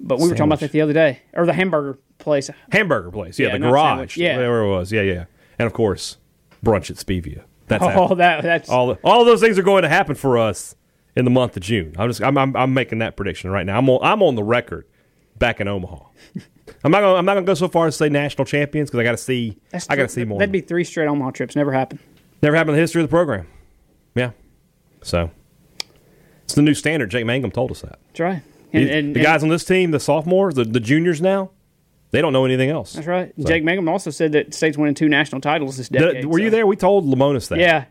but 0.00 0.18
we 0.18 0.24
were 0.28 0.34
talking 0.34 0.44
about 0.44 0.60
Sandwich. 0.60 0.60
that 0.60 0.72
the 0.72 0.80
other 0.82 0.92
day, 0.92 1.20
or 1.32 1.44
the 1.46 1.52
hamburger 1.52 1.98
place. 2.18 2.50
hamburger 2.70 3.10
place. 3.10 3.38
Yeah, 3.38 3.48
Yeah, 3.48 3.52
the 3.54 3.58
garage. 3.60 3.84
sandwich. 3.90 4.16
Yeah. 4.16 4.36
whatever 4.36 4.62
it 4.62 4.70
was. 4.70 4.92
Yeah, 4.92 5.02
yeah. 5.02 5.24
And 5.58 5.66
of 5.66 5.72
course, 5.72 6.18
brunch 6.64 6.90
at 6.90 6.96
Spevia. 6.96 7.42
That's 7.66 7.82
happening. 7.84 8.08
Oh, 8.10 8.14
that 8.16 8.42
that's 8.42 8.68
all. 8.68 8.88
the- 8.88 8.98
All 9.02 9.24
those 9.24 9.40
things 9.40 9.58
are 9.58 9.62
going 9.62 9.82
to 9.82 9.88
happen 9.88 10.14
for 10.14 10.38
us 10.38 10.74
in 11.16 11.24
the 11.24 11.30
month 11.30 11.56
of 11.56 11.62
June. 11.62 11.94
I'm 11.98 12.08
just. 12.10 12.22
I'm. 12.22 12.36
I'm, 12.38 12.54
I'm 12.56 12.74
making 12.74 12.98
that 12.98 13.16
prediction 13.16 13.50
right 13.50 13.66
now. 13.66 13.78
I'm 13.78 13.88
on. 13.90 14.00
I'm 14.02 14.22
on 14.22 14.34
the 14.36 14.42
record 14.44 14.86
back 15.38 15.60
in 15.60 15.66
Omaha. 15.68 16.04
I'm 16.84 16.90
not. 16.90 17.00
Gonna, 17.00 17.14
I'm 17.14 17.24
not 17.24 17.34
going 17.34 17.44
to 17.46 17.50
go 17.50 17.54
so 17.54 17.68
far 17.68 17.86
as 17.86 17.94
to 17.94 18.04
say 18.04 18.08
national 18.10 18.44
champions 18.44 18.90
because 18.90 19.00
I 19.00 19.04
got 19.04 19.12
to 19.12 19.16
see. 19.16 19.58
that's 19.70 19.88
I 19.88 19.96
got 19.96 20.02
to 20.02 20.08
see 20.08 20.24
more. 20.24 20.38
That'd 20.38 20.52
be 20.52 20.60
three 20.60 20.84
straight 20.84 21.06
Omaha 21.08 21.30
trips. 21.30 21.56
Never 21.56 21.72
happened. 21.72 22.00
Never 22.42 22.56
happened 22.56 22.70
in 22.72 22.76
the 22.76 22.82
history 22.82 23.02
of 23.02 23.08
the 23.08 23.12
program. 23.12 23.46
Yeah. 24.14 24.30
So 25.02 25.30
it's 26.44 26.54
the 26.54 26.62
new 26.62 26.74
standard. 26.74 27.10
Jake 27.10 27.24
Mangum 27.26 27.50
told 27.50 27.70
us 27.70 27.80
that. 27.80 27.98
That's 28.08 28.20
right. 28.20 28.42
And, 28.72 28.88
the 28.88 28.92
and, 28.92 29.16
the 29.16 29.20
guys 29.22 29.42
on 29.42 29.48
this 29.48 29.64
team, 29.64 29.92
the 29.92 30.00
sophomores, 30.00 30.54
the, 30.56 30.64
the 30.64 30.80
juniors 30.80 31.22
now, 31.22 31.50
they 32.10 32.20
don't 32.20 32.32
know 32.32 32.44
anything 32.44 32.70
else. 32.70 32.92
That's 32.94 33.06
right. 33.06 33.32
So- 33.38 33.48
Jake 33.48 33.64
Mangum 33.64 33.88
also 33.88 34.10
said 34.10 34.32
that 34.32 34.52
State's 34.52 34.76
winning 34.76 34.94
two 34.94 35.08
national 35.08 35.40
titles 35.40 35.76
this 35.76 35.88
The- 35.88 35.98
decade. 36.00 36.26
were 36.26 36.38
you 36.38 36.50
there? 36.50 36.66
We 36.66 36.76
told 36.76 37.06
Lemonis 37.06 37.48
that. 37.48 37.58
Yeah. 37.58 37.84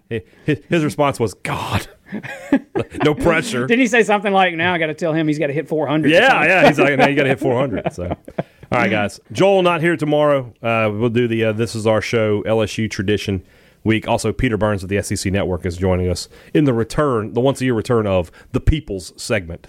His, 0.46 0.60
his 0.70 0.84
response 0.84 1.20
was, 1.20 1.34
God. 1.34 1.88
no 3.04 3.16
pressure. 3.16 3.66
Didn't 3.66 3.82
he 3.82 3.88
say 3.88 4.04
something 4.04 4.32
like, 4.32 4.54
"Now 4.54 4.74
I 4.74 4.78
got 4.78 4.88
to 4.88 4.94
tell 4.94 5.14
him 5.14 5.28
he's 5.28 5.39
got 5.39 5.48
to 5.48 5.54
hit 5.54 5.68
400"? 5.68 6.12
yeah, 6.12 6.44
yeah. 6.44 6.68
He's 6.68 6.78
like, 6.80 6.98
now 6.98 7.08
you 7.08 7.16
got 7.16 7.24
to 7.24 7.30
hit 7.30 7.39
400. 7.39 7.91
So, 7.94 8.16
all 8.74 8.80
right, 8.80 8.89
guys. 8.89 9.19
Joel 9.32 9.61
not 9.61 9.82
here 9.82 9.95
tomorrow. 9.95 10.51
Uh, 10.61 10.89
we'll 10.91 11.09
do 11.09 11.28
the 11.28 11.45
uh, 11.45 11.51
This 11.53 11.76
Is 11.76 11.86
Our 11.86 12.01
Show 12.01 12.41
LSU 12.41 12.89
Tradition 12.89 13.45
Week. 13.84 14.07
Also, 14.07 14.34
Peter 14.34 14.57
Burns 14.57 14.82
of 14.82 14.89
the 14.89 14.99
SEC 15.03 15.32
Network 15.32 15.63
is 15.63 15.78
joining 15.78 16.09
us 16.09 16.28
in 16.55 16.63
the 16.63 16.74
return, 16.74 17.34
the 17.34 17.39
once 17.39 17.61
a 17.61 17.65
year 17.65 17.76
return 17.76 18.07
of 18.07 18.32
the 18.51 18.59
People's 18.59 19.13
segment. 19.21 19.67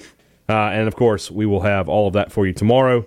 Uh, 0.48 0.52
and 0.52 0.88
of 0.88 0.96
course, 0.96 1.30
we 1.30 1.44
will 1.44 1.60
have 1.60 1.86
all 1.86 2.06
of 2.06 2.14
that 2.14 2.32
for 2.32 2.46
you 2.46 2.54
tomorrow. 2.54 3.04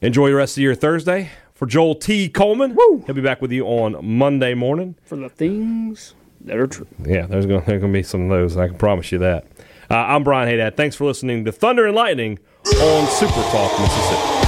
Enjoy 0.00 0.30
the 0.30 0.34
rest 0.34 0.56
of 0.56 0.62
your 0.64 0.74
Thursday. 0.74 1.30
For 1.54 1.66
Joel 1.66 1.94
T. 1.94 2.28
Coleman, 2.28 2.76
he'll 3.06 3.14
be 3.14 3.20
back 3.20 3.40
with 3.40 3.52
you 3.52 3.66
on 3.66 4.04
Monday 4.04 4.54
morning. 4.54 4.96
For 5.04 5.16
the 5.16 5.28
things 5.28 6.14
that 6.40 6.56
are 6.56 6.66
true. 6.66 6.86
Yeah, 7.04 7.26
there's 7.26 7.46
going 7.46 7.64
there's 7.66 7.80
going 7.80 7.92
to 7.92 7.98
be 7.98 8.02
some 8.02 8.22
of 8.22 8.28
those. 8.30 8.56
I 8.56 8.66
can 8.68 8.78
promise 8.78 9.12
you 9.12 9.18
that. 9.18 9.44
Uh, 9.90 9.96
I'm 9.96 10.24
Brian 10.24 10.48
Haydad. 10.48 10.76
Thanks 10.76 10.96
for 10.96 11.04
listening 11.04 11.44
to 11.44 11.52
Thunder 11.52 11.86
and 11.86 11.96
Lightning 11.96 12.38
on 12.80 13.06
Super 13.08 13.42
Talk 13.50 13.80
Mississippi. 13.80 14.47